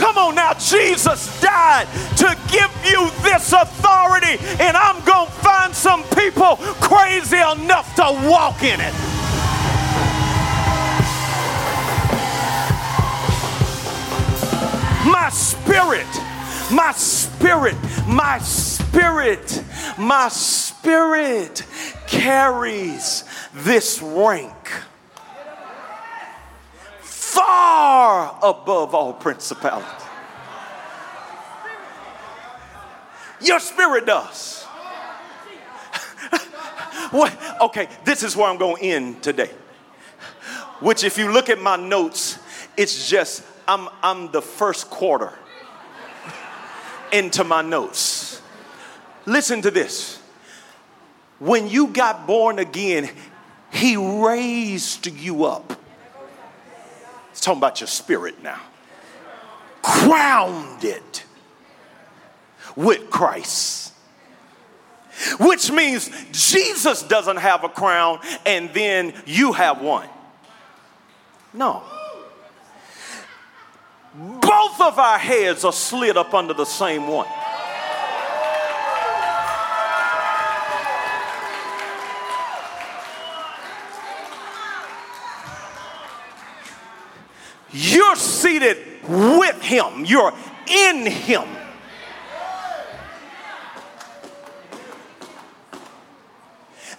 Come 0.03 0.17
on 0.17 0.35
now, 0.35 0.53
Jesus 0.55 1.39
died 1.39 1.87
to 2.17 2.37
give 2.51 2.69
you 2.83 3.09
this 3.21 3.53
authority, 3.53 4.37
and 4.59 4.75
I'm 4.75 5.01
gonna 5.05 5.31
find 5.31 5.73
some 5.73 6.03
people 6.09 6.57
crazy 6.81 7.37
enough 7.37 7.95
to 7.95 8.03
walk 8.29 8.63
in 8.63 8.81
it. 8.81 8.93
My 15.09 15.29
spirit, 15.31 16.07
my 16.69 16.91
spirit, 16.91 17.77
my 18.05 18.39
spirit, 18.39 19.63
my 19.97 20.27
spirit 20.27 21.63
carries 22.07 23.23
this 23.53 24.01
rank 24.01 24.62
far 27.33 28.37
above 28.43 28.93
all 28.93 29.13
principality. 29.13 29.87
Your 33.41 33.59
spirit 33.59 34.05
does. 34.05 34.63
what? 37.11 37.37
Okay, 37.61 37.87
this 38.05 38.23
is 38.23 38.35
where 38.35 38.47
I'm 38.47 38.57
going 38.57 38.77
to 38.77 38.83
end 38.83 39.23
today. 39.23 39.51
Which, 40.79 41.03
if 41.03 41.17
you 41.17 41.31
look 41.31 41.49
at 41.49 41.59
my 41.59 41.75
notes, 41.75 42.39
it's 42.77 43.09
just 43.09 43.43
I'm, 43.67 43.89
I'm 44.01 44.31
the 44.31 44.41
first 44.41 44.89
quarter 44.89 45.33
into 47.11 47.43
my 47.43 47.61
notes. 47.61 48.41
Listen 49.25 49.61
to 49.61 49.71
this. 49.71 50.21
When 51.39 51.67
you 51.67 51.87
got 51.87 52.27
born 52.27 52.59
again, 52.59 53.09
He 53.71 53.97
raised 53.97 55.07
you 55.07 55.45
up. 55.45 55.72
Talking 57.43 57.57
about 57.57 57.81
your 57.81 57.89
spirit 57.89 58.41
now. 58.41 58.61
Crowned 59.81 60.85
it 60.85 61.25
with 62.77 63.09
Christ. 63.09 63.91
Which 65.41 65.69
means 65.69 66.09
Jesus 66.31 67.03
doesn't 67.03 67.35
have 67.35 67.65
a 67.65 67.69
crown 67.69 68.19
and 68.45 68.73
then 68.73 69.13
you 69.25 69.51
have 69.51 69.81
one. 69.81 70.07
No. 71.53 71.83
Both 74.15 74.79
of 74.79 74.97
our 74.97 75.17
heads 75.17 75.65
are 75.65 75.73
slid 75.73 76.15
up 76.15 76.33
under 76.33 76.53
the 76.53 76.63
same 76.63 77.09
one. 77.09 77.27
You're 87.73 88.15
seated 88.15 88.77
with 89.07 89.61
him. 89.61 90.05
You're 90.05 90.33
in 90.67 91.05
him. 91.05 91.47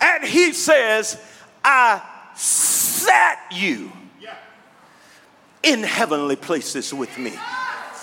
And 0.00 0.24
He 0.24 0.52
says, 0.52 1.20
I 1.64 2.02
sat 2.34 3.38
you 3.52 3.90
in 5.62 5.82
heavenly 5.82 6.36
places 6.36 6.92
with 6.92 7.16
me 7.16 7.32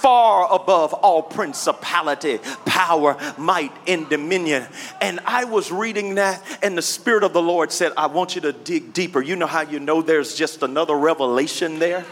far 0.02 0.52
above 0.52 0.94
all 0.96 1.22
principality, 1.22 2.40
power, 2.66 3.16
might, 3.38 3.72
and 3.88 4.10
dominion. 4.10 4.66
And 5.00 5.20
I 5.26 5.44
was 5.44 5.72
reading 5.72 6.16
that, 6.16 6.42
and 6.64 6.76
the 6.76 6.82
Spirit 6.82 7.24
of 7.24 7.34
the 7.34 7.42
Lord 7.42 7.72
said, 7.72 7.92
I 7.96 8.08
want 8.08 8.34
you 8.34 8.42
to 8.42 8.52
dig 8.52 8.94
deeper. 8.94 9.22
You 9.22 9.36
know 9.36 9.46
how 9.46 9.62
you 9.62 9.80
know 9.80 10.02
there's 10.02 10.34
just 10.34 10.64
another 10.64 10.96
revelation 10.96 11.78
there? 11.78 12.04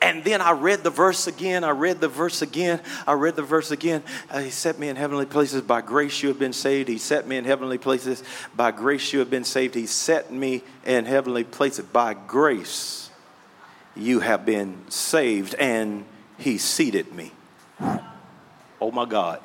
And 0.00 0.22
then 0.22 0.40
I 0.40 0.52
read 0.52 0.84
the 0.84 0.90
verse 0.90 1.26
again. 1.26 1.64
I 1.64 1.70
read 1.70 2.00
the 2.00 2.08
verse 2.08 2.40
again. 2.40 2.80
I 3.06 3.14
read 3.14 3.36
the 3.36 3.42
verse 3.42 3.70
again. 3.70 4.02
Uh, 4.30 4.40
he 4.40 4.50
set 4.50 4.78
me 4.78 4.88
in 4.88 4.96
heavenly 4.96 5.26
places. 5.26 5.62
By 5.62 5.80
grace 5.80 6.22
you 6.22 6.28
have 6.28 6.38
been 6.38 6.52
saved. 6.52 6.88
He 6.88 6.98
set 6.98 7.26
me 7.26 7.36
in 7.36 7.44
heavenly 7.44 7.78
places. 7.78 8.22
By 8.54 8.70
grace 8.70 9.12
you 9.12 9.18
have 9.18 9.30
been 9.30 9.44
saved. 9.44 9.74
He 9.74 9.86
set 9.86 10.32
me 10.32 10.62
in 10.86 11.04
heavenly 11.04 11.44
places. 11.44 11.84
By 11.86 12.14
grace 12.14 13.10
you 13.96 14.20
have 14.20 14.46
been 14.46 14.88
saved. 14.88 15.54
And 15.56 16.04
he 16.38 16.58
seated 16.58 17.12
me. 17.12 17.32
Oh 18.80 18.92
my 18.92 19.04
God. 19.04 19.40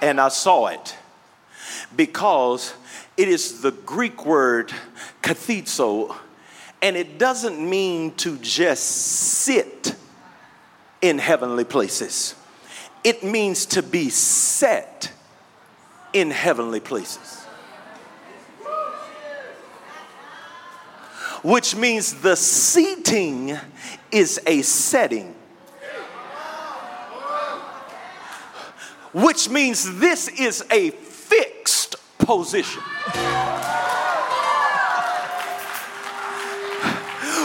And 0.00 0.20
I 0.20 0.28
saw 0.28 0.68
it 0.68 0.96
because 1.96 2.72
it 3.16 3.28
is 3.28 3.62
the 3.62 3.72
Greek 3.72 4.24
word 4.24 4.72
kathizo 5.22 6.14
and 6.80 6.96
it 6.96 7.18
doesn't 7.18 7.58
mean 7.58 8.14
to 8.16 8.38
just 8.38 8.84
sit 8.84 9.94
in 11.00 11.18
heavenly 11.18 11.64
places, 11.64 12.34
it 13.04 13.22
means 13.22 13.66
to 13.66 13.82
be 13.82 14.10
set 14.10 15.12
in 16.12 16.30
heavenly 16.30 16.80
places. 16.80 17.44
Which 21.44 21.76
means 21.76 22.14
the 22.14 22.34
seating 22.34 23.56
is 24.10 24.40
a 24.46 24.62
setting. 24.62 25.34
Which 29.12 29.48
means 29.48 29.98
this 29.98 30.28
is 30.28 30.64
a 30.70 30.90
fixed 30.90 31.96
position. 32.18 32.82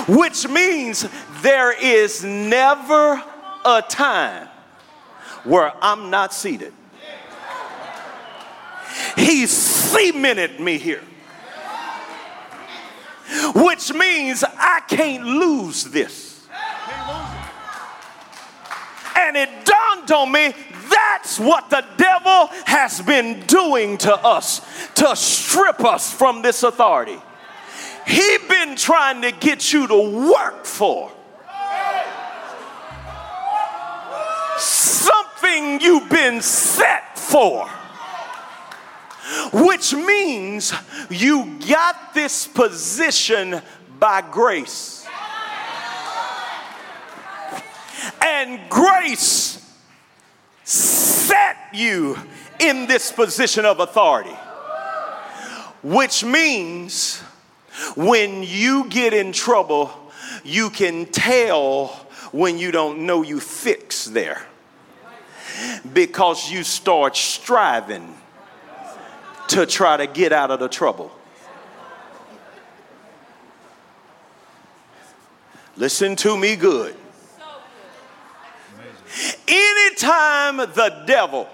Which 0.08 0.48
means 0.48 1.08
there 1.42 1.72
is 1.72 2.24
never 2.24 3.24
a 3.66 3.82
time 3.88 4.48
where 5.44 5.74
I'm 5.82 6.10
not 6.10 6.34
seated. 6.34 6.74
He 9.16 9.48
cemented 9.48 10.60
me 10.60 10.78
here, 10.78 11.04
which 13.56 13.94
means 13.94 14.44
I 14.44 14.82
can't 14.88 15.24
lose 15.24 15.86
this. 15.86 16.48
And 19.18 19.38
it 19.38 19.50
dawned 19.66 20.12
on 20.12 20.32
me 20.32 20.54
that's 20.90 21.40
what 21.40 21.70
the 21.70 21.86
devil 21.98 22.48
has 22.66 23.02
been 23.02 23.40
doing 23.48 23.98
to 24.00 24.14
us 24.14 24.62
to 24.96 25.16
strip 25.16 25.84
us 25.84 26.14
from 26.14 26.42
this 26.42 26.64
authority 26.64 27.20
he 28.06 28.38
been 28.48 28.76
trying 28.76 29.22
to 29.22 29.32
get 29.32 29.72
you 29.74 29.88
to 29.88 30.30
work 30.30 30.66
for. 30.66 31.12
Something 34.58 35.82
you've 35.82 36.10
been 36.10 36.42
set 36.42 37.18
for. 37.18 37.68
Which 39.52 39.94
means 39.94 40.74
you 41.10 41.60
got 41.68 42.14
this 42.14 42.48
position 42.48 43.62
by 44.00 44.22
grace. 44.22 45.06
And 48.22 48.60
grace 48.70 49.60
set 50.64 51.58
you 51.74 52.18
in 52.60 52.88
this 52.88 53.12
position 53.12 53.66
of 53.66 53.80
authority. 53.80 54.36
Which 55.84 56.24
means 56.24 57.22
when 57.96 58.44
you 58.44 58.88
get 58.90 59.14
in 59.14 59.32
trouble, 59.32 59.92
you 60.44 60.70
can 60.70 61.06
tell 61.06 61.88
when 62.32 62.58
you 62.58 62.72
don't 62.72 63.06
know 63.06 63.22
you 63.22 63.40
fix 63.40 64.06
there 64.06 64.42
because 65.94 66.52
you 66.52 66.64
start 66.64 67.16
striving 67.16 68.16
to 69.50 69.66
try 69.66 69.98
to 69.98 70.08
get 70.08 70.32
out 70.32 70.52
of 70.52 70.60
the 70.60 70.70
trouble. 70.70 71.12
Listen 75.76 76.16
to 76.18 76.38
me 76.38 76.56
good. 76.56 76.96
Anytime 79.48 80.58
the 80.58 81.04
devil 81.06 81.48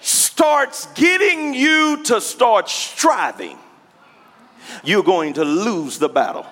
starts 0.00 0.86
getting 0.94 1.54
you 1.54 2.02
to 2.04 2.20
start 2.20 2.68
striving, 2.68 3.58
you're 4.84 5.02
going 5.02 5.34
to 5.34 5.44
lose 5.44 5.98
the 5.98 6.08
battle. 6.08 6.46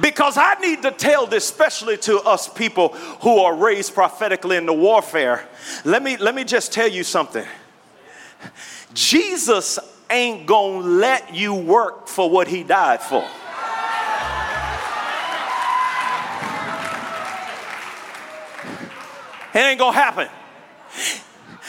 Because 0.00 0.36
I 0.36 0.54
need 0.60 0.82
to 0.82 0.92
tell 0.92 1.26
this, 1.26 1.44
especially 1.44 1.96
to 1.98 2.20
us 2.20 2.48
people 2.48 2.90
who 3.22 3.38
are 3.38 3.54
raised 3.54 3.94
prophetically 3.94 4.56
in 4.56 4.66
the 4.66 4.72
warfare. 4.72 5.48
Let 5.84 6.02
me, 6.02 6.16
let 6.16 6.34
me 6.34 6.44
just 6.44 6.72
tell 6.72 6.88
you 6.88 7.02
something. 7.02 7.44
Jesus 8.94 9.78
ain't 10.10 10.46
gonna 10.46 10.86
let 10.86 11.34
you 11.34 11.54
work 11.54 12.08
for 12.08 12.30
what 12.30 12.48
he 12.48 12.62
died 12.62 13.02
for. 13.02 13.24
It 19.54 19.58
ain't 19.58 19.78
gonna 19.78 19.96
happen. 19.96 20.28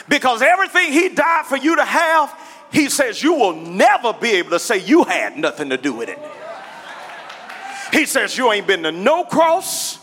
Because 0.08 0.42
everything 0.42 0.92
he 0.92 1.10
died 1.10 1.46
for 1.46 1.58
you 1.58 1.76
to 1.76 1.86
have, 1.86 2.36
he 2.72 2.90
says 2.90 3.22
you 3.22 3.34
will 3.34 3.56
never 3.56 4.14
be 4.14 4.32
able 4.32 4.52
to 4.52 4.60
say 4.60 4.78
you 4.78 5.04
had 5.04 5.38
nothing 5.38 5.70
to 5.70 5.78
do 5.78 5.94
with 5.94 6.10
it. 6.10 6.20
He 7.92 8.06
says 8.06 8.38
you 8.38 8.52
ain't 8.52 8.68
been 8.68 8.84
to 8.84 8.92
no 8.92 9.24
cross, 9.24 10.00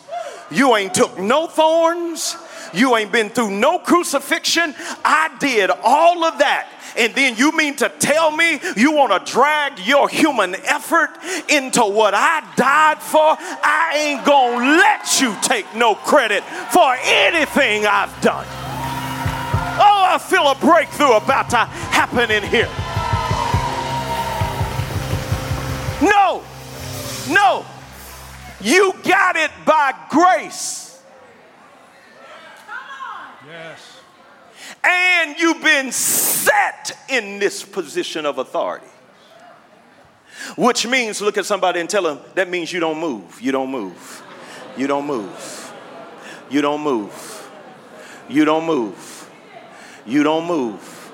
you 0.51 0.75
ain't 0.77 0.95
took 0.95 1.19
no 1.19 1.47
thorns, 1.47 2.37
you 2.73 2.97
ain't 2.97 3.13
been 3.13 3.31
through 3.31 3.51
no 3.51 3.79
crucifixion. 3.79 4.75
I 5.05 5.35
did 5.39 5.71
all 5.71 6.25
of 6.25 6.39
that. 6.39 6.69
And 6.99 7.15
then 7.15 7.37
you 7.37 7.53
mean 7.53 7.77
to 7.77 7.89
tell 7.89 8.31
me 8.31 8.59
you 8.77 8.93
want 8.93 9.27
to 9.27 9.33
drag 9.33 9.79
your 9.81 10.09
human 10.09 10.55
effort 10.55 11.11
into 11.49 11.83
what 11.83 12.15
I 12.15 12.41
died 12.57 13.03
for? 13.03 13.37
I 13.39 13.93
ain't 13.97 14.25
going 14.25 14.61
to 14.61 14.77
let 14.77 15.21
you 15.21 15.37
take 15.43 15.75
no 15.75 15.95
credit 15.95 16.43
for 16.73 16.97
anything 17.03 17.87
I've 17.87 18.19
done. 18.23 18.47
I 20.17 20.19
feel 20.19 20.51
a 20.51 20.55
breakthrough 20.55 21.13
about 21.13 21.51
to 21.51 21.59
happen 21.59 22.31
in 22.31 22.43
here. 22.43 22.71
No, 26.01 26.43
no. 27.29 27.67
You 28.63 28.95
got 29.05 29.37
it 29.37 29.51
by 29.67 29.93
grace. 30.09 31.03
Yes. 33.47 33.99
And 34.83 35.39
you've 35.39 35.63
been 35.63 35.93
set 35.93 36.97
in 37.11 37.39
this 37.39 37.63
position 37.63 38.25
of 38.25 38.39
authority. 38.39 38.87
Which 40.57 40.87
means, 40.87 41.21
look 41.21 41.37
at 41.37 41.45
somebody 41.45 41.81
and 41.81 41.91
tell 41.91 42.05
them, 42.05 42.21
that 42.37 42.49
means 42.49 42.73
you 42.73 42.81
don't 42.81 42.99
move. 42.99 43.39
You 43.43 43.53
don't 43.53 43.71
move. 43.71 44.23
You 44.79 44.87
don't 44.87 45.07
move. 45.07 45.75
You 46.49 46.63
don't 46.63 46.81
move. 46.81 47.51
You 48.31 48.47
don't 48.47 48.65
move. 48.65 49.16
You 50.07 50.23
don't 50.23 50.47
move. 50.47 51.13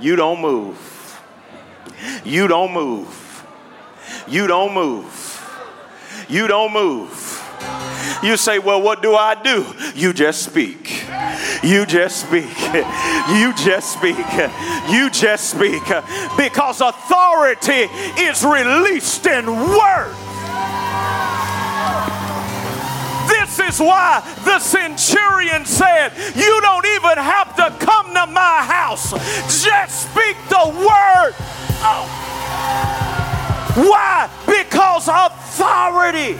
You 0.00 0.16
don't 0.16 0.40
move. 0.40 1.20
You 2.24 2.48
don't 2.48 2.72
move. 2.72 3.46
You 4.28 4.46
don't 4.46 4.74
move. 4.74 5.32
You 6.28 6.46
don't 6.46 6.72
move. 6.72 7.32
You 8.22 8.36
say, 8.36 8.58
Well, 8.58 8.80
what 8.80 9.02
do 9.02 9.14
I 9.14 9.40
do? 9.40 9.66
You 9.94 10.12
just 10.12 10.42
speak. 10.42 11.04
You 11.62 11.86
just 11.86 12.26
speak. 12.26 12.44
You 13.28 13.52
just 13.54 13.92
speak. 13.92 14.16
You 14.90 15.10
just 15.10 15.50
speak. 15.50 15.82
Because 16.36 16.80
authority 16.80 17.88
is 18.18 18.44
released 18.44 19.26
in 19.26 19.46
words. 19.46 20.16
This 23.28 23.74
is 23.74 23.80
why 23.80 24.22
the 24.44 24.58
centurion 24.58 25.64
said, 25.64 26.12
You 26.34 26.60
don't 26.60 26.86
even 26.86 27.18
have 27.18 27.54
to 27.56 27.85
to 28.16 28.26
my 28.32 28.64
house, 28.64 29.12
just 29.62 30.10
speak 30.10 30.36
the 30.48 30.64
word. 30.74 31.34
Oh. 31.84 32.26
Why? 33.76 34.30
Because 34.46 35.06
authority 35.08 36.38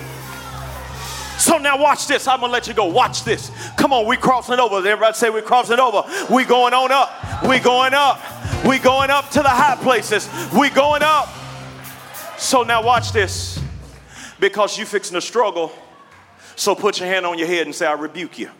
So 1.38 1.58
now 1.58 1.76
watch 1.76 2.06
this. 2.06 2.26
I'm 2.26 2.40
gonna 2.40 2.52
let 2.52 2.66
you 2.66 2.72
go. 2.72 2.86
Watch 2.86 3.24
this. 3.24 3.50
Come 3.76 3.92
on, 3.92 4.06
we 4.06 4.16
crossing 4.16 4.58
over. 4.58 4.76
Everybody 4.76 5.14
say 5.14 5.28
we 5.28 5.42
crossing 5.42 5.78
over. 5.78 6.02
We 6.32 6.44
going 6.44 6.72
on 6.72 6.90
up. 6.90 7.42
We 7.46 7.58
going 7.58 7.92
up. 7.92 8.22
We 8.64 8.78
going 8.78 9.10
up 9.10 9.30
to 9.32 9.42
the 9.42 9.48
high 9.50 9.76
places. 9.76 10.28
We 10.58 10.70
going 10.70 11.02
up. 11.02 11.28
So 12.38 12.62
now 12.62 12.82
watch 12.82 13.12
this. 13.12 13.60
Because 14.40 14.78
you 14.78 14.86
fixing 14.86 15.14
to 15.14 15.20
struggle. 15.20 15.72
So 16.56 16.74
put 16.74 16.98
your 16.98 17.08
hand 17.08 17.26
on 17.26 17.38
your 17.38 17.48
head 17.48 17.66
and 17.66 17.74
say, 17.74 17.86
I 17.86 17.92
rebuke 17.92 18.38
you. 18.38 18.50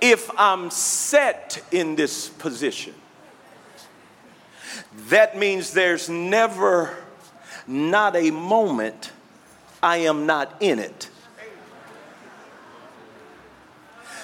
If 0.00 0.30
I'm 0.38 0.70
set 0.70 1.62
in 1.70 1.96
this 1.96 2.28
position, 2.28 2.94
that 5.08 5.36
means 5.36 5.72
there's 5.72 6.08
never 6.08 6.96
not 7.66 8.16
a 8.16 8.30
moment 8.30 9.12
I 9.82 9.98
am 9.98 10.26
not 10.26 10.56
in 10.60 10.78
it. 10.78 11.08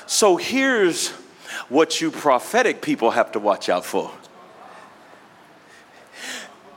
So 0.07 0.37
here's 0.37 1.11
what 1.69 2.01
you 2.01 2.11
prophetic 2.11 2.83
people 2.83 3.11
have 3.13 3.33
to 3.33 3.39
watch 3.39 3.69
out 3.69 3.85
for. 3.85 4.11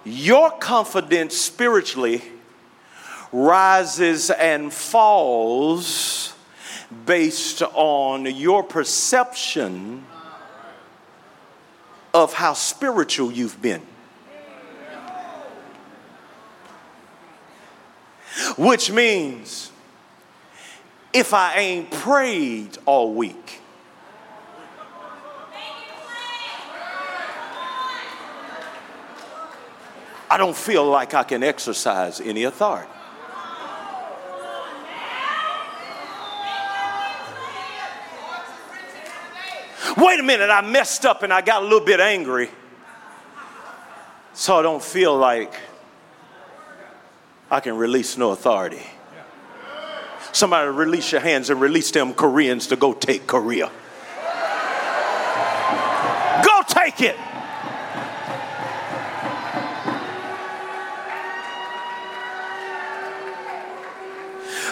Your 0.03 0.51
confidence 0.51 1.35
spiritually 1.37 2.23
rises 3.31 4.29
and 4.29 4.73
falls 4.73 6.33
based 7.05 7.61
on 7.61 8.25
your 8.25 8.63
perception 8.63 10.05
of 12.13 12.33
how 12.33 12.53
spiritual 12.53 13.31
you've 13.31 13.61
been. 13.61 13.81
Which 18.57 18.91
means 18.91 19.71
if 21.13 21.33
I 21.33 21.57
ain't 21.57 21.91
prayed 21.91 22.77
all 22.85 23.13
week, 23.13 23.61
I 30.29 30.37
don't 30.37 30.55
feel 30.55 30.85
like 30.85 31.13
I 31.13 31.23
can 31.23 31.43
exercise 31.43 32.19
any 32.19 32.43
authority. 32.43 32.89
Wait 39.95 40.19
a 40.19 40.23
minute, 40.23 40.49
I 40.49 40.61
messed 40.61 41.05
up 41.05 41.23
and 41.23 41.31
I 41.31 41.41
got 41.41 41.61
a 41.61 41.65
little 41.65 41.85
bit 41.85 41.99
angry. 41.99 42.49
So 44.33 44.57
I 44.57 44.61
don't 44.61 44.83
feel 44.83 45.17
like 45.17 45.53
I 47.49 47.59
can 47.59 47.77
release 47.77 48.17
no 48.17 48.31
authority. 48.31 48.81
Somebody 50.33 50.69
release 50.69 51.11
your 51.11 51.21
hands 51.21 51.49
and 51.49 51.59
release 51.61 51.89
them 51.91 52.13
Koreans 52.13 52.67
to 52.67 52.75
go 52.75 52.93
take 52.93 53.25
Korea. 53.25 53.71
Go 56.43 56.61
take 56.67 57.01
it. 57.01 57.15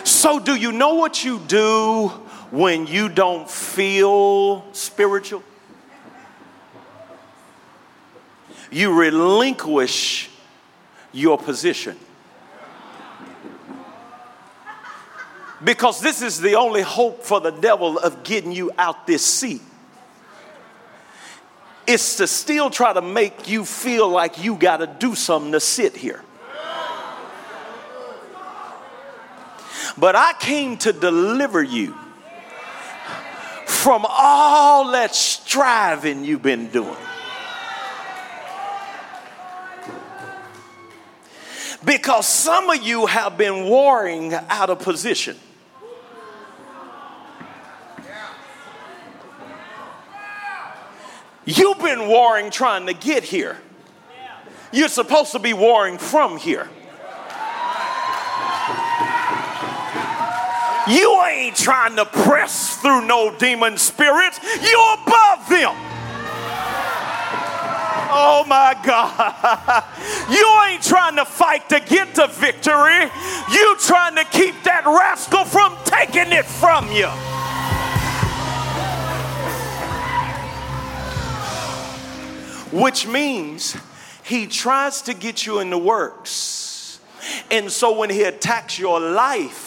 So, 0.04 0.40
do 0.40 0.56
you 0.56 0.72
know 0.72 0.94
what 0.96 1.24
you 1.24 1.40
do 1.40 2.12
when 2.56 2.88
you 2.88 3.10
don't 3.10 3.52
feel 3.52 4.66
spiritual? 4.72 5.44
You 8.72 8.98
relinquish 8.98 10.30
your 11.12 11.38
position. 11.38 11.98
Because 15.62 16.00
this 16.00 16.22
is 16.22 16.40
the 16.40 16.56
only 16.56 16.82
hope 16.82 17.24
for 17.24 17.42
the 17.42 17.52
devil 17.52 17.98
of 17.98 18.24
getting 18.24 18.54
you 18.54 18.72
out 18.78 19.06
this 19.06 19.26
seat. 19.26 19.62
It's 21.86 22.16
to 22.18 22.28
still 22.28 22.70
try 22.70 22.94
to 22.94 23.02
make 23.02 23.50
you 23.50 23.66
feel 23.66 24.08
like 24.08 24.42
you 24.42 24.56
got 24.56 24.78
to 24.78 24.88
do 24.88 25.14
something 25.14 25.52
to 25.52 25.60
sit 25.60 25.98
here. 25.98 26.24
But 29.98 30.16
I 30.16 30.34
came 30.40 30.78
to 30.78 30.94
deliver 30.94 31.62
you 31.62 31.96
from 33.86 34.04
all 34.10 34.94
that 34.94 35.14
striving 35.14 36.26
you've 36.26 36.42
been 36.42 36.70
doing. 36.70 36.98
Because 41.86 42.28
some 42.28 42.68
of 42.72 42.82
you 42.82 43.06
have 43.06 43.38
been 43.38 43.66
warring 43.66 44.34
out 44.34 44.72
of 44.72 44.80
position. 44.80 45.38
You've 51.46 51.78
been 51.78 52.08
warring 52.08 52.50
trying 52.50 52.88
to 52.88 52.94
get 52.96 53.24
here. 53.24 53.56
You're 54.74 54.88
supposed 54.88 55.34
to 55.34 55.40
be 55.40 55.54
warring 55.54 56.00
from 56.00 56.38
here. 56.38 56.68
You 60.88 61.24
ain't 61.24 61.56
trying 61.56 61.96
to 61.96 62.06
press 62.06 62.78
through 62.78 63.08
no 63.08 63.36
demon 63.36 63.78
spirits. 63.78 64.40
You're 64.62 64.94
above 64.94 65.50
them. 65.50 65.76
Oh 68.18 68.46
my 68.48 68.76
God. 68.84 69.84
You 70.28 70.60
ain't 70.68 70.82
trying 70.82 71.18
to 71.18 71.26
fight 71.26 71.70
to 71.70 71.80
get 71.80 72.16
to 72.16 72.26
victory. 72.28 73.12
You 73.52 73.78
trying 73.80 74.16
to 74.16 74.24
keep 74.24 74.56
that 74.64 74.84
rascal 74.86 75.46
from 75.46 75.78
taking 75.86 76.34
it 76.34 76.46
from 76.46 76.92
you. 76.92 77.06
Which 82.72 83.08
means 83.08 83.78
he 84.24 84.48
tries 84.48 85.04
to 85.04 85.14
get 85.14 85.46
you 85.46 85.60
in 85.60 85.70
the 85.70 85.78
works. 85.78 87.00
And 87.52 87.72
so 87.72 87.96
when 87.96 88.10
he 88.10 88.24
attacks 88.24 88.80
your 88.80 89.00
life, 89.00 89.65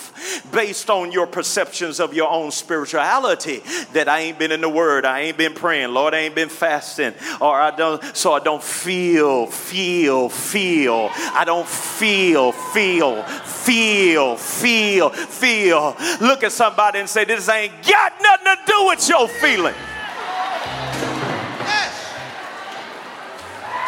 based 0.52 0.90
on 0.90 1.12
your 1.12 1.26
perceptions 1.26 2.00
of 2.00 2.14
your 2.14 2.30
own 2.30 2.50
spirituality 2.50 3.62
that 3.92 4.08
I 4.08 4.20
ain't 4.20 4.38
been 4.38 4.52
in 4.52 4.60
the 4.60 4.68
word, 4.68 5.04
I 5.04 5.20
ain't 5.20 5.36
been 5.36 5.54
praying, 5.54 5.92
Lord, 5.92 6.14
I 6.14 6.18
ain't 6.18 6.34
been 6.34 6.48
fasting, 6.48 7.14
or 7.40 7.54
I 7.54 7.74
don't, 7.74 8.02
so 8.16 8.32
I 8.32 8.40
don't 8.40 8.62
feel, 8.62 9.46
feel, 9.46 10.28
feel. 10.28 11.10
I 11.12 11.44
don't 11.44 11.68
feel, 11.68 12.52
feel, 12.52 13.22
feel, 13.22 14.36
feel, 14.36 15.10
feel. 15.10 15.96
Look 16.20 16.42
at 16.42 16.52
somebody 16.52 17.00
and 17.00 17.08
say, 17.08 17.24
This 17.24 17.48
ain't 17.48 17.72
got 17.86 18.12
nothing 18.20 18.46
to 18.46 18.58
do 18.66 18.86
with 18.86 19.08
your 19.08 19.28
feeling. 19.28 19.74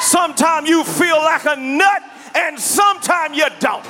Sometimes 0.01 0.69
you 0.69 0.83
feel 0.83 1.19
like 1.19 1.45
a 1.45 1.57
nut, 1.57 2.03
and 2.35 2.59
sometimes 2.59 3.37
you 3.37 3.47
don't 3.61 3.85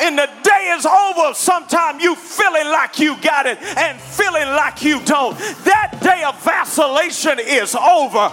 and 0.00 0.18
the 0.18 0.28
day 0.42 0.74
is 0.76 0.86
over, 0.86 1.34
sometime 1.34 2.00
you 2.00 2.16
feeling 2.16 2.66
like 2.66 2.98
you 2.98 3.16
got 3.20 3.46
it 3.46 3.58
and 3.76 4.00
feeling 4.00 4.48
like 4.48 4.82
you 4.82 5.00
don't. 5.04 5.36
That 5.64 5.98
day 6.02 6.24
of 6.24 6.42
vacillation 6.42 7.38
is 7.38 7.74
over. 7.74 8.30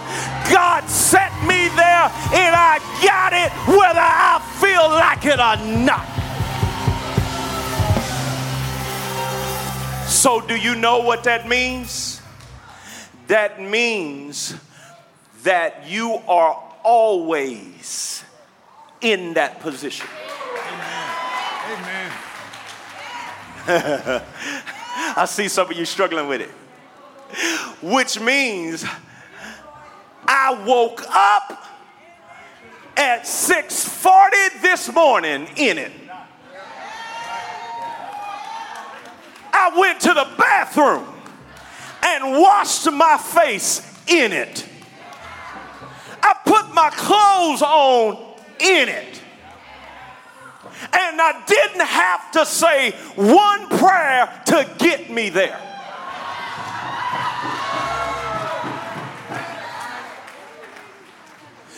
God 0.52 0.88
set 0.88 1.32
me 1.42 1.68
there 1.68 2.08
and 2.32 2.54
I 2.56 2.78
got 3.02 3.32
it 3.32 3.52
whether 3.68 4.00
I 4.00 4.40
feel 4.60 4.88
like 4.88 5.26
it 5.26 5.38
or 5.38 5.56
not. 5.84 6.06
So, 10.08 10.40
do 10.40 10.56
you 10.56 10.74
know 10.74 11.00
what 11.00 11.24
that 11.24 11.46
means? 11.48 12.20
That 13.28 13.60
means 13.60 14.56
that 15.42 15.86
you 15.86 16.14
are 16.26 16.60
always 16.82 18.24
in 19.00 19.34
that 19.34 19.60
position. 19.60 20.08
I 25.16 25.26
see 25.28 25.46
some 25.46 25.70
of 25.70 25.76
you 25.76 25.84
struggling 25.84 26.26
with 26.26 26.40
it. 26.40 26.48
Which 27.82 28.18
means 28.18 28.82
I 30.26 30.64
woke 30.66 31.02
up 31.06 31.66
at 32.96 33.26
6:40 33.26 34.62
this 34.62 34.90
morning 34.92 35.48
in 35.56 35.76
it. 35.76 35.92
I 39.52 39.78
went 39.78 40.00
to 40.00 40.14
the 40.14 40.26
bathroom 40.38 41.06
and 42.02 42.40
washed 42.40 42.90
my 42.90 43.18
face 43.18 43.82
in 44.06 44.32
it. 44.32 44.66
I 46.22 46.34
put 46.46 46.72
my 46.72 46.88
clothes 46.90 47.60
on 47.60 48.16
in 48.60 48.88
it. 48.88 49.22
And 50.92 51.20
I 51.20 51.42
didn't 51.46 51.86
have 51.86 52.30
to 52.32 52.46
say 52.46 52.92
one 53.16 53.68
prayer 53.68 54.42
to 54.46 54.68
get 54.78 55.10
me 55.10 55.28
there. 55.30 55.60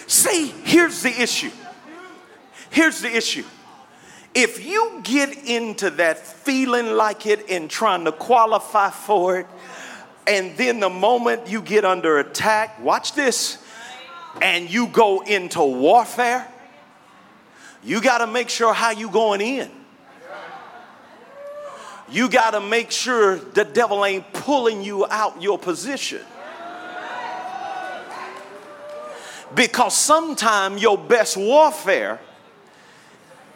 See, 0.07 0.49
here's 0.65 1.03
the 1.03 1.23
issue 1.23 1.51
Here's 2.71 3.01
the 3.01 3.15
issue. 3.15 3.45
If 4.33 4.65
you 4.65 5.01
get 5.03 5.37
into 5.45 5.91
that 5.91 6.19
feeling 6.19 6.93
like 6.93 7.27
it 7.27 7.51
and 7.51 7.69
trying 7.69 8.05
to 8.05 8.13
qualify 8.13 8.91
for 8.91 9.41
it, 9.41 9.47
and 10.27 10.57
then 10.57 10.79
the 10.79 10.89
moment 10.89 11.49
you 11.49 11.61
get 11.61 11.85
under 11.85 12.21
attack, 12.21 12.81
watch 12.81 13.15
this, 13.15 13.59
and 14.41 14.71
you 14.71 14.87
go 14.87 15.21
into 15.23 15.61
warfare, 15.61 16.47
you 17.83 18.01
got 18.01 18.19
to 18.19 18.27
make 18.27 18.49
sure 18.49 18.73
how 18.75 18.91
you 18.91 19.11
going 19.11 19.41
in. 19.41 19.71
You 22.11 22.29
got 22.29 22.51
to 22.53 22.61
make 22.61 22.91
sure 22.91 23.37
the 23.37 23.65
devil 23.65 24.05
ain't 24.05 24.33
pulling 24.33 24.83
you 24.83 25.07
out 25.07 25.41
your 25.41 25.59
position. 25.59 26.21
Because 29.55 29.97
sometimes 29.97 30.83
your 30.83 30.99
best 30.99 31.37
warfare 31.37 32.21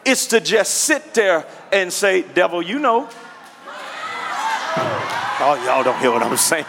is 0.05 0.27
to 0.27 0.39
just 0.39 0.73
sit 0.73 1.13
there 1.13 1.45
and 1.71 1.91
say, 1.91 2.21
Devil, 2.21 2.61
you 2.61 2.79
know. 2.79 3.09
Oh, 5.37 5.61
y'all 5.65 5.83
don't 5.83 5.99
hear 5.99 6.11
what 6.11 6.23
I'm 6.23 6.37
saying. 6.37 6.65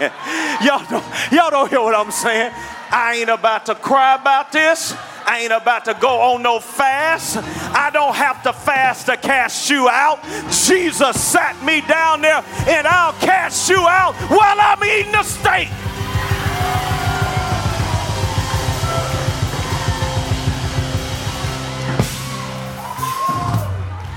Y'all 0.62 0.84
don't, 0.88 1.04
y'all 1.32 1.50
don't 1.50 1.68
hear 1.68 1.80
what 1.80 1.94
I'm 1.94 2.10
saying. 2.10 2.52
I 2.90 3.16
ain't 3.20 3.30
about 3.30 3.66
to 3.66 3.74
cry 3.74 4.14
about 4.16 4.52
this. 4.52 4.94
I 5.28 5.40
ain't 5.40 5.52
about 5.52 5.84
to 5.86 5.94
go 5.94 6.20
on 6.20 6.42
no 6.42 6.60
fast. 6.60 7.38
I 7.74 7.90
don't 7.90 8.14
have 8.14 8.44
to 8.44 8.52
fast 8.52 9.06
to 9.06 9.16
cast 9.16 9.68
you 9.68 9.88
out. 9.88 10.22
Jesus 10.50 11.20
sat 11.20 11.60
me 11.64 11.80
down 11.80 12.22
there 12.22 12.44
and 12.68 12.86
I'll 12.86 13.12
cast 13.14 13.68
you 13.68 13.80
out 13.88 14.14
while 14.30 14.56
I'm 14.60 14.82
eating 14.84 15.10
the 15.10 15.24
steak. 15.24 15.68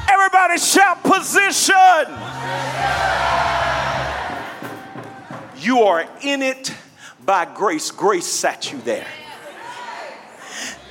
Everybody 0.07 0.60
shout 0.60 1.03
position. 1.03 2.06
You 5.57 5.80
are 5.80 6.07
in 6.22 6.44
it 6.44 6.72
by 7.26 7.45
grace. 7.45 7.90
Grace 7.90 8.27
sat 8.27 8.72
you 8.72 8.80
there. 8.81 9.07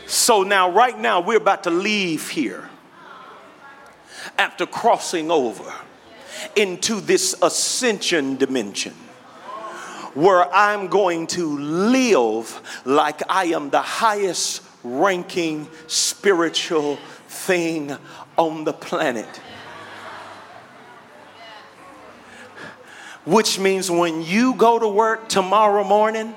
So 0.09 0.43
now, 0.43 0.71
right 0.71 0.99
now, 0.99 1.21
we're 1.21 1.37
about 1.37 1.65
to 1.65 1.71
leave 1.71 2.31
here 2.31 2.71
after 4.39 4.65
crossing 4.65 5.31
over 5.31 5.71
into 6.57 7.03
this 7.03 7.35
ascension 7.43 8.37
dimension 8.37 8.95
where 10.15 10.51
I'm 10.51 10.89
going 10.89 11.27
to 11.29 11.59
live 11.59 12.81
like 12.87 13.21
I 13.29 13.47
am 13.47 13.69
the 13.69 13.83
highest 13.83 14.63
ranking 14.83 15.69
spiritual 15.89 16.97
thing 17.27 17.95
on 18.39 18.65
the 18.65 18.73
planet. 18.73 19.29
Which 23.27 23.59
means 23.59 23.91
when 23.91 24.23
you 24.23 24.55
go 24.55 24.79
to 24.79 24.89
work 24.89 25.29
tomorrow 25.29 25.85
morning, 25.85 26.35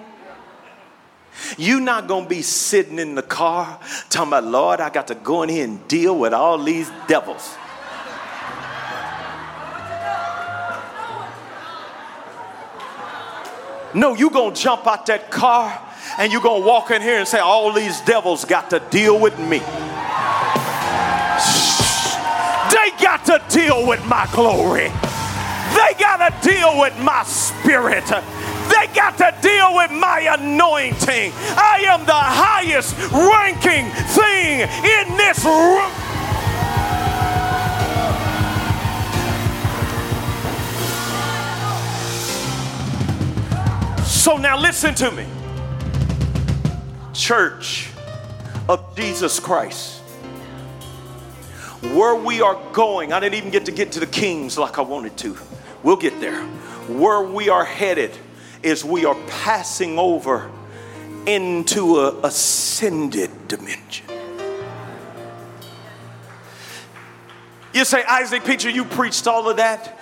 you're 1.58 1.82
not 1.82 2.08
going 2.08 2.24
to 2.24 2.30
be 2.30 2.42
sitting 2.42 3.00
in 3.00 3.16
the 3.16 3.24
car 3.24 3.80
talking 4.10 4.30
about, 4.30 4.46
Lord, 4.46 4.80
I 4.80 4.90
got 4.90 5.08
to 5.08 5.16
go 5.16 5.44
in 5.44 5.50
here 5.50 5.66
and 5.66 5.88
deal 5.88 6.18
with 6.18 6.34
all 6.34 6.64
these 6.64 6.90
devils. 7.08 7.56
No, 13.94 14.14
you're 14.14 14.30
going 14.30 14.54
to 14.54 14.62
jump 14.62 14.88
out 14.88 15.06
that 15.08 15.30
car 15.30 15.82
and 16.18 16.32
you're 16.32 16.42
going 16.42 16.62
to 16.62 16.68
walk 16.68 16.92
in 16.92 17.02
here 17.02 17.18
and 17.20 17.28
say, 17.28 17.40
All 17.40 17.74
these 17.74 18.00
devils 18.02 18.46
got 18.46 18.70
to 18.70 18.80
deal 18.90 19.20
with 19.20 19.38
me. 19.38 19.60
They 22.70 22.92
got 23.04 23.26
to 23.26 23.42
deal 23.50 23.86
with 23.88 24.06
my 24.06 24.30
glory. 24.32 24.92
They 25.82 25.96
got 26.00 26.18
to 26.18 26.48
deal 26.48 26.80
with 26.80 26.96
my 27.00 27.24
spirit. 27.24 28.06
They 28.06 28.88
got 28.94 29.18
to 29.18 29.36
deal 29.42 29.76
with 29.76 29.92
my 29.92 30.20
anointing. 30.38 31.34
I 31.58 31.86
am 31.88 32.06
the 32.06 32.14
highest 32.14 32.96
ranking 33.12 33.90
thing 34.14 34.62
in 34.62 35.18
this 35.18 35.44
room. 35.44 35.92
So 44.06 44.38
now 44.38 44.60
listen 44.60 44.94
to 44.96 45.10
me. 45.10 45.26
Church 47.12 47.90
of 48.70 48.96
Jesus 48.96 49.40
Christ. 49.40 49.98
Where 51.96 52.16
we 52.16 52.40
are 52.42 52.60
going, 52.72 53.14
I 53.14 53.20
didn't 53.20 53.36
even 53.40 53.50
get 53.50 53.66
to 53.66 53.72
get 53.72 53.92
to 53.94 54.00
the 54.00 54.06
kings 54.06 54.60
like 54.60 54.78
I 54.78 54.84
wanted 54.84 55.18
to. 55.18 55.36
We'll 55.84 55.98
get 55.98 56.20
there. 56.20 56.44
Where 56.88 57.22
we 57.22 57.50
are 57.50 57.66
headed 57.66 58.12
is 58.64 58.84
we 58.86 59.06
are 59.06 59.16
passing 59.28 59.98
over 59.98 60.50
into 61.26 62.00
a 62.00 62.20
ascended 62.22 63.48
dimension. 63.48 64.06
You 67.74 67.86
say, 67.86 68.04
Isaac 68.04 68.44
Pitre, 68.44 68.70
you 68.70 68.84
preached 68.84 69.28
all 69.28 69.50
of 69.50 69.58
that. 69.58 70.00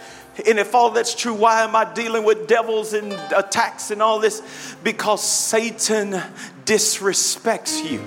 And 0.48 0.58
if 0.58 0.74
all 0.74 0.90
that's 0.92 1.14
true, 1.14 1.34
why 1.34 1.64
am 1.64 1.76
I 1.76 1.92
dealing 1.94 2.24
with 2.24 2.48
devils 2.48 2.94
and 2.94 3.14
attacks 3.36 3.92
and 3.92 4.02
all 4.02 4.20
this? 4.20 4.42
Because 4.84 5.22
Satan 5.22 6.22
disrespects 6.66 7.90
you. 7.90 8.02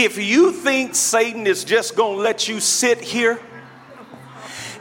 If 0.00 0.16
you 0.16 0.52
think 0.52 0.94
Satan 0.94 1.44
is 1.48 1.64
just 1.64 1.96
going 1.96 2.18
to 2.18 2.22
let 2.22 2.46
you 2.46 2.60
sit 2.60 3.00
here, 3.00 3.42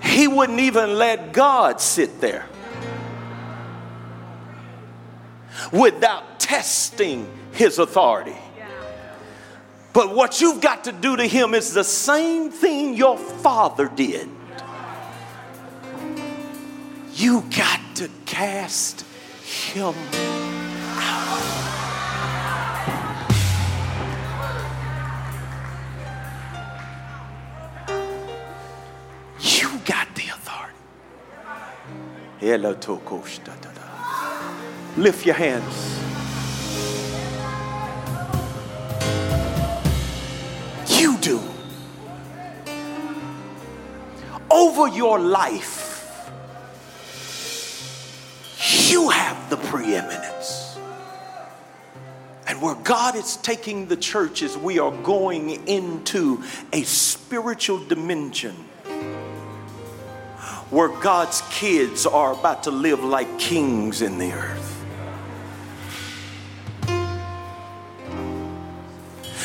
he 0.03 0.27
wouldn't 0.27 0.59
even 0.59 0.93
let 0.93 1.33
God 1.33 1.81
sit 1.81 2.21
there 2.21 2.45
without 5.71 6.39
testing 6.39 7.27
his 7.51 7.79
authority. 7.79 8.37
But 9.91 10.13
what 10.13 10.39
you've 10.39 10.61
got 10.61 10.83
to 10.83 10.91
do 10.91 11.15
to 11.15 11.25
him 11.25 11.55
is 11.55 11.73
the 11.73 11.83
same 11.83 12.51
thing 12.51 12.93
your 12.93 13.17
father 13.17 13.87
did. 13.87 14.29
You 17.15 17.41
got 17.55 17.81
to 17.95 18.07
cast 18.27 19.01
him 19.43 19.95
Oh, 32.49 33.11
Lift 34.95 35.25
your 35.25 35.35
hands. 35.35 35.99
You 40.99 41.17
do. 41.17 41.41
Over 44.49 44.87
your 44.87 45.19
life, 45.19 46.31
you 48.89 49.09
have 49.09 49.49
the 49.49 49.57
preeminence. 49.57 50.77
And 52.47 52.61
where 52.61 52.75
God 52.75 53.15
is 53.15 53.35
taking 53.37 53.87
the 53.87 53.97
church 53.97 54.41
is 54.41 54.57
we 54.57 54.79
are 54.79 54.91
going 55.03 55.67
into 55.67 56.43
a 56.71 56.83
spiritual 56.83 57.83
dimension 57.85 58.55
where 60.69 60.89
God's 60.89 61.41
kids 61.49 62.05
are 62.05 62.33
about 62.33 62.63
to 62.63 62.71
live 62.71 63.03
like 63.03 63.39
kings 63.39 64.01
in 64.01 64.17
the 64.17 64.31
earth. 64.31 64.77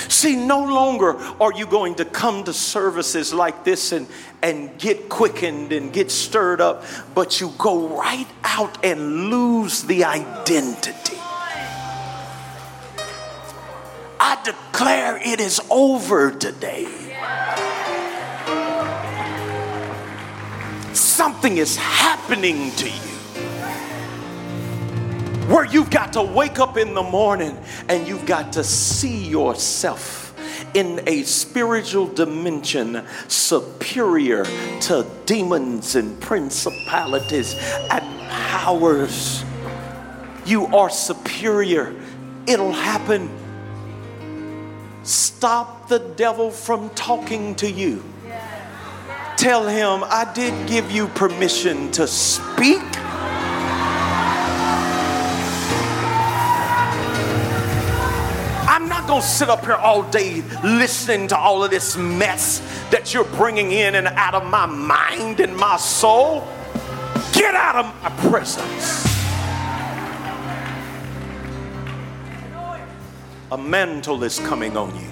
See, 0.09 0.37
no 0.37 0.63
longer 0.65 1.17
are 1.41 1.53
you 1.53 1.67
going 1.67 1.97
to 1.97 2.05
come 2.05 2.45
to 2.45 2.53
services 2.53 3.35
like 3.35 3.65
this 3.65 3.91
and, 3.91 4.07
and 4.41 4.79
get 4.79 5.09
quickened 5.09 5.73
and 5.73 5.93
get 5.93 6.13
stirred 6.13 6.61
up, 6.61 6.85
but 7.15 7.41
you 7.41 7.53
go 7.59 7.89
right 7.99 8.29
out 8.45 8.85
and 8.85 9.31
lose 9.31 9.83
the 9.83 10.05
identity. 10.05 11.17
I 14.21 14.41
declare 14.45 15.17
it 15.17 15.41
is 15.41 15.61
over 15.71 16.31
today. 16.31 17.02
Something 20.95 21.59
is 21.59 21.77
happening 21.77 22.71
to 22.73 22.89
you. 22.89 23.13
Where 25.49 25.65
you've 25.65 25.91
got 25.91 26.13
to 26.15 26.23
wake 26.23 26.59
up 26.59 26.77
in 26.77 26.95
the 26.95 27.03
morning 27.03 27.59
and 27.89 28.07
you've 28.07 28.27
got 28.27 28.53
to 28.55 28.65
see 28.65 29.27
yourself 29.29 30.23
in 30.75 31.03
a 31.07 31.23
spiritual 31.25 32.07
dimension 32.07 33.05
superior 33.29 34.45
to 34.81 35.07
demons 35.27 35.97
and 35.97 36.19
principalities 36.21 37.55
and 37.91 38.31
powers. 38.31 39.45
you 40.45 40.67
are 40.67 40.91
superior. 40.91 41.95
It'll 42.47 42.73
happen. 42.73 43.31
Stop 45.03 45.89
the 45.89 45.99
devil 45.99 46.51
from 46.51 46.91
talking 46.91 47.55
to 47.57 47.71
you. 47.71 48.03
Tell 49.43 49.67
him, 49.67 50.05
I 50.05 50.33
did 50.33 50.69
give 50.69 50.93
you 50.93 51.09
permission 51.09 51.91
to 51.91 52.07
speak. 52.07 52.81
I'm 58.69 58.89
not 58.89 59.09
going 59.09 59.21
to 59.21 59.27
sit 59.27 59.51
up 59.51 59.65
here 59.65 59.75
all 59.75 60.05
day 60.05 60.43
listening 60.63 61.27
to 61.27 61.37
all 61.37 61.65
of 61.65 61.73
this 61.73 61.97
mess 61.97 62.61
that 62.93 63.13
you're 63.13 63.25
bringing 63.25 63.73
in 63.73 63.97
and 63.97 64.07
out 64.07 64.37
of 64.37 64.49
my 64.49 64.65
mind 64.65 65.41
and 65.41 65.57
my 65.57 65.77
soul. 65.77 66.47
Get 67.33 67.57
out 67.57 67.85
of 67.85 68.01
my 68.01 68.11
presence. 68.31 69.05
A 73.51 73.59
mantle 73.59 74.23
is 74.23 74.39
coming 74.39 74.77
on 74.77 74.95
you. 74.95 75.09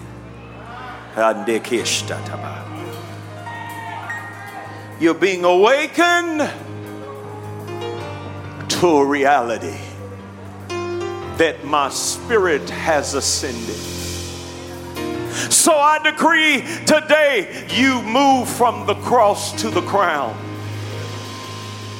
You're 5.00 5.14
being 5.14 5.46
awakened 5.46 6.40
to 8.68 8.86
a 8.86 9.02
reality 9.02 9.78
that 10.68 11.64
my 11.64 11.88
spirit 11.88 12.68
has 12.68 13.14
ascended. 13.14 13.76
So 15.50 15.72
I 15.72 16.00
decree 16.02 16.60
today 16.84 17.66
you 17.70 18.02
move 18.02 18.46
from 18.46 18.86
the 18.86 18.92
cross 18.96 19.58
to 19.62 19.70
the 19.70 19.80
crown, 19.80 20.36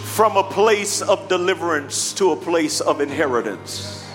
from 0.05 0.37
a 0.37 0.45
place 0.45 1.01
of 1.01 1.27
deliverance 1.27 2.13
to 2.13 2.33
a 2.33 2.37
place 2.37 2.83
of 2.83 3.01
inheritance, 3.01 4.07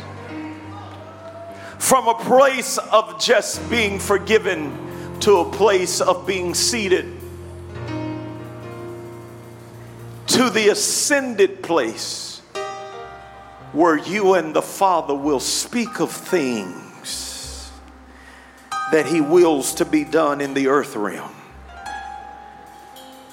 from 1.80 2.08
a 2.08 2.14
place 2.14 2.78
of 2.78 3.20
just 3.20 3.68
being 3.68 3.98
forgiven 3.98 5.18
to 5.22 5.38
a 5.38 5.52
place 5.52 6.02
of 6.02 6.28
being 6.28 6.54
seated, 6.54 7.20
to 10.36 10.50
the 10.50 10.68
ascended 10.68 11.64
place 11.64 12.42
where 13.72 13.98
you 13.98 14.34
and 14.34 14.54
the 14.54 14.62
Father 14.62 15.16
will 15.16 15.40
speak 15.40 16.02
of 16.02 16.12
things 16.12 17.72
that 18.92 19.06
He 19.06 19.22
wills 19.22 19.76
to 19.76 19.86
be 19.86 20.04
done 20.04 20.42
in 20.42 20.54
the 20.54 20.68
earth 20.68 20.98
realm. 20.98 21.34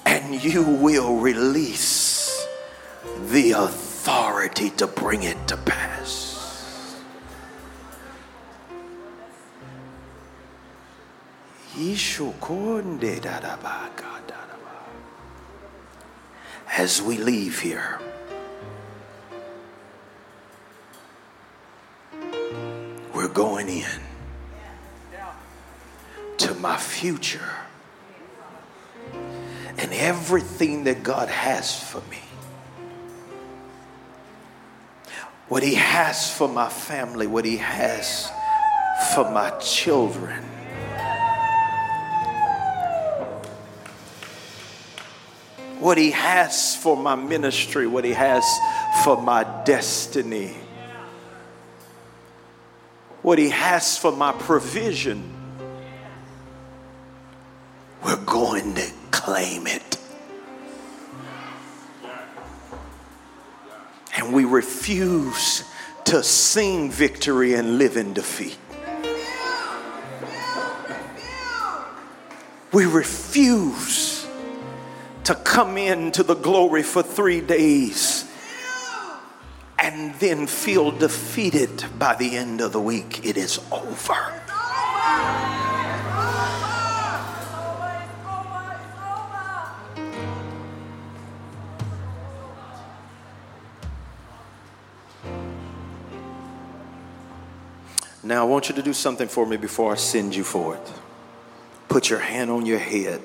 And 0.05 0.41
you 0.41 0.63
will 0.63 1.17
release 1.17 2.47
the 3.31 3.51
authority 3.51 4.69
to 4.69 4.87
bring 4.87 5.23
it 5.23 5.45
to 5.49 5.57
pass. 5.57 6.95
As 16.75 17.01
we 17.01 17.17
leave 17.17 17.59
here, 17.59 17.99
We're 23.13 23.29
going 23.29 23.69
in 23.69 24.01
to 26.37 26.53
my 26.55 26.77
future 26.77 27.49
and 29.77 29.93
everything 29.93 30.83
that 30.85 31.03
God 31.03 31.29
has 31.29 31.81
for 31.81 32.01
me. 32.09 32.19
What 35.47 35.63
He 35.63 35.75
has 35.75 36.35
for 36.35 36.49
my 36.49 36.69
family, 36.69 37.27
what 37.27 37.45
He 37.45 37.57
has 37.57 38.29
for 39.13 39.29
my 39.29 39.51
children. 39.59 40.43
What 45.83 45.97
He 45.97 46.11
has 46.11 46.75
for 46.75 46.97
my 46.97 47.15
ministry, 47.15 47.85
what 47.87 48.05
He 48.05 48.13
has 48.13 48.43
for 49.03 49.21
my 49.21 49.43
destiny 49.65 50.55
what 53.23 53.39
He 53.39 53.49
has 53.49 53.97
for 53.97 54.11
my 54.11 54.33
provision, 54.33 55.33
we're 58.03 58.23
going 58.25 58.75
to 58.75 58.91
claim 59.09 59.65
it. 59.65 59.97
And 64.17 64.33
we 64.33 64.45
refuse 64.45 65.63
to 66.05 66.21
sing 66.21 66.91
victory 66.91 67.53
and 67.53 67.77
live 67.77 67.97
in 67.97 68.13
defeat. 68.13 68.57
We 72.73 72.85
refuse 72.85 74.12
to 75.25 75.35
come 75.35 75.77
into 75.77 76.23
the 76.23 76.35
glory 76.35 76.83
for 76.83 77.01
three 77.01 77.41
days 77.41 78.25
and 79.79 80.13
then 80.15 80.47
feel 80.47 80.91
defeated 80.91 81.83
by 81.97 82.15
the 82.15 82.35
end 82.35 82.61
of 82.61 82.71
the 82.71 82.79
week. 82.79 83.25
It 83.25 83.37
is 83.37 83.59
over. 83.71 84.41
Now, 98.25 98.43
I 98.43 98.45
want 98.45 98.69
you 98.69 98.75
to 98.75 98.81
do 98.81 98.93
something 98.93 99.27
for 99.27 99.45
me 99.45 99.57
before 99.57 99.91
I 99.91 99.95
send 99.97 100.33
you 100.33 100.45
forth. 100.45 101.01
Put 101.89 102.09
your 102.09 102.19
hand 102.19 102.49
on 102.49 102.65
your 102.65 102.79
head. 102.79 103.21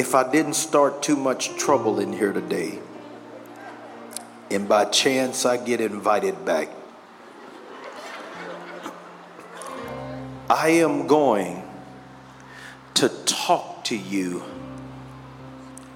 If 0.00 0.14
I 0.14 0.32
didn't 0.32 0.54
start 0.54 1.02
too 1.02 1.14
much 1.14 1.58
trouble 1.58 2.00
in 2.00 2.14
here 2.14 2.32
today, 2.32 2.78
and 4.50 4.66
by 4.66 4.86
chance 4.86 5.44
I 5.44 5.58
get 5.58 5.82
invited 5.82 6.42
back, 6.46 6.70
I 10.48 10.70
am 10.70 11.06
going 11.06 11.62
to 12.94 13.10
talk 13.26 13.84
to 13.84 13.96
you 13.96 14.42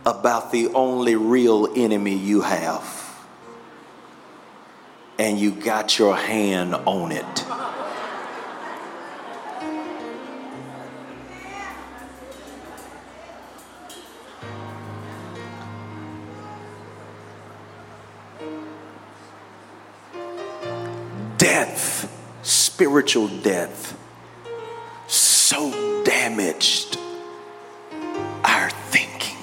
about 0.05 0.53
the 0.53 0.69
only 0.75 1.17
real 1.17 1.73
enemy 1.75 2.15
you 2.15 2.43
have. 2.43 3.01
And 5.19 5.39
you 5.39 5.51
got 5.51 5.99
your 5.99 6.15
hand 6.15 6.75
on 6.75 7.11
it. 7.11 7.74
Death, 21.45 22.11
spiritual 22.43 23.29
death, 23.29 23.95
so 25.07 26.03
damaged 26.03 26.97
our 28.43 28.71
thinking. 28.71 29.37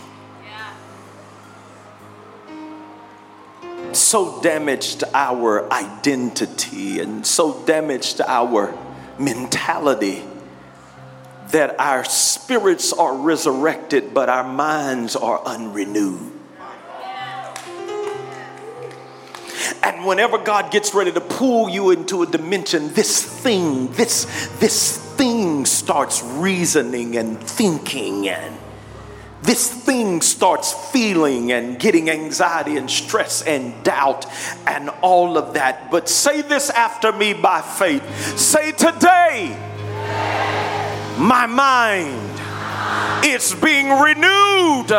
So 3.94 4.42
damaged 4.42 5.04
our 5.14 5.72
identity 5.72 7.02
and 7.02 7.24
so 7.24 7.64
damaged 7.66 8.20
our 8.22 8.76
mentality 9.20 10.24
that 11.50 11.80
our 11.80 12.04
spirits 12.04 12.94
are 12.94 13.16
resurrected, 13.16 14.12
but 14.12 14.28
our 14.28 14.52
minds 14.52 15.16
are 15.16 15.40
unrenewed. 15.46 16.41
And 19.84 20.06
whenever 20.06 20.38
God 20.38 20.72
gets 20.72 20.94
ready 20.94 21.12
to 21.12 21.22
pull 21.22 21.70
you 21.70 21.92
into 21.92 22.22
a 22.22 22.28
dimension, 22.28 22.94
this 22.94 23.24
thing, 23.24 23.92
this, 23.94 24.26
this 24.60 24.98
thing 25.16 25.66
starts 25.66 26.22
reasoning 26.24 27.18
and 27.18 27.40
thinking 27.40 28.28
and 28.30 28.58
this 29.42 29.72
thing 29.72 30.22
starts 30.22 30.72
feeling 30.92 31.52
and 31.52 31.80
getting 31.80 32.12
anxiety 32.12 32.78
and 32.78 32.90
stress 32.90 33.42
and 33.42 33.84
doubt 33.84 34.26
and 34.68 34.90
all 35.02 35.38
of 35.38 35.56
that. 35.56 35.90
But 35.90 36.08
say 36.08 36.42
this 36.42 36.70
after 36.70 37.12
me 37.12 37.34
by 37.34 37.62
faith. 37.62 38.38
Say, 38.38 38.72
Today, 38.72 39.58
my 41.18 41.48
mind 41.48 43.26
is 43.26 43.56
being 43.56 43.90
renewed 43.90 44.90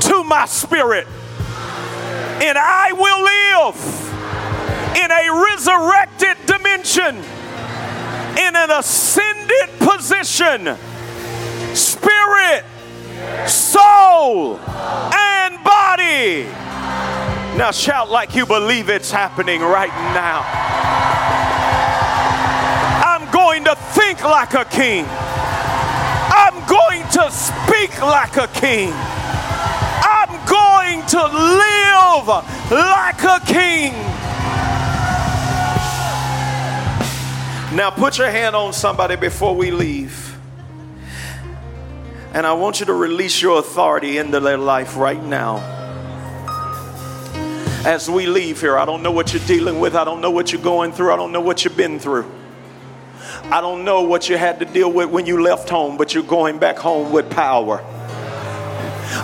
to 0.00 0.24
my 0.24 0.46
spirit 0.46 1.08
and 2.42 2.58
I 2.58 2.92
will 2.92 3.22
live 3.24 3.76
in 4.96 5.10
a 5.10 5.30
resurrected 5.44 6.36
dimension, 6.46 7.16
in 8.38 8.56
an 8.56 8.70
ascended 8.70 9.70
position. 9.78 10.76
Spirit, 11.74 12.64
soul, 13.46 14.58
and 14.58 15.64
body. 15.64 16.44
Now 17.56 17.70
shout 17.70 18.10
like 18.10 18.34
you 18.34 18.44
believe 18.44 18.90
it's 18.90 19.10
happening 19.10 19.62
right 19.62 19.94
now. 20.12 20.42
I'm 23.02 23.30
going 23.32 23.64
to 23.64 23.74
think 23.74 24.22
like 24.22 24.52
a 24.54 24.64
king. 24.66 25.06
I'm 25.08 26.66
going 26.66 27.02
to 27.12 27.30
speak 27.30 28.00
like 28.02 28.36
a 28.36 28.48
king. 28.48 28.92
To 31.08 31.22
live 31.22 32.26
like 32.70 33.22
a 33.22 33.40
king. 33.46 33.92
Now 37.76 37.90
put 37.90 38.18
your 38.18 38.30
hand 38.30 38.56
on 38.56 38.72
somebody 38.72 39.16
before 39.16 39.54
we 39.54 39.70
leave. 39.70 40.36
And 42.32 42.46
I 42.46 42.54
want 42.54 42.80
you 42.80 42.86
to 42.86 42.92
release 42.92 43.40
your 43.40 43.58
authority 43.58 44.18
into 44.18 44.40
their 44.40 44.58
life 44.58 44.96
right 44.96 45.22
now. 45.22 45.58
As 47.84 48.10
we 48.10 48.26
leave 48.26 48.60
here, 48.60 48.76
I 48.76 48.84
don't 48.84 49.02
know 49.02 49.12
what 49.12 49.32
you're 49.32 49.46
dealing 49.46 49.78
with. 49.78 49.94
I 49.94 50.04
don't 50.04 50.20
know 50.20 50.30
what 50.32 50.52
you're 50.52 50.60
going 50.60 50.90
through. 50.90 51.12
I 51.12 51.16
don't 51.16 51.30
know 51.30 51.40
what 51.40 51.64
you've 51.64 51.76
been 51.76 52.00
through. 52.00 52.28
I 53.44 53.60
don't 53.60 53.84
know 53.84 54.02
what 54.02 54.28
you 54.28 54.36
had 54.36 54.58
to 54.58 54.64
deal 54.64 54.90
with 54.90 55.10
when 55.10 55.24
you 55.24 55.40
left 55.40 55.68
home, 55.68 55.96
but 55.96 56.14
you're 56.14 56.24
going 56.24 56.58
back 56.58 56.78
home 56.78 57.12
with 57.12 57.30
power. 57.30 57.84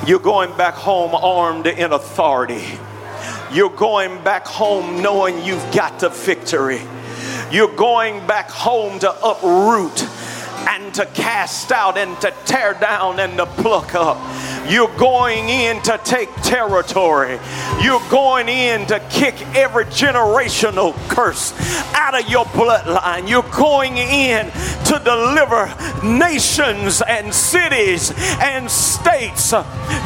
You're 0.06 0.18
going 0.18 0.56
back 0.56 0.74
home 0.74 1.14
armed 1.14 1.66
in 1.66 1.92
authority. 1.92 2.78
You're 3.52 3.70
going 3.70 4.22
back 4.24 4.46
home 4.46 5.02
knowing 5.02 5.44
you've 5.44 5.74
got 5.74 6.00
the 6.00 6.08
victory. 6.08 6.80
You're 7.50 7.74
going 7.74 8.26
back 8.26 8.50
home 8.50 8.98
to 9.00 9.10
uproot 9.24 10.08
and 10.68 10.92
to 10.94 11.06
cast 11.06 11.72
out 11.72 11.98
and 11.98 12.18
to 12.20 12.32
tear 12.44 12.74
down 12.74 13.20
and 13.20 13.36
to 13.36 13.46
pluck 13.46 13.94
up. 13.94 14.18
You're 14.68 14.94
going 14.96 15.48
in 15.48 15.82
to 15.82 16.00
take 16.04 16.32
territory. 16.42 17.38
You're 17.82 18.02
going 18.10 18.48
in 18.48 18.86
to 18.86 19.00
kick 19.10 19.34
every 19.56 19.86
generational 19.86 20.94
curse 21.08 21.52
out 21.94 22.18
of 22.18 22.28
your 22.28 22.44
bloodline. 22.46 23.28
You're 23.28 23.42
going 23.56 23.96
in 23.96 24.50
to 24.86 25.00
deliver 25.04 25.74
nations 26.04 27.02
and 27.02 27.34
cities 27.34 28.12
and 28.40 28.70
states. 28.70 29.52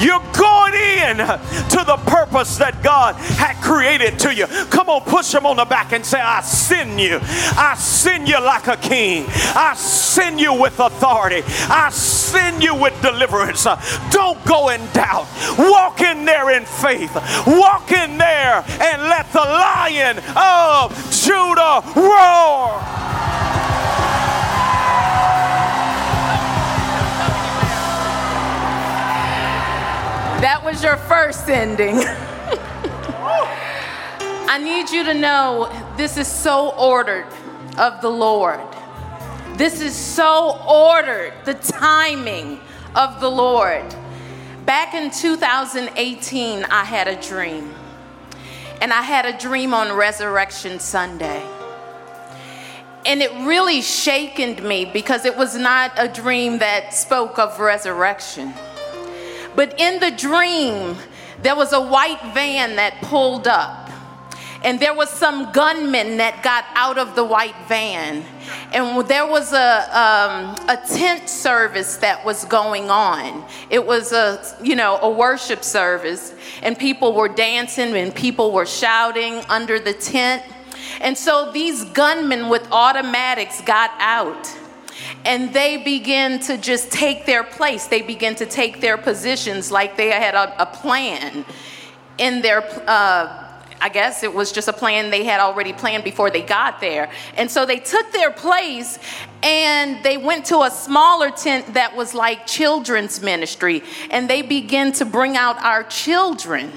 You're 0.00 0.24
going 0.32 0.74
in 0.74 1.16
to 1.18 1.84
the 1.86 2.00
purpose 2.06 2.58
that 2.58 2.82
God 2.82 3.14
had 3.16 3.54
created 3.62 4.18
to 4.20 4.34
you. 4.34 4.46
Come 4.46 4.88
on, 4.88 5.02
push 5.02 5.34
him 5.34 5.46
on 5.46 5.56
the 5.56 5.64
back 5.64 5.92
and 5.92 6.04
say, 6.04 6.20
I 6.20 6.40
send 6.40 7.00
you. 7.00 7.18
I 7.22 7.74
send 7.78 8.28
you 8.28 8.40
like 8.40 8.66
a 8.68 8.76
king. 8.76 9.26
I 9.28 9.74
send 9.76 10.40
you 10.40 10.45
with 10.52 10.78
authority. 10.80 11.42
I 11.68 11.90
send 11.90 12.62
you 12.62 12.74
with 12.74 13.00
deliverance. 13.02 13.64
Don't 14.10 14.42
go 14.44 14.68
in 14.70 14.80
doubt. 14.92 15.26
Walk 15.58 16.00
in 16.00 16.24
there 16.24 16.50
in 16.50 16.64
faith. 16.64 17.14
Walk 17.46 17.92
in 17.92 18.18
there 18.18 18.64
and 18.80 19.02
let 19.02 19.32
the 19.32 19.38
lion 19.38 20.18
of 20.36 20.92
Judah 21.10 21.82
roar. 21.96 22.96
That 30.40 30.60
was 30.62 30.82
your 30.82 30.96
first 30.96 31.48
ending. 31.48 31.96
I 34.48 34.58
need 34.58 34.90
you 34.90 35.02
to 35.04 35.14
know 35.14 35.70
this 35.96 36.16
is 36.16 36.28
so 36.28 36.70
ordered 36.78 37.26
of 37.78 38.00
the 38.00 38.10
Lord. 38.10 38.60
This 39.56 39.80
is 39.80 39.96
so 39.96 40.62
ordered, 40.68 41.32
the 41.46 41.54
timing 41.54 42.60
of 42.94 43.20
the 43.20 43.30
Lord. 43.30 43.86
Back 44.66 44.92
in 44.92 45.10
2018, 45.10 46.64
I 46.64 46.84
had 46.84 47.08
a 47.08 47.18
dream. 47.22 47.72
And 48.82 48.92
I 48.92 49.00
had 49.00 49.24
a 49.24 49.38
dream 49.38 49.72
on 49.72 49.96
Resurrection 49.96 50.78
Sunday. 50.78 51.42
And 53.06 53.22
it 53.22 53.32
really 53.46 53.80
shakened 53.80 54.62
me 54.62 54.84
because 54.84 55.24
it 55.24 55.38
was 55.38 55.56
not 55.56 55.90
a 55.96 56.06
dream 56.06 56.58
that 56.58 56.92
spoke 56.92 57.38
of 57.38 57.58
resurrection. 57.58 58.52
But 59.54 59.80
in 59.80 60.00
the 60.00 60.10
dream, 60.10 60.98
there 61.40 61.56
was 61.56 61.72
a 61.72 61.80
white 61.80 62.20
van 62.34 62.76
that 62.76 63.00
pulled 63.00 63.48
up 63.48 63.85
and 64.66 64.80
there 64.80 64.94
was 64.94 65.08
some 65.08 65.52
gunmen 65.52 66.16
that 66.16 66.42
got 66.42 66.64
out 66.74 66.98
of 66.98 67.14
the 67.14 67.22
white 67.22 67.54
van. 67.68 68.24
And 68.72 69.06
there 69.06 69.24
was 69.24 69.52
a, 69.52 69.56
um, 69.96 70.56
a 70.68 70.76
tent 70.88 71.28
service 71.28 71.98
that 71.98 72.24
was 72.24 72.44
going 72.46 72.90
on. 72.90 73.48
It 73.70 73.86
was 73.86 74.10
a 74.10 74.42
you 74.60 74.74
know 74.74 74.98
a 75.00 75.08
worship 75.08 75.62
service. 75.62 76.34
And 76.62 76.76
people 76.76 77.12
were 77.12 77.28
dancing 77.28 77.94
and 77.94 78.12
people 78.12 78.50
were 78.50 78.66
shouting 78.66 79.34
under 79.48 79.78
the 79.78 79.92
tent. 79.92 80.42
And 81.00 81.16
so 81.16 81.52
these 81.52 81.84
gunmen 81.84 82.48
with 82.48 82.66
automatics 82.72 83.62
got 83.62 83.92
out. 84.00 84.52
And 85.24 85.54
they 85.54 85.76
began 85.76 86.40
to 86.40 86.58
just 86.58 86.90
take 86.90 87.24
their 87.24 87.44
place. 87.44 87.86
They 87.86 88.02
began 88.02 88.34
to 88.34 88.46
take 88.46 88.80
their 88.80 88.98
positions 88.98 89.70
like 89.70 89.96
they 89.96 90.10
had 90.10 90.34
a, 90.34 90.60
a 90.60 90.66
plan 90.66 91.44
in 92.18 92.42
their 92.42 92.64
uh, 92.88 93.45
I 93.80 93.88
guess 93.88 94.22
it 94.22 94.32
was 94.32 94.52
just 94.52 94.68
a 94.68 94.72
plan 94.72 95.10
they 95.10 95.24
had 95.24 95.40
already 95.40 95.72
planned 95.72 96.04
before 96.04 96.30
they 96.30 96.42
got 96.42 96.80
there. 96.80 97.10
And 97.36 97.50
so 97.50 97.66
they 97.66 97.78
took 97.78 98.10
their 98.12 98.30
place 98.30 98.98
and 99.42 100.02
they 100.02 100.16
went 100.16 100.46
to 100.46 100.62
a 100.62 100.70
smaller 100.70 101.30
tent 101.30 101.74
that 101.74 101.94
was 101.94 102.14
like 102.14 102.46
children's 102.46 103.22
ministry 103.22 103.82
and 104.10 104.28
they 104.28 104.42
began 104.42 104.92
to 104.92 105.04
bring 105.04 105.36
out 105.36 105.62
our 105.62 105.82
children. 105.84 106.72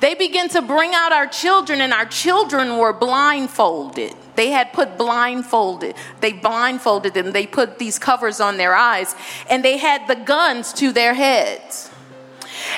They 0.00 0.14
began 0.14 0.48
to 0.50 0.62
bring 0.62 0.94
out 0.94 1.12
our 1.12 1.26
children, 1.26 1.82
and 1.82 1.92
our 1.92 2.06
children 2.06 2.78
were 2.78 2.94
blindfolded. 2.94 4.14
They 4.34 4.48
had 4.48 4.72
put 4.72 4.96
blindfolded. 4.96 5.94
They 6.20 6.32
blindfolded 6.32 7.12
them. 7.12 7.32
They 7.32 7.46
put 7.46 7.78
these 7.78 7.98
covers 7.98 8.40
on 8.40 8.56
their 8.56 8.74
eyes, 8.74 9.14
and 9.50 9.62
they 9.62 9.76
had 9.76 10.06
the 10.08 10.16
guns 10.16 10.72
to 10.74 10.92
their 10.92 11.12
heads. 11.12 11.90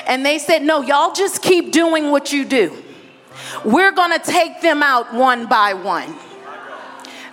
And 0.05 0.25
they 0.25 0.37
said, 0.37 0.63
No, 0.63 0.81
y'all 0.81 1.13
just 1.13 1.41
keep 1.41 1.71
doing 1.71 2.11
what 2.11 2.33
you 2.33 2.43
do. 2.43 2.83
We're 3.63 3.91
going 3.91 4.11
to 4.11 4.19
take 4.19 4.61
them 4.61 4.83
out 4.83 5.13
one 5.13 5.47
by 5.47 5.73
one. 5.73 6.15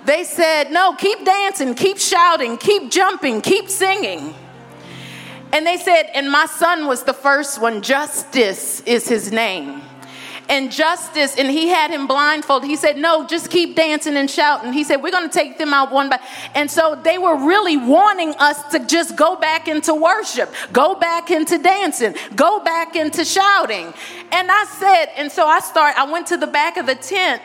They 0.04 0.24
said, 0.24 0.70
No, 0.70 0.94
keep 0.94 1.24
dancing, 1.24 1.74
keep 1.74 1.98
shouting, 1.98 2.56
keep 2.56 2.90
jumping, 2.90 3.40
keep 3.40 3.68
singing. 3.68 4.34
And 5.52 5.66
they 5.66 5.76
said, 5.76 6.04
And 6.14 6.30
my 6.30 6.46
son 6.46 6.86
was 6.86 7.04
the 7.04 7.12
first 7.12 7.60
one. 7.60 7.82
Justice 7.82 8.80
is 8.82 9.08
his 9.08 9.32
name 9.32 9.82
and 10.50 10.72
justice, 10.72 11.36
and 11.38 11.48
he 11.48 11.68
had 11.68 11.92
him 11.92 12.08
blindfolded. 12.08 12.68
He 12.68 12.74
said, 12.74 12.98
No, 12.98 13.24
just 13.24 13.50
keep 13.50 13.76
dancing 13.76 14.16
and 14.16 14.28
shouting. 14.28 14.72
He 14.72 14.82
said, 14.82 14.96
We're 14.96 15.12
going 15.12 15.30
to 15.30 15.32
take 15.32 15.56
them 15.56 15.72
out 15.72 15.92
one 15.92 16.10
by 16.10 16.18
And 16.54 16.68
so 16.68 17.00
they 17.02 17.18
were 17.18 17.36
really 17.36 17.76
wanting 17.76 18.34
us 18.34 18.60
to 18.72 18.84
just 18.84 19.14
go 19.16 19.36
back 19.36 19.68
into 19.68 19.94
worship, 19.94 20.52
go 20.72 20.96
back 20.96 21.30
into 21.30 21.56
dancing, 21.56 22.16
go 22.34 22.60
back 22.64 22.96
into 22.96 23.24
shouting. 23.24 23.94
And 24.32 24.50
I 24.50 24.64
said, 24.64 25.06
and 25.16 25.30
so 25.30 25.46
I 25.46 25.60
start, 25.60 25.96
I 25.96 26.10
went 26.10 26.26
to 26.28 26.36
the 26.36 26.48
back 26.48 26.76
of 26.76 26.86
the 26.86 26.96
tent, 26.96 27.40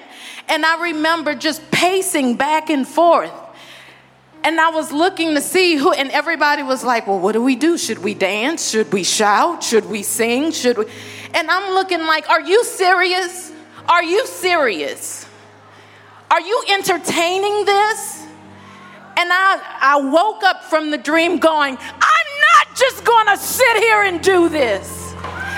and 0.50 0.66
I 0.66 0.82
remember 0.82 1.36
just 1.36 1.70
pacing 1.70 2.36
back 2.38 2.72
and 2.72 2.88
forth. 2.88 3.32
And 4.44 4.60
I 4.60 4.70
was 4.70 4.92
looking 4.92 5.36
to 5.36 5.42
see 5.42 5.76
who, 5.76 5.92
and 5.92 6.10
everybody 6.12 6.64
was 6.64 6.84
like, 6.84 7.06
Well, 7.06 7.20
what 7.20 7.34
do 7.34 7.42
we 7.44 7.56
do? 7.56 7.78
Should 7.78 8.00
we 8.00 8.16
dance? 8.16 8.70
Should 8.70 8.92
we 8.92 9.04
shout? 9.04 9.64
Should 9.64 9.86
we 9.86 10.02
sing? 10.02 10.52
Should 10.52 10.80
we? 10.80 10.86
And 11.36 11.52
I'm 11.52 11.74
looking 11.74 12.00
like, 12.06 12.30
are 12.30 12.40
you 12.40 12.64
serious? 12.64 13.52
Are 13.90 14.04
you 14.04 14.26
serious? 14.26 15.28
Are 16.32 16.40
you 16.40 16.64
entertaining 16.72 17.66
this? 17.66 18.26
And 19.18 19.30
I, 19.32 19.62
I 19.82 19.98
woke 19.98 20.44
up 20.44 20.64
from 20.64 20.92
the 20.92 20.98
dream 20.98 21.38
going, 21.38 21.78
I'm 21.78 22.30
not 22.58 22.78
just 22.78 23.04
gonna 23.04 23.36
sit 23.36 23.78
here 23.78 24.04
and 24.04 24.22
do 24.22 24.48
this. 24.48 25.14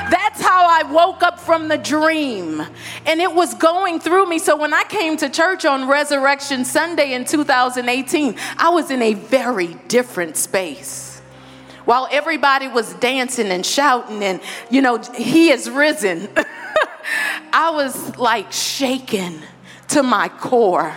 That's 0.10 0.42
how 0.42 0.66
I 0.68 0.84
woke 0.92 1.22
up 1.22 1.40
from 1.40 1.68
the 1.68 1.78
dream. 1.78 2.64
And 3.06 3.22
it 3.22 3.32
was 3.32 3.54
going 3.54 4.00
through 4.00 4.28
me. 4.28 4.40
So 4.40 4.58
when 4.58 4.74
I 4.74 4.84
came 4.84 5.16
to 5.18 5.30
church 5.30 5.64
on 5.64 5.88
Resurrection 5.88 6.66
Sunday 6.66 7.14
in 7.14 7.24
2018, 7.24 8.36
I 8.58 8.70
was 8.70 8.90
in 8.90 9.04
a 9.04 9.14
very 9.14 9.76
different 9.88 10.38
space 10.38 11.07
while 11.88 12.06
everybody 12.12 12.68
was 12.68 12.94
dancing 12.96 13.48
and 13.48 13.66
shouting 13.66 14.22
and, 14.22 14.42
you 14.70 14.82
know, 14.82 14.98
he 15.16 15.52
is 15.52 15.70
risen, 15.70 16.28
I 17.54 17.72
was 17.72 18.18
like 18.18 18.52
shaken 18.52 19.42
to 19.88 20.04
my 20.04 20.28
core. 20.28 20.94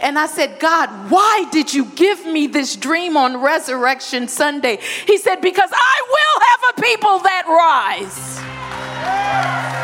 And 0.00 0.18
I 0.18 0.26
said, 0.26 0.58
God, 0.60 1.10
why 1.10 1.46
did 1.52 1.74
you 1.74 1.84
give 1.84 2.24
me 2.24 2.46
this 2.46 2.74
dream 2.74 3.18
on 3.18 3.42
Resurrection 3.42 4.26
Sunday? 4.26 4.78
He 5.06 5.18
said, 5.18 5.42
Because 5.42 5.70
I 5.70 5.96
will 6.08 6.40
have 6.48 6.60
a 6.72 6.80
people 6.80 7.18
that 7.18 7.44
rise. 7.46 8.38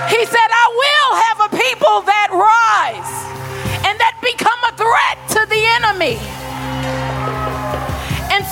He 0.08 0.24
said, 0.24 0.48
I 0.50 0.66
will 0.80 1.16
have 1.20 1.52
a 1.52 1.56
people 1.56 2.00
that 2.08 2.28
rise 2.32 3.12
and 3.84 4.00
that 4.00 4.16
become 4.22 4.58
a 4.64 4.72
threat 4.72 5.18
to 5.36 5.46
the 5.50 5.62
enemy. 5.76 6.39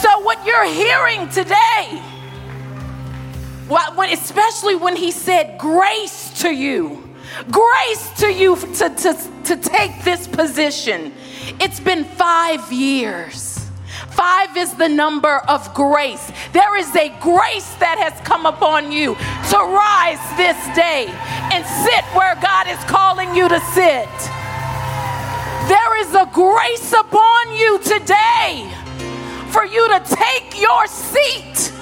So, 0.09 0.21
what 0.21 0.47
you're 0.47 0.65
hearing 0.65 1.29
today 1.29 2.01
when, 3.69 4.11
especially 4.11 4.75
when 4.75 4.97
he 4.97 5.11
said, 5.11 5.59
Grace 5.59 6.41
to 6.41 6.49
you. 6.49 7.07
Grace 7.51 8.11
to 8.21 8.33
you 8.33 8.57
to, 8.57 8.89
to, 8.89 9.31
to 9.45 9.57
take 9.57 10.03
this 10.05 10.27
position. 10.27 11.13
It's 11.61 11.79
been 11.79 12.05
five 12.05 12.73
years. 12.73 13.69
Five 14.13 14.57
is 14.57 14.73
the 14.73 14.89
number 14.89 15.41
of 15.47 15.75
grace. 15.75 16.33
There 16.55 16.77
is 16.79 16.97
a 16.97 17.11
grace 17.21 17.75
that 17.75 17.99
has 17.99 18.19
come 18.27 18.47
upon 18.47 18.91
you 18.91 19.15
to 19.15 19.59
rise 19.59 20.25
this 20.39 20.57
day 20.75 21.05
and 21.53 21.67
sit 21.85 22.05
where 22.17 22.35
God 22.37 22.67
is 22.67 22.83
calling 22.85 23.35
you 23.37 23.47
to 23.47 23.61
sit. 23.77 24.09
There 25.69 26.01
is 26.01 26.15
a 26.15 26.27
grace 26.33 26.95
upon 26.95 27.55
you 27.55 27.79
today 27.81 28.78
for 29.51 29.65
you 29.65 29.89
to 29.89 30.01
take 30.05 30.61
your 30.61 30.87
seat 30.87 31.73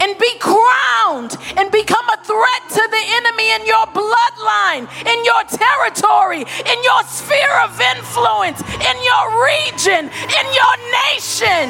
and 0.00 0.18
be 0.18 0.30
crowned 0.38 1.36
and 1.56 1.70
become 1.72 2.06
a 2.10 2.18
threat 2.24 2.62
to 2.68 2.88
the 2.90 3.04
enemy 3.18 3.52
in 3.52 3.66
your 3.66 3.86
bloodline, 3.86 4.86
in 5.06 5.24
your 5.24 5.42
territory, 5.48 6.40
in 6.42 6.78
your 6.84 7.02
sphere 7.04 7.60
of 7.64 7.80
influence, 7.80 8.60
in 8.60 8.96
your 9.02 9.24
region, 9.44 10.10
in 10.10 10.46
your 10.52 10.74
nation. 11.10 11.66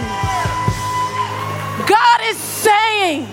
God 1.86 2.20
is 2.24 2.36
saying, 2.36 3.28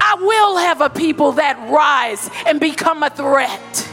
I 0.00 0.16
will 0.20 0.58
have 0.58 0.80
a 0.80 0.90
people 0.90 1.32
that 1.32 1.56
rise 1.70 2.30
and 2.46 2.60
become 2.60 3.02
a 3.02 3.10
threat. 3.10 3.85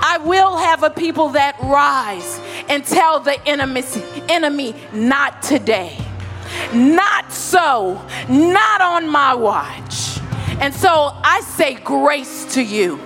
I 0.00 0.18
will 0.18 0.56
have 0.56 0.82
a 0.82 0.90
people 0.90 1.30
that 1.30 1.56
rise 1.62 2.40
and 2.68 2.84
tell 2.84 3.20
the 3.20 3.40
enemy, 3.48 3.82
enemy 4.28 4.74
not 4.92 5.42
today. 5.42 5.98
Not 6.72 7.32
so, 7.32 8.04
not 8.28 8.80
on 8.80 9.08
my 9.08 9.34
watch. 9.34 10.18
And 10.60 10.74
so 10.74 11.12
I 11.22 11.40
say 11.42 11.74
grace 11.74 12.54
to 12.54 12.62
you. 12.62 13.00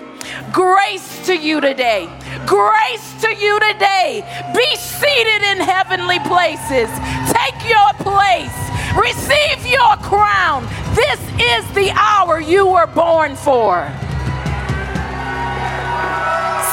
Grace 0.53 1.27
to 1.27 1.37
you 1.37 1.61
today. 1.61 2.09
Grace 2.47 3.23
to 3.23 3.35
you 3.35 3.59
today. 3.61 4.23
Be 4.55 4.77
seated 4.77 5.43
in 5.43 5.59
heavenly 5.61 6.19
places. 6.21 6.91
Take 7.33 7.69
your 7.69 7.93
place. 7.99 8.73
Receive 8.97 9.67
your 9.67 9.97
crown. 9.97 10.65
This 10.95 11.21
is 11.41 11.75
the 11.75 11.91
hour 11.95 12.41
you 12.41 12.67
were 12.67 12.87
born 12.87 13.37
for. 13.37 13.91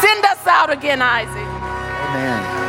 Send 0.02 0.26
us 0.26 0.48
out 0.48 0.70
again, 0.70 1.02
Isaac. 1.02 1.48
Amen. 2.10 2.60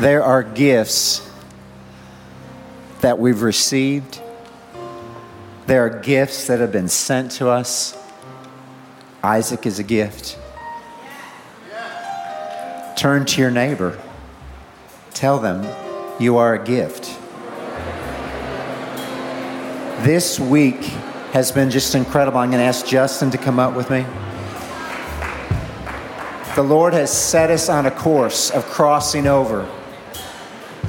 There 0.00 0.22
are 0.22 0.42
gifts 0.42 1.28
that 3.00 3.18
we've 3.18 3.42
received. 3.42 4.20
There 5.66 5.84
are 5.84 5.90
gifts 5.90 6.46
that 6.46 6.60
have 6.60 6.72
been 6.72 6.88
sent 6.88 7.32
to 7.32 7.48
us. 7.48 7.96
Isaac 9.22 9.66
is 9.66 9.78
a 9.78 9.82
gift. 9.82 10.38
Turn 12.96 13.26
to 13.26 13.40
your 13.40 13.50
neighbor. 13.50 13.98
Tell 15.14 15.38
them 15.38 15.66
you 16.20 16.36
are 16.36 16.54
a 16.54 16.64
gift. 16.64 17.16
This 20.04 20.38
week 20.38 20.92
has 21.32 21.52
been 21.52 21.70
just 21.70 21.94
incredible. 21.94 22.38
I'm 22.38 22.50
going 22.50 22.60
to 22.60 22.66
ask 22.66 22.86
Justin 22.86 23.30
to 23.30 23.38
come 23.38 23.58
up 23.58 23.76
with 23.76 23.90
me. 23.90 24.04
The 26.54 26.62
Lord 26.62 26.94
has 26.94 27.16
set 27.16 27.50
us 27.50 27.68
on 27.68 27.86
a 27.86 27.90
course 27.90 28.50
of 28.50 28.64
crossing 28.64 29.26
over. 29.26 29.70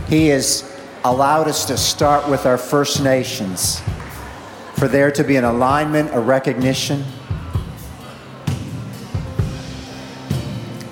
He 0.08 0.30
has 0.30 0.80
allowed 1.04 1.48
us 1.48 1.66
to 1.66 1.78
start 1.78 2.30
with 2.30 2.46
our 2.46 2.58
First 2.58 3.04
Nations, 3.04 3.82
for 4.76 4.88
there 4.88 5.12
to 5.12 5.24
be 5.24 5.36
an 5.36 5.44
alignment, 5.44 6.14
a 6.14 6.20
recognition 6.20 7.04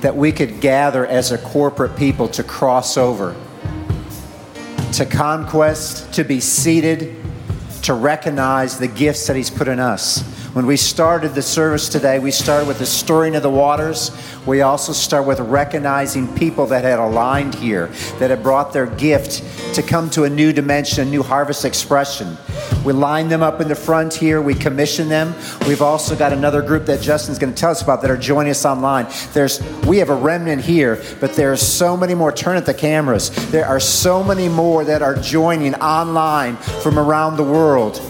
that 0.02 0.15
we 0.15 0.32
could 0.32 0.61
gather 0.61 1.07
as 1.07 1.32
a 1.32 1.38
corporate 1.40 1.95
people 1.95 2.28
to 2.28 2.44
cross 2.44 2.98
over, 2.98 3.36
to 4.94 5.06
conquest, 5.06 6.14
to 6.14 6.24
be 6.24 6.40
seated, 6.40 7.15
to 7.88 7.94
recognize 7.94 8.78
the 8.78 8.88
gifts 8.88 9.28
that 9.28 9.38
He's 9.38 9.50
put 9.50 9.70
in 9.70 9.80
us. 9.80 10.22
When 10.58 10.66
we 10.66 10.76
started 10.76 11.36
the 11.36 11.44
service 11.44 11.88
today, 11.88 12.18
we 12.18 12.32
started 12.32 12.68
with 12.68 12.80
the 12.80 12.86
stirring 12.88 13.36
of 13.36 13.44
the 13.44 13.50
waters. 13.52 14.10
We 14.48 14.62
also 14.62 14.92
start 14.92 15.28
with 15.28 15.40
recognizing 15.40 16.34
people 16.36 16.66
that 16.66 16.84
had 16.84 16.98
aligned 16.98 17.54
here, 17.54 17.90
that 18.18 18.32
had 18.32 18.42
brought 18.42 18.74
their 18.74 18.88
gift 18.88 19.44
to 19.76 19.84
come 19.84 20.10
to 20.10 20.24
a 20.24 20.30
new 20.32 20.52
dimension, 20.52 21.08
a 21.08 21.12
new 21.12 21.22
harvest 21.22 21.64
expression. 21.64 22.36
We 22.84 22.94
line 22.94 23.30
them 23.30 23.44
up 23.44 23.62
in 23.62 23.68
the 23.68 23.76
front 23.76 24.16
here. 24.16 24.42
We 24.42 24.56
commission 24.56 25.10
them. 25.10 25.36
We've 25.68 25.84
also 25.84 26.16
got 26.16 26.34
another 26.34 26.64
group 26.64 26.88
that 26.88 27.02
Justin's 27.02 27.38
going 27.38 27.54
to 27.54 27.60
tell 27.60 27.70
us 27.70 27.84
about 27.84 28.02
that 28.02 28.10
are 28.10 28.18
joining 28.18 28.50
us 28.50 28.66
online. 28.66 29.06
There's 29.34 29.62
we 29.86 30.00
have 30.00 30.10
a 30.10 30.16
remnant 30.16 30.64
here, 30.64 31.00
but 31.20 31.34
there 31.34 31.52
are 31.52 31.58
so 31.58 31.96
many 31.96 32.16
more. 32.16 32.32
Turn 32.32 32.58
at 32.58 32.66
the 32.66 32.74
cameras. 32.74 33.30
There 33.52 33.68
are 33.68 33.80
so 33.80 34.24
many 34.24 34.50
more 34.50 34.84
that 34.86 35.04
are 35.04 35.14
joining 35.14 35.76
online 35.76 36.56
from 36.56 36.98
around 36.98 37.38
the 37.38 37.44
world. 37.44 38.02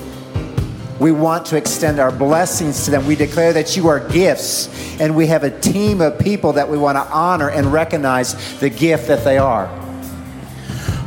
We 1.00 1.12
want 1.12 1.46
to 1.48 1.58
extend 1.58 2.00
our 2.00 2.12
blessings 2.12 2.86
to 2.86 2.92
them. 2.92 3.06
We 3.06 3.16
declare 3.16 3.54
that 3.54 3.78
you 3.78 3.88
are 3.88 4.00
gifts, 4.00 4.68
and 5.00 5.16
we 5.16 5.28
have 5.28 5.44
a 5.44 5.60
team 5.60 6.02
of 6.02 6.18
people 6.18 6.54
that 6.54 6.70
we 6.70 6.78
want 6.78 6.98
to 6.98 7.04
honor 7.14 7.50
and 7.50 7.72
recognize 7.72 8.60
the 8.60 8.70
gift 8.70 9.08
that 9.08 9.24
they 9.24 9.38
are. 9.38 9.68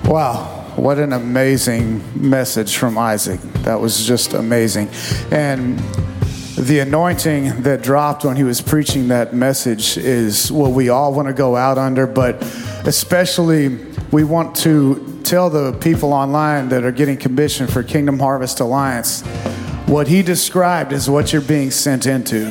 Wow, 0.04 0.72
what 0.76 0.98
an 0.98 1.12
amazing 1.12 2.02
message 2.14 2.76
from 2.76 2.98
Isaac. 2.98 3.40
That 3.64 3.80
was 3.80 4.06
just 4.06 4.32
amazing. 4.32 4.88
And 5.30 5.78
the 6.56 6.80
anointing 6.80 7.62
that 7.62 7.82
dropped 7.82 8.24
when 8.24 8.36
he 8.36 8.44
was 8.44 8.60
preaching 8.60 9.08
that 9.08 9.34
message 9.34 9.96
is 9.96 10.52
what 10.52 10.70
we 10.70 10.88
all 10.88 11.14
want 11.14 11.26
to 11.26 11.34
go 11.34 11.56
out 11.56 11.78
under, 11.78 12.06
but 12.06 12.42
especially 12.86 13.78
we 14.12 14.24
want 14.24 14.54
to 14.56 15.20
tell 15.24 15.50
the 15.50 15.72
people 15.74 16.12
online 16.12 16.68
that 16.68 16.84
are 16.84 16.92
getting 16.92 17.16
commissioned 17.16 17.72
for 17.72 17.82
Kingdom 17.82 18.18
Harvest 18.18 18.60
Alliance 18.60 19.22
what 19.90 20.06
he 20.06 20.22
described 20.22 20.92
is 20.92 21.10
what 21.10 21.32
you're 21.32 21.42
being 21.42 21.68
sent 21.68 22.06
into. 22.06 22.44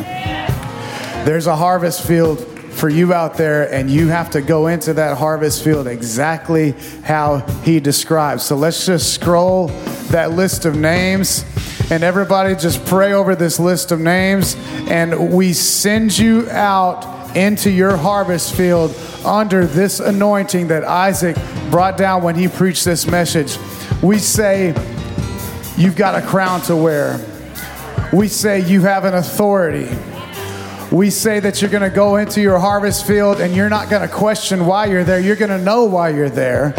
There's 1.23 1.47
a 1.47 1.55
harvest 1.55 2.05
field 2.05 2.45
for 2.73 2.89
you 2.89 3.13
out 3.13 3.37
there, 3.37 3.73
and 3.73 3.89
you 3.89 4.09
have 4.09 4.29
to 4.31 4.41
go 4.41 4.67
into 4.67 4.93
that 4.95 5.17
harvest 5.17 5.63
field 5.63 5.87
exactly 5.87 6.71
how 7.03 7.37
he 7.63 7.79
describes. 7.79 8.43
So 8.43 8.57
let's 8.57 8.85
just 8.85 9.13
scroll 9.13 9.67
that 10.11 10.31
list 10.31 10.65
of 10.65 10.75
names, 10.75 11.45
and 11.89 12.03
everybody 12.03 12.55
just 12.55 12.85
pray 12.85 13.13
over 13.13 13.37
this 13.37 13.57
list 13.57 13.93
of 13.93 14.01
names, 14.01 14.57
and 14.89 15.31
we 15.31 15.53
send 15.53 16.17
you 16.17 16.49
out 16.49 17.37
into 17.37 17.71
your 17.71 17.95
harvest 17.95 18.53
field 18.53 18.93
under 19.23 19.65
this 19.65 20.01
anointing 20.01 20.67
that 20.67 20.83
Isaac 20.83 21.37
brought 21.71 21.95
down 21.95 22.21
when 22.21 22.35
he 22.35 22.49
preached 22.49 22.83
this 22.83 23.07
message. 23.07 23.57
We 24.03 24.19
say, 24.19 24.75
You've 25.79 25.95
got 25.95 26.21
a 26.21 26.27
crown 26.27 26.59
to 26.63 26.75
wear. 26.75 27.25
We 28.11 28.27
say 28.27 28.67
you 28.67 28.81
have 28.81 29.05
an 29.05 29.13
authority. 29.13 29.87
We 30.91 31.11
say 31.11 31.39
that 31.41 31.61
you're 31.61 31.69
going 31.69 31.87
to 31.87 31.95
go 31.95 32.15
into 32.15 32.41
your 32.41 32.57
harvest 32.57 33.05
field 33.05 33.39
and 33.39 33.55
you're 33.55 33.69
not 33.69 33.91
going 33.91 34.01
to 34.01 34.07
question 34.13 34.65
why 34.65 34.87
you're 34.87 35.03
there. 35.03 35.19
You're 35.19 35.35
going 35.35 35.51
to 35.51 35.63
know 35.63 35.85
why 35.85 36.09
you're 36.09 36.29
there. 36.29 36.73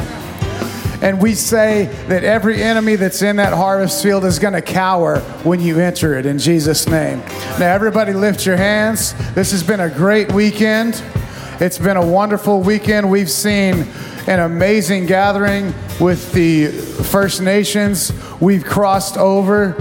And 1.02 1.22
we 1.22 1.34
say 1.34 1.84
that 2.08 2.24
every 2.24 2.60
enemy 2.60 2.96
that's 2.96 3.22
in 3.22 3.36
that 3.36 3.52
harvest 3.52 4.02
field 4.02 4.24
is 4.24 4.40
going 4.40 4.54
to 4.54 4.62
cower 4.62 5.20
when 5.44 5.60
you 5.60 5.78
enter 5.78 6.18
it 6.18 6.26
in 6.26 6.38
Jesus' 6.38 6.88
name. 6.88 7.20
Now, 7.60 7.72
everybody, 7.72 8.12
lift 8.12 8.44
your 8.44 8.56
hands. 8.56 9.14
This 9.34 9.52
has 9.52 9.62
been 9.62 9.80
a 9.80 9.88
great 9.88 10.32
weekend. 10.32 11.00
It's 11.60 11.78
been 11.78 11.96
a 11.96 12.04
wonderful 12.04 12.60
weekend. 12.60 13.08
We've 13.08 13.30
seen 13.30 13.86
an 14.26 14.40
amazing 14.40 15.06
gathering 15.06 15.72
with 16.00 16.32
the 16.32 16.66
First 16.66 17.40
Nations. 17.40 18.12
We've 18.40 18.64
crossed 18.64 19.16
over 19.16 19.74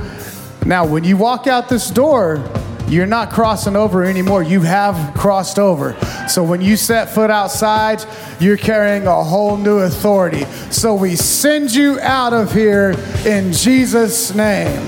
now, 0.66 0.86
when 0.86 1.04
you 1.04 1.18
walk 1.18 1.48
out 1.48 1.70
this 1.70 1.90
door, 1.90 2.44
you're 2.88 3.06
not 3.06 3.30
crossing 3.32 3.76
over 3.76 4.04
anymore. 4.04 4.44
You 4.44 4.62
have 4.62 5.14
crossed 5.14 5.60
over. 5.60 5.96
So 6.28 6.44
when 6.44 6.60
you 6.60 6.76
set 6.76 7.10
foot 7.10 7.30
outside, 7.30 8.04
you're 8.40 8.58
carrying 8.58 9.06
a 9.06 9.24
whole 9.24 9.58
new 9.58 9.80
authority. 9.80 10.46
So 10.72 10.96
we 10.96 11.16
send 11.16 11.74
you 11.74 12.00
out 12.00 12.34
of 12.34 12.52
here 12.52 12.96
in 13.26 13.54
Jesus' 13.54 14.34
name. 14.34 14.82